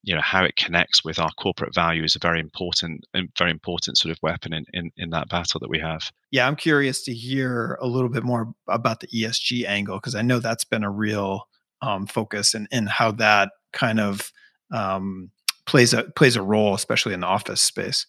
you 0.07 0.15
know 0.15 0.21
how 0.21 0.43
it 0.43 0.55
connects 0.55 1.03
with 1.03 1.19
our 1.19 1.31
corporate 1.37 1.75
value 1.75 2.03
is 2.03 2.15
a 2.15 2.19
very 2.19 2.39
important 2.39 3.05
very 3.37 3.51
important 3.51 3.97
sort 3.97 4.11
of 4.11 4.17
weapon 4.23 4.53
in, 4.53 4.65
in 4.73 4.91
in 4.97 5.09
that 5.09 5.29
battle 5.29 5.59
that 5.59 5.69
we 5.69 5.79
have 5.79 6.11
yeah 6.31 6.47
i'm 6.47 6.55
curious 6.55 7.03
to 7.03 7.13
hear 7.13 7.77
a 7.81 7.87
little 7.87 8.09
bit 8.09 8.23
more 8.23 8.53
about 8.67 8.99
the 9.01 9.07
esg 9.07 9.65
angle 9.67 9.97
because 9.97 10.15
i 10.15 10.21
know 10.21 10.39
that's 10.39 10.65
been 10.65 10.83
a 10.83 10.89
real 10.91 11.47
um, 11.81 12.07
focus 12.07 12.53
and, 12.53 12.67
and 12.71 12.89
how 12.89 13.11
that 13.11 13.49
kind 13.73 13.99
of 13.99 14.31
um, 14.73 15.31
plays 15.65 15.93
a 15.93 16.03
plays 16.15 16.35
a 16.35 16.41
role, 16.41 16.73
especially 16.73 17.13
in 17.13 17.19
the 17.19 17.27
office 17.27 17.61
space. 17.61 18.05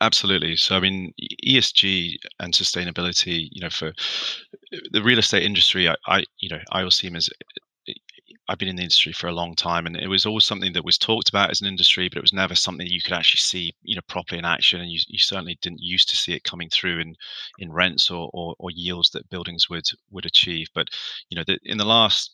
Absolutely. 0.00 0.56
So, 0.56 0.76
I 0.76 0.80
mean, 0.80 1.12
ESG 1.46 2.16
and 2.40 2.52
sustainability, 2.52 3.48
you 3.52 3.62
know, 3.62 3.70
for 3.70 3.92
the 4.90 5.02
real 5.02 5.18
estate 5.18 5.44
industry, 5.44 5.88
I, 5.88 5.94
I 6.06 6.24
you 6.40 6.48
know, 6.50 6.58
I 6.72 6.82
also 6.82 6.90
see 6.90 7.06
them 7.06 7.16
as 7.16 7.30
I've 8.48 8.58
been 8.58 8.68
in 8.68 8.76
the 8.76 8.82
industry 8.82 9.12
for 9.12 9.28
a 9.28 9.32
long 9.32 9.54
time, 9.54 9.86
and 9.86 9.96
it 9.96 10.08
was 10.08 10.26
always 10.26 10.44
something 10.44 10.72
that 10.74 10.84
was 10.84 10.98
talked 10.98 11.30
about 11.30 11.50
as 11.50 11.60
an 11.60 11.66
industry, 11.66 12.08
but 12.08 12.18
it 12.18 12.22
was 12.22 12.32
never 12.32 12.54
something 12.54 12.86
you 12.86 13.00
could 13.00 13.14
actually 13.14 13.38
see, 13.38 13.74
you 13.82 13.94
know, 13.94 14.02
properly 14.06 14.38
in 14.38 14.44
action. 14.44 14.80
And 14.80 14.90
you, 14.90 15.00
you 15.08 15.18
certainly 15.18 15.58
didn't 15.62 15.80
used 15.80 16.08
to 16.10 16.16
see 16.16 16.34
it 16.34 16.44
coming 16.44 16.68
through 16.68 17.00
in 17.00 17.16
in 17.58 17.72
rents 17.72 18.10
or, 18.10 18.30
or, 18.34 18.54
or 18.58 18.70
yields 18.70 19.10
that 19.10 19.28
buildings 19.30 19.70
would 19.70 19.88
would 20.10 20.26
achieve. 20.26 20.68
But 20.74 20.88
you 21.30 21.36
know, 21.36 21.44
the, 21.46 21.58
in 21.64 21.78
the 21.78 21.86
last 21.86 22.32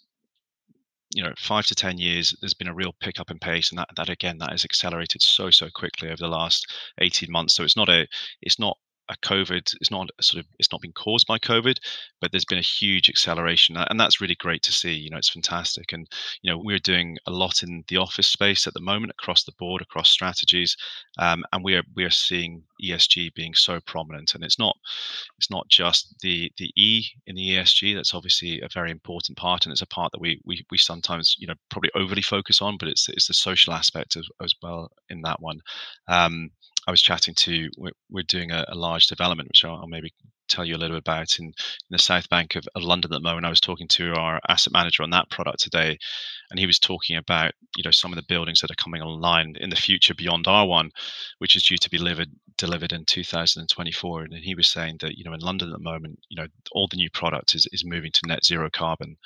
you 1.14 1.23
know 1.23 1.33
five 1.38 1.66
to 1.66 1.75
ten 1.75 1.99
years 1.99 2.37
there's 2.40 2.55
been 2.55 2.68
a 2.68 2.75
real 2.75 2.94
pickup 3.01 3.31
in 3.31 3.38
pace 3.38 3.70
and 3.70 3.79
that 3.79 3.88
that 3.96 4.09
again 4.09 4.38
that 4.38 4.53
has 4.53 4.64
accelerated 4.64 5.20
so 5.20 5.51
so 5.51 5.68
quickly 5.75 6.09
over 6.09 6.16
the 6.16 6.29
last 6.29 6.73
18 7.01 7.31
months 7.31 7.55
so 7.55 7.64
it's 7.64 7.77
not 7.77 7.88
a 7.88 8.07
it's 8.42 8.59
not 8.59 8.77
a 9.11 9.16
COVID. 9.18 9.75
It's 9.81 9.90
not 9.90 10.09
sort 10.20 10.42
of 10.44 10.49
it's 10.59 10.73
not 10.73 10.81
been 10.81 10.92
caused 10.92 11.27
by 11.27 11.38
COVID, 11.38 11.79
but 12.20 12.31
there's 12.31 12.44
been 12.44 12.59
a 12.59 12.62
huge 12.62 13.09
acceleration, 13.09 13.77
and 13.77 13.99
that's 14.01 14.20
really 14.20 14.37
great 14.37 14.62
to 14.62 14.73
see. 14.73 14.92
You 14.92 15.11
know, 15.11 15.18
it's 15.18 15.29
fantastic, 15.29 15.92
and 15.92 16.09
you 16.42 16.51
know 16.51 16.59
we're 16.59 16.79
doing 16.79 17.18
a 17.27 17.31
lot 17.31 17.62
in 17.62 17.85
the 17.88 17.96
office 17.96 18.29
space 18.29 18.66
at 18.66 18.75
the 18.75 18.81
moment 18.81 19.11
across 19.11 19.44
the 19.44 19.53
board, 19.59 19.83
across 19.83 20.11
strategies, 20.11 20.77
um, 21.18 21.44
and 21.53 21.64
we 21.64 21.75
are 21.75 21.83
we 21.96 22.05
are 22.05 22.11
seeing 22.11 22.62
ESG 22.83 23.35
being 23.35 23.55
so 23.55 23.81
prominent, 23.81 24.35
and 24.35 24.44
it's 24.44 24.59
not 24.59 24.77
it's 25.38 25.51
not 25.51 25.68
just 25.68 26.14
the 26.20 26.51
the 26.59 26.70
E 26.77 27.05
in 27.27 27.35
the 27.35 27.57
ESG. 27.57 27.94
That's 27.94 28.14
obviously 28.14 28.61
a 28.61 28.68
very 28.73 28.90
important 28.90 29.37
part, 29.37 29.66
and 29.66 29.73
it's 29.73 29.83
a 29.83 29.87
part 29.87 30.12
that 30.12 30.20
we 30.20 30.40
we 30.44 30.64
we 30.70 30.79
sometimes 30.79 31.37
you 31.38 31.46
know 31.46 31.55
probably 31.70 31.90
overly 31.94 32.23
focus 32.23 32.62
on, 32.62 32.77
but 32.79 32.88
it's 32.88 33.09
it's 33.09 33.27
the 33.27 33.35
social 33.35 33.73
aspect 33.73 34.16
as, 34.16 34.29
as 34.42 34.55
well 34.62 34.90
in 35.09 35.23
that 35.23 35.40
one. 35.40 35.61
Um, 36.07 36.51
I 36.87 36.90
was 36.90 37.03
chatting 37.03 37.35
to, 37.35 37.69
we're, 37.77 37.93
we're 38.11 38.23
doing 38.23 38.51
a, 38.51 38.64
a, 38.69 38.75
large 38.75 39.07
development, 39.07 39.49
which 39.49 39.64
I'll, 39.64 39.77
I'll, 39.77 39.87
maybe 39.87 40.12
tell 40.49 40.64
you 40.64 40.75
a 40.75 40.79
little 40.79 40.97
bit 40.97 41.07
about 41.07 41.38
in, 41.38 41.47
in 41.47 41.53
the 41.90 41.99
south 41.99 42.29
bank 42.29 42.57
of, 42.57 42.66
of, 42.75 42.83
London 42.83 43.12
at 43.12 43.16
the 43.16 43.29
moment. 43.29 43.47
I 43.47 43.51
was 43.51 43.61
talking 43.61 43.87
to 43.88 44.14
our 44.14 44.40
asset 44.49 44.73
manager 44.73 45.03
on 45.03 45.11
that 45.11 45.31
product 45.31 45.61
today, 45.61 45.99
and 46.51 46.59
he 46.59 46.66
was 46.66 46.79
talking 46.79 47.16
about 47.16 47.53
you 47.77 47.85
know 47.85 47.90
some 47.90 48.12
of 48.12 48.16
the 48.16 48.25
buildings 48.29 48.61
that 48.61 48.71
are 48.71 48.83
coming 48.83 49.03
online 49.03 49.55
in 49.61 49.71
the 49.71 49.77
future 49.77 50.14
beyond 50.14 50.47
R1, 50.47 50.90
which 51.38 51.55
is 51.55 51.62
due 51.62 51.77
to 51.79 51.90
be 51.90 51.99
delivered 51.99 52.31
delivered 52.57 52.93
in 52.93 53.05
2024. 53.05 54.23
And 54.23 54.35
he 54.35 54.55
was 54.55 54.69
saying 54.69 54.97
that 55.01 55.16
you 55.16 55.25
know 55.25 55.35
in 55.35 55.40
London 55.40 55.69
at 55.69 55.77
the 55.77 55.83
moment, 55.83 56.19
you 56.29 56.37
know 56.37 56.49
all 56.73 56.88
the 56.90 56.97
new 56.97 57.11
product 57.11 57.55
is 57.55 57.66
is 57.73 57.85
moving 57.85 58.11
to 58.12 58.27
net 58.27 58.45
zero 58.45 58.69
carbon. 58.73 59.16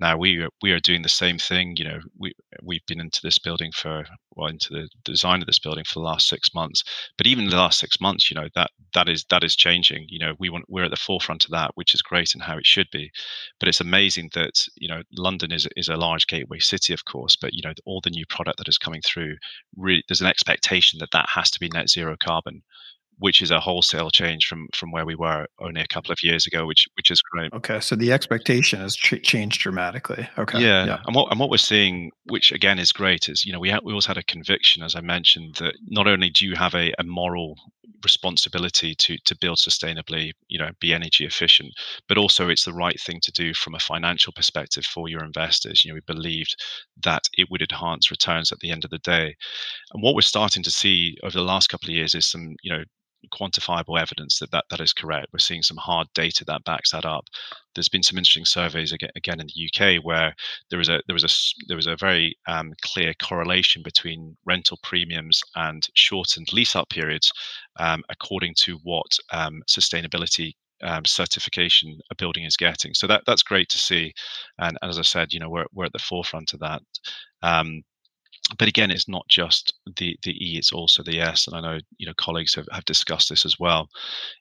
Now 0.00 0.16
we 0.16 0.38
are, 0.38 0.48
we 0.62 0.72
are 0.72 0.80
doing 0.80 1.02
the 1.02 1.10
same 1.10 1.38
thing. 1.38 1.76
You 1.76 1.84
know, 1.84 2.00
we 2.18 2.32
we've 2.62 2.84
been 2.86 3.00
into 3.00 3.20
this 3.22 3.38
building 3.38 3.70
for 3.70 4.06
well 4.34 4.48
into 4.48 4.72
the 4.72 4.88
design 5.04 5.42
of 5.42 5.46
this 5.46 5.58
building 5.58 5.84
for 5.84 5.94
the 5.94 6.06
last 6.06 6.26
six 6.26 6.54
months. 6.54 6.82
But 7.18 7.26
even 7.26 7.46
the 7.46 7.56
last 7.56 7.78
six 7.78 8.00
months, 8.00 8.30
you 8.30 8.34
know 8.34 8.48
that 8.54 8.70
that 8.94 9.10
is 9.10 9.26
that 9.28 9.44
is 9.44 9.54
changing. 9.54 10.06
You 10.08 10.18
know, 10.18 10.34
we 10.38 10.48
want 10.48 10.64
we're 10.68 10.84
at 10.84 10.90
the 10.90 10.96
forefront 10.96 11.44
of 11.44 11.50
that, 11.50 11.72
which 11.74 11.94
is 11.94 12.00
great 12.00 12.32
and 12.32 12.42
how 12.42 12.56
it 12.56 12.66
should 12.66 12.88
be. 12.90 13.10
But 13.58 13.68
it's 13.68 13.80
amazing 13.80 14.30
that 14.32 14.66
you 14.76 14.88
know 14.88 15.02
London 15.12 15.52
is 15.52 15.68
is 15.76 15.88
a 15.88 15.96
large 15.96 16.26
gateway 16.26 16.60
city, 16.60 16.94
of 16.94 17.04
course. 17.04 17.36
But 17.36 17.52
you 17.52 17.60
know 17.62 17.74
all 17.84 18.00
the 18.00 18.10
new 18.10 18.24
product 18.26 18.56
that 18.58 18.68
is 18.68 18.78
coming 18.78 19.02
through, 19.02 19.36
really, 19.76 20.02
there's 20.08 20.22
an 20.22 20.26
expectation 20.26 20.98
that 21.00 21.10
that 21.12 21.28
has 21.28 21.50
to 21.50 21.60
be 21.60 21.68
net 21.68 21.90
zero 21.90 22.16
carbon 22.18 22.62
which 23.20 23.40
is 23.42 23.50
a 23.50 23.60
wholesale 23.60 24.10
change 24.10 24.46
from 24.46 24.66
from 24.74 24.90
where 24.90 25.06
we 25.06 25.14
were 25.14 25.46
only 25.60 25.80
a 25.80 25.86
couple 25.86 26.10
of 26.10 26.18
years 26.22 26.46
ago, 26.46 26.66
which 26.66 26.86
which 26.96 27.10
is 27.10 27.22
great. 27.22 27.52
Okay, 27.52 27.78
so 27.80 27.94
the 27.94 28.12
expectation 28.12 28.80
has 28.80 28.96
ch- 28.96 29.22
changed 29.22 29.60
dramatically. 29.60 30.28
Okay, 30.38 30.60
yeah. 30.60 30.84
yeah, 30.86 30.98
and 31.06 31.14
what 31.14 31.30
and 31.30 31.38
what 31.38 31.50
we're 31.50 31.56
seeing, 31.56 32.10
which 32.24 32.50
again 32.52 32.78
is 32.78 32.92
great, 32.92 33.28
is 33.28 33.44
you 33.44 33.52
know 33.52 33.60
we 33.60 33.70
ha- 33.70 33.80
we 33.84 33.92
always 33.92 34.06
had 34.06 34.18
a 34.18 34.24
conviction, 34.24 34.82
as 34.82 34.96
I 34.96 35.00
mentioned, 35.00 35.56
that 35.56 35.74
not 35.86 36.08
only 36.08 36.30
do 36.30 36.46
you 36.46 36.56
have 36.56 36.74
a, 36.74 36.92
a 36.98 37.04
moral 37.04 37.56
responsibility 38.02 38.94
to 38.94 39.16
to 39.24 39.36
build 39.40 39.58
sustainably, 39.58 40.32
you 40.48 40.58
know, 40.58 40.70
be 40.80 40.94
energy 40.94 41.26
efficient, 41.26 41.72
but 42.08 42.18
also 42.18 42.48
it's 42.48 42.64
the 42.64 42.72
right 42.72 42.98
thing 43.00 43.20
to 43.22 43.32
do 43.32 43.52
from 43.54 43.74
a 43.74 43.80
financial 43.80 44.32
perspective 44.32 44.84
for 44.84 45.08
your 45.08 45.24
investors. 45.24 45.84
You 45.84 45.90
know, 45.90 45.94
we 45.96 46.14
believed 46.14 46.56
that 47.04 47.22
it 47.36 47.48
would 47.50 47.62
enhance 47.62 48.10
returns 48.10 48.52
at 48.52 48.58
the 48.60 48.70
end 48.70 48.84
of 48.84 48.90
the 48.90 48.98
day. 48.98 49.34
And 49.92 50.02
what 50.02 50.14
we're 50.14 50.22
starting 50.22 50.62
to 50.62 50.70
see 50.70 51.16
over 51.22 51.36
the 51.36 51.44
last 51.44 51.68
couple 51.68 51.88
of 51.88 51.94
years 51.94 52.14
is 52.14 52.26
some, 52.26 52.54
you 52.62 52.72
know, 52.72 52.84
quantifiable 53.28 54.00
evidence 54.00 54.38
that, 54.38 54.50
that 54.50 54.64
that 54.70 54.80
is 54.80 54.92
correct. 54.92 55.28
We're 55.32 55.38
seeing 55.38 55.62
some 55.62 55.76
hard 55.76 56.08
data 56.14 56.44
that 56.46 56.64
backs 56.64 56.92
that 56.92 57.04
up. 57.04 57.28
There's 57.74 57.88
been 57.88 58.02
some 58.02 58.18
interesting 58.18 58.44
surveys 58.44 58.92
again, 58.92 59.10
again 59.16 59.40
in 59.40 59.46
the 59.46 59.68
UK 59.68 60.04
where 60.04 60.34
there 60.70 60.78
was 60.78 60.88
a 60.88 61.00
there 61.06 61.14
was 61.14 61.24
a 61.24 61.30
there 61.68 61.76
was 61.76 61.86
a 61.86 61.96
very 61.96 62.36
um, 62.46 62.72
clear 62.82 63.14
correlation 63.22 63.82
between 63.82 64.36
rental 64.44 64.78
premiums 64.82 65.42
and 65.56 65.86
shortened 65.94 66.52
lease 66.52 66.74
up 66.76 66.88
periods, 66.90 67.32
um, 67.78 68.02
according 68.08 68.54
to 68.58 68.78
what 68.82 69.16
um, 69.32 69.62
sustainability 69.68 70.52
um, 70.82 71.04
certification 71.04 71.98
a 72.10 72.14
building 72.14 72.44
is 72.44 72.56
getting. 72.56 72.94
So 72.94 73.06
that 73.06 73.22
that's 73.26 73.42
great 73.42 73.68
to 73.70 73.78
see, 73.78 74.12
and, 74.58 74.78
as 74.82 74.98
I 74.98 75.02
said, 75.02 75.32
you 75.32 75.40
know 75.40 75.50
we're 75.50 75.66
we're 75.72 75.86
at 75.86 75.92
the 75.92 75.98
forefront 75.98 76.52
of 76.54 76.60
that. 76.60 76.82
Um, 77.42 77.82
but 78.58 78.68
again, 78.68 78.90
it's 78.90 79.08
not 79.08 79.26
just 79.28 79.72
the 79.96 80.16
the 80.22 80.32
E; 80.32 80.56
it's 80.58 80.72
also 80.72 81.02
the 81.02 81.20
S. 81.20 81.46
And 81.46 81.56
I 81.56 81.60
know 81.60 81.78
you 81.98 82.06
know 82.06 82.14
colleagues 82.16 82.54
have, 82.54 82.66
have 82.72 82.84
discussed 82.84 83.28
this 83.28 83.44
as 83.44 83.58
well. 83.58 83.88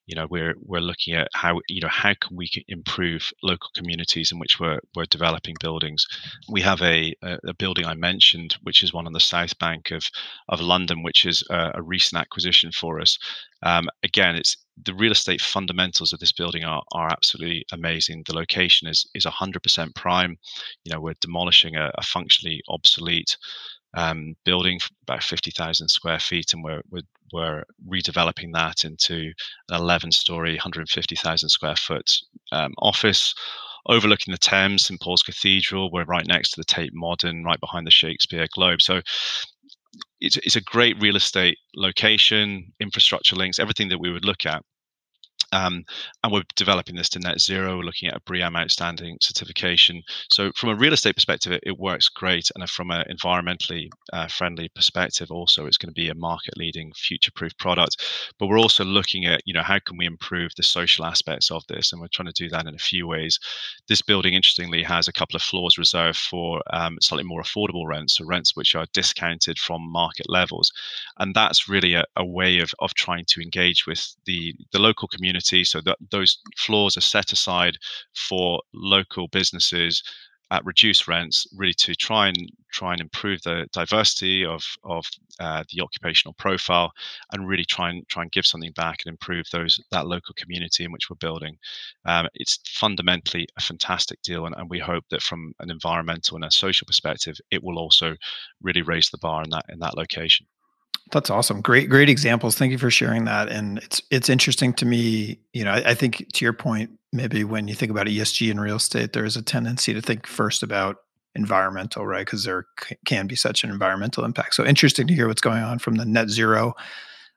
You 0.08 0.16
know, 0.16 0.28
we're 0.30 0.56
we're 0.62 0.80
looking 0.80 1.14
at 1.14 1.28
how 1.34 1.60
you 1.68 1.82
know 1.82 1.90
how 1.90 2.14
can 2.20 2.36
we 2.36 2.50
improve 2.68 3.32
local 3.44 3.70
communities 3.76 4.32
in 4.32 4.40
which 4.40 4.60
we're 4.60 4.80
we're 4.96 5.06
developing 5.06 5.56
buildings. 5.60 6.08
We 6.50 6.62
have 6.62 6.82
a 6.82 7.14
a, 7.22 7.54
building 7.60 7.86
I 7.86 7.94
mentioned, 7.96 8.56
which 8.64 8.84
is 8.84 8.94
one 8.94 9.06
on 9.06 9.14
the 9.14 9.20
south 9.20 9.58
bank 9.60 9.92
of 9.92 10.04
of 10.48 10.62
London, 10.62 11.04
which 11.04 11.26
is 11.26 11.44
a, 11.50 11.72
a 11.76 11.82
recent 11.82 12.20
acquisition 12.20 12.72
for 12.72 13.00
us. 13.00 13.18
Um, 13.64 13.90
again, 14.04 14.36
it's 14.36 14.56
the 14.86 14.94
real 14.94 15.12
estate 15.12 15.42
fundamentals 15.42 16.14
of 16.14 16.20
this 16.20 16.32
building 16.32 16.64
are, 16.64 16.82
are 16.94 17.12
absolutely 17.12 17.66
amazing. 17.72 18.24
The 18.26 18.36
location 18.36 18.88
is 18.88 19.06
is 19.14 19.26
100% 19.26 19.96
prime. 19.96 20.38
You 20.84 20.94
know, 20.94 21.02
we're 21.02 21.16
demolishing 21.22 21.76
a, 21.76 21.92
a 21.96 22.02
functionally 22.02 22.62
obsolete 22.70 23.38
um, 23.96 24.36
building 24.46 24.80
about 25.04 25.24
50,000 25.24 25.88
square 25.88 26.20
feet, 26.20 26.54
and 26.54 26.64
we're, 26.64 26.82
we're, 26.90 27.02
we're 27.34 27.64
redeveloping 27.88 28.54
that 28.54 28.84
into 28.86 29.32
an 29.70 29.76
11 29.76 30.12
story, 30.12 30.54
150,000 30.54 31.50
square 31.50 31.76
foot 31.76 32.12
um, 32.52 32.74
office 32.78 33.34
overlooking 33.88 34.32
the 34.32 34.38
Thames, 34.38 34.86
St 34.86 35.00
Paul's 35.02 35.24
Cathedral. 35.24 35.92
We're 35.92 36.06
right 36.06 36.28
next 36.28 36.52
to 36.52 36.60
the 36.60 36.66
Tate 36.66 36.94
Modern, 36.94 37.44
right 37.44 37.60
behind 37.60 37.88
the 37.88 37.92
Shakespeare 37.92 38.48
Globe. 38.54 38.82
So 38.82 39.02
it's, 40.20 40.38
it's 40.38 40.56
a 40.56 40.62
great 40.62 41.02
real 41.02 41.16
estate 41.16 41.58
location, 41.76 42.72
infrastructure 42.80 43.36
links, 43.36 43.60
everything 43.60 43.90
that 43.90 44.00
we 44.00 44.12
would 44.12 44.26
look 44.26 44.46
at. 44.46 44.64
Um, 45.52 45.84
and 46.24 46.32
we're 46.32 46.44
developing 46.56 46.96
this 46.96 47.10
to 47.10 47.20
net 47.20 47.40
zero. 47.40 47.78
We're 47.78 47.84
looking 47.84 48.10
at 48.10 48.18
a 48.18 48.22
BREEAM 48.22 48.56
outstanding 48.56 49.18
certification. 49.22 50.04
So 50.30 50.52
from 50.56 50.70
a 50.70 50.76
real 50.76 50.94
estate 50.94 51.16
perspective, 51.16 51.54
it, 51.54 51.64
it 51.66 51.80
works 51.80 52.10
great, 52.10 52.50
and 52.56 52.70
from 52.70 52.92
an 52.92 53.06
environmentally 53.10 53.90
uh, 54.14 54.28
friendly 54.28 54.70
perspective, 54.70 55.32
also 55.32 55.66
it's 55.66 55.78
going 55.78 55.90
to 55.90 56.02
be 56.02 56.10
a 56.10 56.16
market-leading, 56.16 56.94
future-proof 56.96 57.58
product. 57.58 57.98
But 58.38 58.48
we're 58.48 58.60
also 58.60 58.84
looking 58.84 59.26
at, 59.26 59.42
you 59.46 59.54
know, 59.54 59.64
how 59.64 59.80
can 59.80 59.98
we 59.98 60.06
improve 60.06 60.52
the 60.56 60.64
social 60.64 61.06
aspects 61.06 61.50
of 61.50 61.64
this, 61.68 61.92
and 61.92 62.02
we're 62.02 62.08
trying 62.14 62.32
to 62.32 62.44
do 62.44 62.50
that 62.50 62.68
in 62.68 62.76
a 62.76 62.80
few 62.80 63.08
ways. 63.08 63.40
This 63.88 64.02
building, 64.02 64.34
interestingly, 64.34 64.84
has 64.84 65.08
a 65.08 65.14
couple 65.14 65.36
of 65.36 65.42
floors 65.42 65.78
reserved 65.78 66.20
for 66.20 66.62
um, 66.72 66.98
slightly 67.02 67.24
more 67.24 67.42
affordable 67.42 67.88
rents, 67.88 68.18
so 68.18 68.26
rents 68.26 68.56
which 68.56 68.76
are 68.76 68.86
discounted 68.94 69.58
from 69.58 69.92
market 69.92 70.30
levels, 70.30 70.72
and 71.18 71.34
that's 71.34 71.68
really 71.68 71.96
a, 71.96 72.04
a 72.16 72.26
way 72.26 72.60
of 72.60 72.72
of 72.80 72.94
trying 72.94 73.26
to 73.26 73.42
engage 73.42 73.88
with 73.88 74.16
the 74.26 74.54
the 74.72 74.80
local 74.80 75.08
community 75.08 75.39
community. 75.40 75.64
So 75.64 75.82
that 75.82 75.98
those 76.12 76.40
floors 76.58 76.98
are 76.98 77.02
set 77.02 77.32
aside 77.32 77.78
for 78.14 78.62
local 78.74 79.28
businesses 79.28 80.04
at 80.52 80.66
reduced 80.66 81.08
rents, 81.08 81.46
really 81.56 81.76
to 81.76 81.94
try 81.94 82.28
and 82.28 82.38
try 82.74 82.92
and 82.94 83.02
improve 83.02 83.40
the 83.44 83.68
diversity 83.72 84.44
of 84.44 84.64
of 84.84 85.06
uh, 85.40 85.64
the 85.72 85.82
occupational 85.82 86.34
profile, 86.34 86.92
and 87.32 87.48
really 87.48 87.66
try 87.66 87.90
and 87.90 88.08
try 88.08 88.24
and 88.24 88.32
give 88.32 88.46
something 88.46 88.74
back 88.76 89.00
and 89.06 89.12
improve 89.12 89.46
those 89.52 89.80
that 89.92 90.08
local 90.08 90.34
community 90.36 90.84
in 90.84 90.92
which 90.92 91.10
we're 91.10 91.16
building. 91.18 91.58
Um, 92.06 92.28
it's 92.34 92.60
fundamentally 92.66 93.48
a 93.58 93.62
fantastic 93.62 94.22
deal, 94.24 94.46
and, 94.46 94.56
and 94.58 94.70
we 94.70 94.80
hope 94.80 95.04
that 95.12 95.22
from 95.22 95.54
an 95.60 95.70
environmental 95.70 96.36
and 96.36 96.46
a 96.46 96.52
social 96.52 96.86
perspective, 96.86 97.38
it 97.52 97.64
will 97.64 97.78
also 97.78 98.16
really 98.62 98.82
raise 98.82 99.10
the 99.12 99.20
bar 99.20 99.44
in 99.44 99.50
that 99.52 99.66
in 99.70 99.80
that 99.80 99.98
location. 99.98 100.48
That's 101.12 101.30
awesome. 101.30 101.62
Great, 101.62 101.90
great 101.90 102.10
examples. 102.10 102.56
Thank 102.56 102.72
you 102.72 102.78
for 102.78 102.92
sharing 102.92 103.26
that. 103.26 103.50
And 103.50 103.80
it's 103.80 104.02
it's 104.12 104.30
interesting 104.30 104.74
to 104.74 104.86
me. 104.86 105.40
You 105.54 105.64
know, 105.64 105.72
I, 105.72 105.92
I, 105.92 105.94
think 105.96 106.26
to 106.34 106.46
your 106.46 106.54
point, 106.54 106.92
maybe 107.12 107.44
when 107.44 107.68
you 107.68 107.76
think 107.76 107.92
about 107.92 108.08
ESG 108.08 108.52
in 108.52 108.60
real 108.60 108.76
estate, 108.76 109.14
there 109.14 109.26
is 109.26 109.36
a 109.36 109.42
tendency 109.42 109.94
to 109.94 110.02
think 110.02 110.28
first 110.28 110.62
about 110.62 110.98
environmental, 111.36 112.06
right? 112.06 112.26
Because 112.26 112.44
there 112.44 112.66
c- 112.80 112.96
can 113.06 113.28
be 113.28 113.36
such 113.36 113.64
an 113.64 113.70
environmental 113.72 114.24
impact. 114.24 114.56
So 114.56 114.66
interesting 114.66 115.08
to 115.08 115.14
hear 115.14 115.28
what's 115.28 115.42
going 115.42 115.64
on 115.64 115.80
from 115.80 115.96
the 115.96 116.06
net 116.06 116.30
zero 116.30 116.76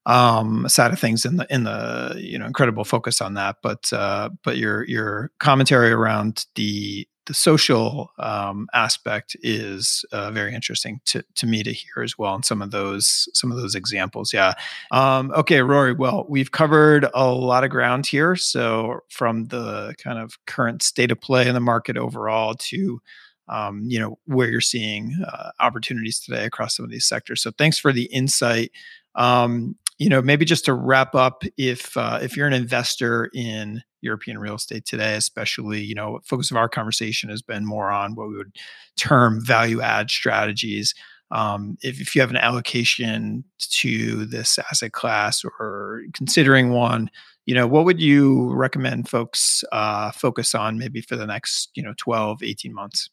um, 0.06 0.68
side 0.68 0.92
of 0.92 0.98
things 0.98 1.24
in 1.24 1.36
the 1.36 1.46
in 1.48 1.64
the 1.64 2.14
you 2.18 2.38
know 2.38 2.46
incredible 2.46 2.84
focus 2.84 3.20
on 3.20 3.34
that. 3.34 3.56
But 3.62 3.92
uh, 3.92 4.30
but 4.44 4.56
your 4.56 4.84
your 4.84 5.30
commentary 5.38 5.92
around 5.92 6.44
the 6.56 7.06
the 7.26 7.34
social 7.34 8.10
um, 8.18 8.68
aspect 8.74 9.36
is 9.42 10.04
uh, 10.12 10.30
very 10.30 10.54
interesting 10.54 11.00
to, 11.04 11.24
to 11.36 11.46
me 11.46 11.62
to 11.62 11.72
hear 11.72 12.02
as 12.02 12.18
well 12.18 12.34
and 12.34 12.44
some 12.44 12.60
of 12.60 12.70
those 12.70 13.28
some 13.32 13.52
of 13.52 13.58
those 13.58 13.74
examples 13.74 14.32
yeah. 14.32 14.54
Um, 14.90 15.32
okay 15.32 15.62
rory 15.62 15.92
well 15.92 16.26
we've 16.28 16.52
covered 16.52 17.06
a 17.14 17.30
lot 17.32 17.64
of 17.64 17.70
ground 17.70 18.06
here 18.06 18.36
so 18.36 19.00
from 19.08 19.46
the 19.46 19.94
kind 19.98 20.18
of 20.18 20.38
current 20.46 20.82
state 20.82 21.10
of 21.10 21.20
play 21.20 21.46
in 21.46 21.54
the 21.54 21.60
market 21.60 21.96
overall 21.96 22.54
to 22.54 23.00
um, 23.48 23.82
you 23.86 23.98
know 23.98 24.18
where 24.26 24.48
you're 24.48 24.60
seeing 24.60 25.16
uh, 25.26 25.50
opportunities 25.60 26.20
today 26.20 26.44
across 26.44 26.76
some 26.76 26.84
of 26.84 26.90
these 26.90 27.06
sectors. 27.06 27.42
So 27.42 27.50
thanks 27.50 27.78
for 27.78 27.92
the 27.92 28.04
insight. 28.04 28.70
Um, 29.14 29.76
you 29.98 30.08
know 30.08 30.22
maybe 30.22 30.44
just 30.44 30.64
to 30.64 30.74
wrap 30.74 31.14
up 31.14 31.44
if 31.56 31.96
uh, 31.96 32.18
if 32.22 32.36
you're 32.36 32.46
an 32.46 32.52
investor 32.52 33.30
in 33.34 33.82
European 34.02 34.38
real 34.38 34.56
estate 34.56 34.84
today, 34.84 35.14
especially, 35.14 35.80
you 35.80 35.94
know, 35.94 36.20
focus 36.24 36.50
of 36.50 36.56
our 36.56 36.68
conversation 36.68 37.30
has 37.30 37.42
been 37.42 37.64
more 37.64 37.90
on 37.90 38.14
what 38.14 38.28
we 38.28 38.36
would 38.36 38.54
term 38.96 39.44
value 39.44 39.80
add 39.80 40.10
strategies. 40.10 40.94
Um, 41.30 41.78
if, 41.80 42.00
if 42.00 42.14
you 42.14 42.20
have 42.20 42.30
an 42.30 42.36
allocation 42.36 43.44
to 43.58 44.26
this 44.26 44.58
asset 44.58 44.92
class 44.92 45.42
or 45.44 46.02
considering 46.12 46.70
one, 46.70 47.10
you 47.46 47.54
know, 47.54 47.66
what 47.66 47.84
would 47.84 48.00
you 48.00 48.52
recommend 48.52 49.08
folks 49.08 49.64
uh, 49.72 50.10
focus 50.12 50.54
on 50.54 50.78
maybe 50.78 51.00
for 51.00 51.16
the 51.16 51.26
next, 51.26 51.70
you 51.74 51.82
know, 51.82 51.94
12, 51.96 52.42
18 52.42 52.74
months? 52.74 53.10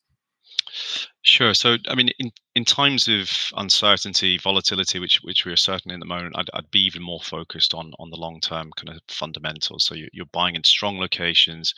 Sure. 1.24 1.54
So, 1.54 1.78
I 1.88 1.96
mean, 1.96 2.10
in, 2.20 2.32
in 2.56 2.66
times 2.66 3.08
of 3.08 3.30
uncertainty, 3.58 4.38
volatility, 4.38 5.00
which 5.00 5.20
which 5.24 5.46
we 5.46 5.52
are 5.52 5.58
certainly 5.58 5.94
in 5.94 6.00
the 6.00 6.06
moment, 6.06 6.36
I'd, 6.38 6.50
I'd 6.54 6.72
be 6.72 6.82
even 6.86 7.02
more 7.04 7.22
focused 7.22 7.74
on 7.74 7.92
on 8.00 8.10
the 8.10 8.18
long 8.18 8.40
term 8.42 8.72
kind 8.76 8.90
of 8.90 9.02
fundamentals. 9.08 9.86
So, 9.86 9.96
you, 9.96 10.08
you're 10.14 10.26
buying 10.28 10.56
in 10.56 10.64
strong 10.64 10.98
locations, 11.00 11.74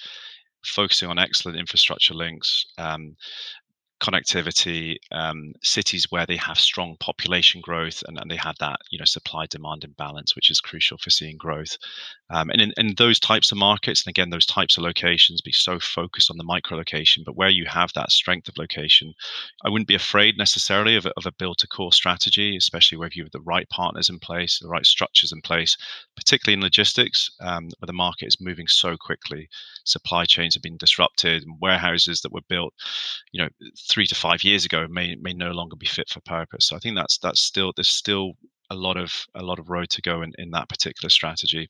focusing 0.65 1.09
on 1.09 1.19
excellent 1.19 1.57
infrastructure 1.59 2.13
links, 2.13 2.65
um, 2.77 3.15
connectivity, 4.01 4.97
um, 5.11 5.53
cities 5.61 6.07
where 6.09 6.25
they 6.25 6.35
have 6.35 6.59
strong 6.59 6.97
population 6.99 7.61
growth 7.61 8.03
and, 8.07 8.17
and 8.19 8.29
they 8.29 8.35
have 8.35 8.57
that 8.59 8.79
you 8.89 8.97
know 8.97 9.05
supply 9.05 9.45
demand 9.45 9.83
imbalance, 9.83 10.35
which 10.35 10.49
is 10.49 10.59
crucial 10.59 10.97
for 10.97 11.09
seeing 11.09 11.37
growth. 11.37 11.77
Um, 12.29 12.49
and 12.49 12.61
in, 12.61 12.73
in 12.77 12.95
those 12.97 13.19
types 13.19 13.51
of 13.51 13.57
markets, 13.57 14.03
and 14.03 14.11
again 14.11 14.29
those 14.29 14.45
types 14.45 14.77
of 14.77 14.83
locations, 14.83 15.41
be 15.41 15.51
so 15.51 15.79
focused 15.79 16.31
on 16.31 16.37
the 16.37 16.43
micro 16.43 16.77
location, 16.77 17.23
but 17.25 17.35
where 17.35 17.49
you 17.49 17.65
have 17.67 17.91
that 17.93 18.11
strength 18.11 18.47
of 18.47 18.57
location, 18.57 19.13
I 19.63 19.69
wouldn't 19.69 19.87
be 19.87 19.95
afraid 19.95 20.37
necessarily 20.37 20.95
of 20.95 21.05
a, 21.05 21.13
of 21.17 21.25
a 21.25 21.31
build 21.31 21.59
to 21.59 21.67
core 21.67 21.93
strategy, 21.93 22.57
especially 22.57 22.97
where 22.97 23.09
you 23.13 23.23
have 23.23 23.31
the 23.31 23.41
right 23.41 23.69
partners 23.69 24.09
in 24.09 24.19
place, 24.19 24.59
the 24.59 24.67
right 24.67 24.85
structures 24.85 25.31
in 25.31 25.41
place, 25.41 25.77
particularly 26.15 26.55
in 26.55 26.63
logistics, 26.63 27.29
um, 27.39 27.69
where 27.79 27.87
the 27.87 27.93
market 27.93 28.25
is 28.25 28.41
moving 28.41 28.67
so 28.67 28.97
quickly. 28.97 29.47
Supply 29.83 30.25
chains 30.25 30.55
have 30.55 30.63
been 30.63 30.77
disrupted, 30.77 31.43
and 31.43 31.59
warehouses 31.61 32.21
that 32.21 32.31
were 32.31 32.41
built, 32.49 32.73
you 33.31 33.41
know 33.41 33.49
three 33.91 34.07
to 34.07 34.15
five 34.15 34.43
years 34.43 34.65
ago 34.65 34.87
may 34.89 35.15
may 35.15 35.33
no 35.33 35.51
longer 35.51 35.75
be 35.75 35.85
fit 35.85 36.09
for 36.09 36.21
purpose. 36.21 36.67
So 36.67 36.75
I 36.75 36.79
think 36.79 36.95
that's 36.95 37.17
that's 37.17 37.41
still 37.41 37.73
there's 37.75 37.89
still 37.89 38.33
a 38.69 38.75
lot 38.75 38.97
of 38.97 39.11
a 39.35 39.43
lot 39.43 39.59
of 39.59 39.69
road 39.69 39.89
to 39.89 40.01
go 40.01 40.21
in, 40.21 40.31
in 40.37 40.51
that 40.51 40.69
particular 40.69 41.09
strategy. 41.09 41.69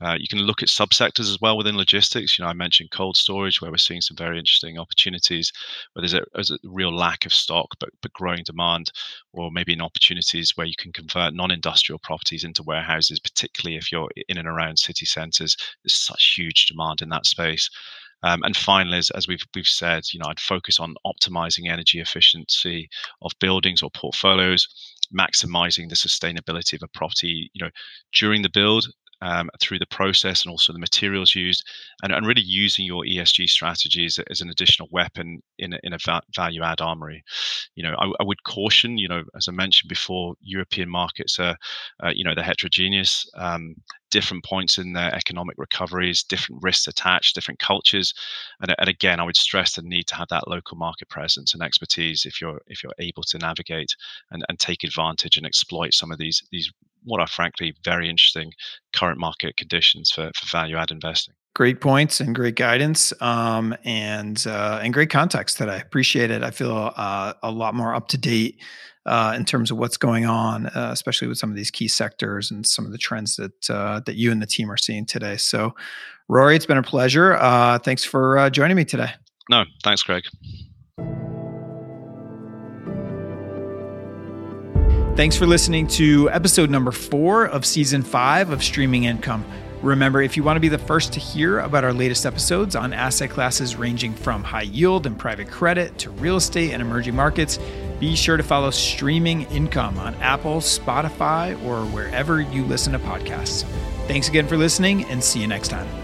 Uh, 0.00 0.16
you 0.18 0.26
can 0.28 0.40
look 0.40 0.62
at 0.62 0.68
subsectors 0.68 1.30
as 1.30 1.38
well 1.40 1.56
within 1.56 1.76
logistics. 1.76 2.36
You 2.36 2.44
know, 2.44 2.48
I 2.48 2.54
mentioned 2.54 2.90
cold 2.90 3.16
storage, 3.16 3.60
where 3.60 3.70
we're 3.70 3.76
seeing 3.76 4.00
some 4.00 4.16
very 4.16 4.36
interesting 4.36 4.76
opportunities, 4.76 5.52
where 5.92 6.00
there's 6.00 6.14
a, 6.14 6.24
there's 6.34 6.50
a 6.50 6.58
real 6.64 6.92
lack 6.92 7.24
of 7.24 7.32
stock 7.32 7.68
but, 7.78 7.90
but 8.00 8.12
growing 8.12 8.42
demand, 8.44 8.90
or 9.32 9.50
maybe 9.52 9.72
in 9.72 9.80
opportunities 9.80 10.56
where 10.56 10.66
you 10.66 10.74
can 10.76 10.92
convert 10.92 11.34
non-industrial 11.34 12.00
properties 12.00 12.42
into 12.42 12.64
warehouses, 12.64 13.20
particularly 13.20 13.76
if 13.76 13.92
you're 13.92 14.10
in 14.28 14.38
and 14.38 14.48
around 14.48 14.76
city 14.76 15.06
centres. 15.06 15.56
There's 15.84 15.94
such 15.94 16.34
huge 16.36 16.66
demand 16.66 17.00
in 17.00 17.08
that 17.10 17.26
space. 17.26 17.70
Um, 18.22 18.42
and 18.42 18.56
finally, 18.56 18.98
as, 18.98 19.10
as, 19.10 19.26
we've 19.26 19.44
we've 19.54 19.66
said, 19.66 20.04
you 20.12 20.20
know, 20.20 20.26
I'd 20.28 20.40
focus 20.40 20.78
on 20.78 20.94
optimizing 21.06 21.70
energy 21.70 22.00
efficiency 22.00 22.88
of 23.22 23.32
buildings 23.40 23.82
or 23.82 23.90
portfolios, 23.90 24.66
maximizing 25.16 25.88
the 25.88 25.96
sustainability 25.96 26.74
of 26.74 26.82
a 26.82 26.88
property, 26.88 27.50
you 27.52 27.64
know, 27.64 27.70
during 28.12 28.42
the 28.42 28.50
build 28.50 28.86
um, 29.22 29.48
through 29.60 29.78
the 29.78 29.86
process 29.86 30.42
and 30.42 30.50
also 30.50 30.72
the 30.72 30.78
materials 30.80 31.34
used, 31.34 31.64
and, 32.02 32.12
and 32.12 32.26
really 32.26 32.42
using 32.42 32.84
your 32.84 33.04
ESG 33.04 33.48
strategies 33.48 34.18
as, 34.28 34.40
an 34.40 34.50
additional 34.50 34.88
weapon 34.90 35.40
in 35.58 35.74
a, 35.74 35.78
in 35.84 35.92
a 35.92 35.98
va- 36.04 36.22
value 36.34 36.62
add 36.62 36.80
armory. 36.80 37.22
You 37.76 37.84
know, 37.84 37.94
I, 37.98 38.06
I, 38.20 38.24
would 38.24 38.42
caution, 38.42 38.98
you 38.98 39.08
know, 39.08 39.22
as 39.36 39.46
I 39.48 39.52
mentioned 39.52 39.88
before, 39.88 40.34
European 40.40 40.88
markets 40.88 41.38
are, 41.38 41.56
uh, 42.02 42.10
you 42.12 42.24
know, 42.24 42.34
they're 42.34 42.44
heterogeneous. 42.44 43.24
Um, 43.36 43.76
different 44.12 44.44
points 44.44 44.78
in 44.78 44.92
their 44.92 45.12
economic 45.12 45.56
recoveries, 45.58 46.22
different 46.22 46.62
risks 46.62 46.86
attached, 46.86 47.34
different 47.34 47.58
cultures, 47.58 48.14
and, 48.60 48.72
and 48.78 48.88
again, 48.88 49.18
I 49.18 49.24
would 49.24 49.36
stress 49.36 49.74
the 49.74 49.82
need 49.82 50.06
to 50.08 50.14
have 50.14 50.28
that 50.28 50.46
local 50.46 50.76
market 50.76 51.08
presence 51.08 51.54
and 51.54 51.62
expertise 51.62 52.24
if 52.24 52.40
you're 52.40 52.60
if 52.68 52.84
you're 52.84 52.92
able 53.00 53.24
to 53.24 53.38
navigate 53.38 53.96
and, 54.30 54.44
and 54.48 54.58
take 54.60 54.84
advantage 54.84 55.36
and 55.36 55.46
exploit 55.46 55.94
some 55.94 56.12
of 56.12 56.18
these 56.18 56.42
these 56.52 56.70
what 57.04 57.20
are 57.20 57.26
frankly 57.26 57.74
very 57.84 58.08
interesting 58.08 58.52
current 58.92 59.18
market 59.18 59.56
conditions 59.56 60.10
for, 60.10 60.30
for 60.36 60.46
value 60.46 60.76
add 60.76 60.92
investing. 60.92 61.34
Great 61.54 61.80
points 61.80 62.20
and 62.20 62.34
great 62.34 62.56
guidance, 62.56 63.12
um, 63.20 63.76
and 63.84 64.46
uh, 64.46 64.80
and 64.82 64.94
great 64.94 65.10
context 65.10 65.58
today. 65.58 65.80
Appreciate 65.80 66.30
it. 66.30 66.42
I 66.42 66.50
feel 66.50 66.92
uh, 66.96 67.34
a 67.42 67.50
lot 67.50 67.74
more 67.74 67.94
up 67.94 68.08
to 68.08 68.18
date 68.18 68.58
uh, 69.06 69.34
in 69.36 69.44
terms 69.44 69.70
of 69.70 69.78
what's 69.78 69.96
going 69.96 70.26
on, 70.26 70.66
uh, 70.66 70.90
especially 70.92 71.28
with 71.28 71.38
some 71.38 71.50
of 71.50 71.56
these 71.56 71.70
key 71.70 71.88
sectors 71.88 72.50
and 72.50 72.66
some 72.66 72.86
of 72.86 72.92
the 72.92 72.98
trends 72.98 73.36
that 73.36 73.70
uh, 73.70 74.00
that 74.06 74.16
you 74.16 74.30
and 74.30 74.40
the 74.40 74.46
team 74.46 74.70
are 74.70 74.76
seeing 74.76 75.06
today. 75.06 75.36
So, 75.36 75.74
Rory, 76.28 76.56
it's 76.56 76.66
been 76.66 76.78
a 76.78 76.82
pleasure. 76.82 77.34
Uh, 77.34 77.78
thanks 77.78 78.04
for 78.04 78.48
joining 78.50 78.76
me 78.76 78.84
today. 78.84 79.10
No, 79.50 79.64
thanks, 79.82 80.02
Craig. 80.02 80.24
Thanks 85.14 85.36
for 85.36 85.46
listening 85.46 85.88
to 85.88 86.30
episode 86.30 86.70
number 86.70 86.90
four 86.90 87.46
of 87.46 87.66
season 87.66 88.02
five 88.02 88.48
of 88.48 88.62
Streaming 88.62 89.04
Income. 89.04 89.44
Remember, 89.82 90.22
if 90.22 90.36
you 90.36 90.44
want 90.44 90.56
to 90.56 90.60
be 90.60 90.68
the 90.68 90.78
first 90.78 91.12
to 91.14 91.20
hear 91.20 91.58
about 91.58 91.82
our 91.82 91.92
latest 91.92 92.24
episodes 92.24 92.76
on 92.76 92.92
asset 92.92 93.30
classes 93.30 93.74
ranging 93.74 94.14
from 94.14 94.44
high 94.44 94.62
yield 94.62 95.06
and 95.06 95.18
private 95.18 95.50
credit 95.50 95.98
to 95.98 96.10
real 96.10 96.36
estate 96.36 96.70
and 96.70 96.80
emerging 96.80 97.16
markets, 97.16 97.58
be 97.98 98.14
sure 98.14 98.36
to 98.36 98.42
follow 98.44 98.70
Streaming 98.70 99.42
Income 99.50 99.98
on 99.98 100.14
Apple, 100.16 100.56
Spotify, 100.56 101.60
or 101.64 101.84
wherever 101.86 102.40
you 102.40 102.64
listen 102.64 102.92
to 102.92 102.98
podcasts. 103.00 103.64
Thanks 104.06 104.28
again 104.28 104.46
for 104.46 104.56
listening 104.56 105.04
and 105.06 105.22
see 105.22 105.40
you 105.40 105.48
next 105.48 105.68
time. 105.68 106.01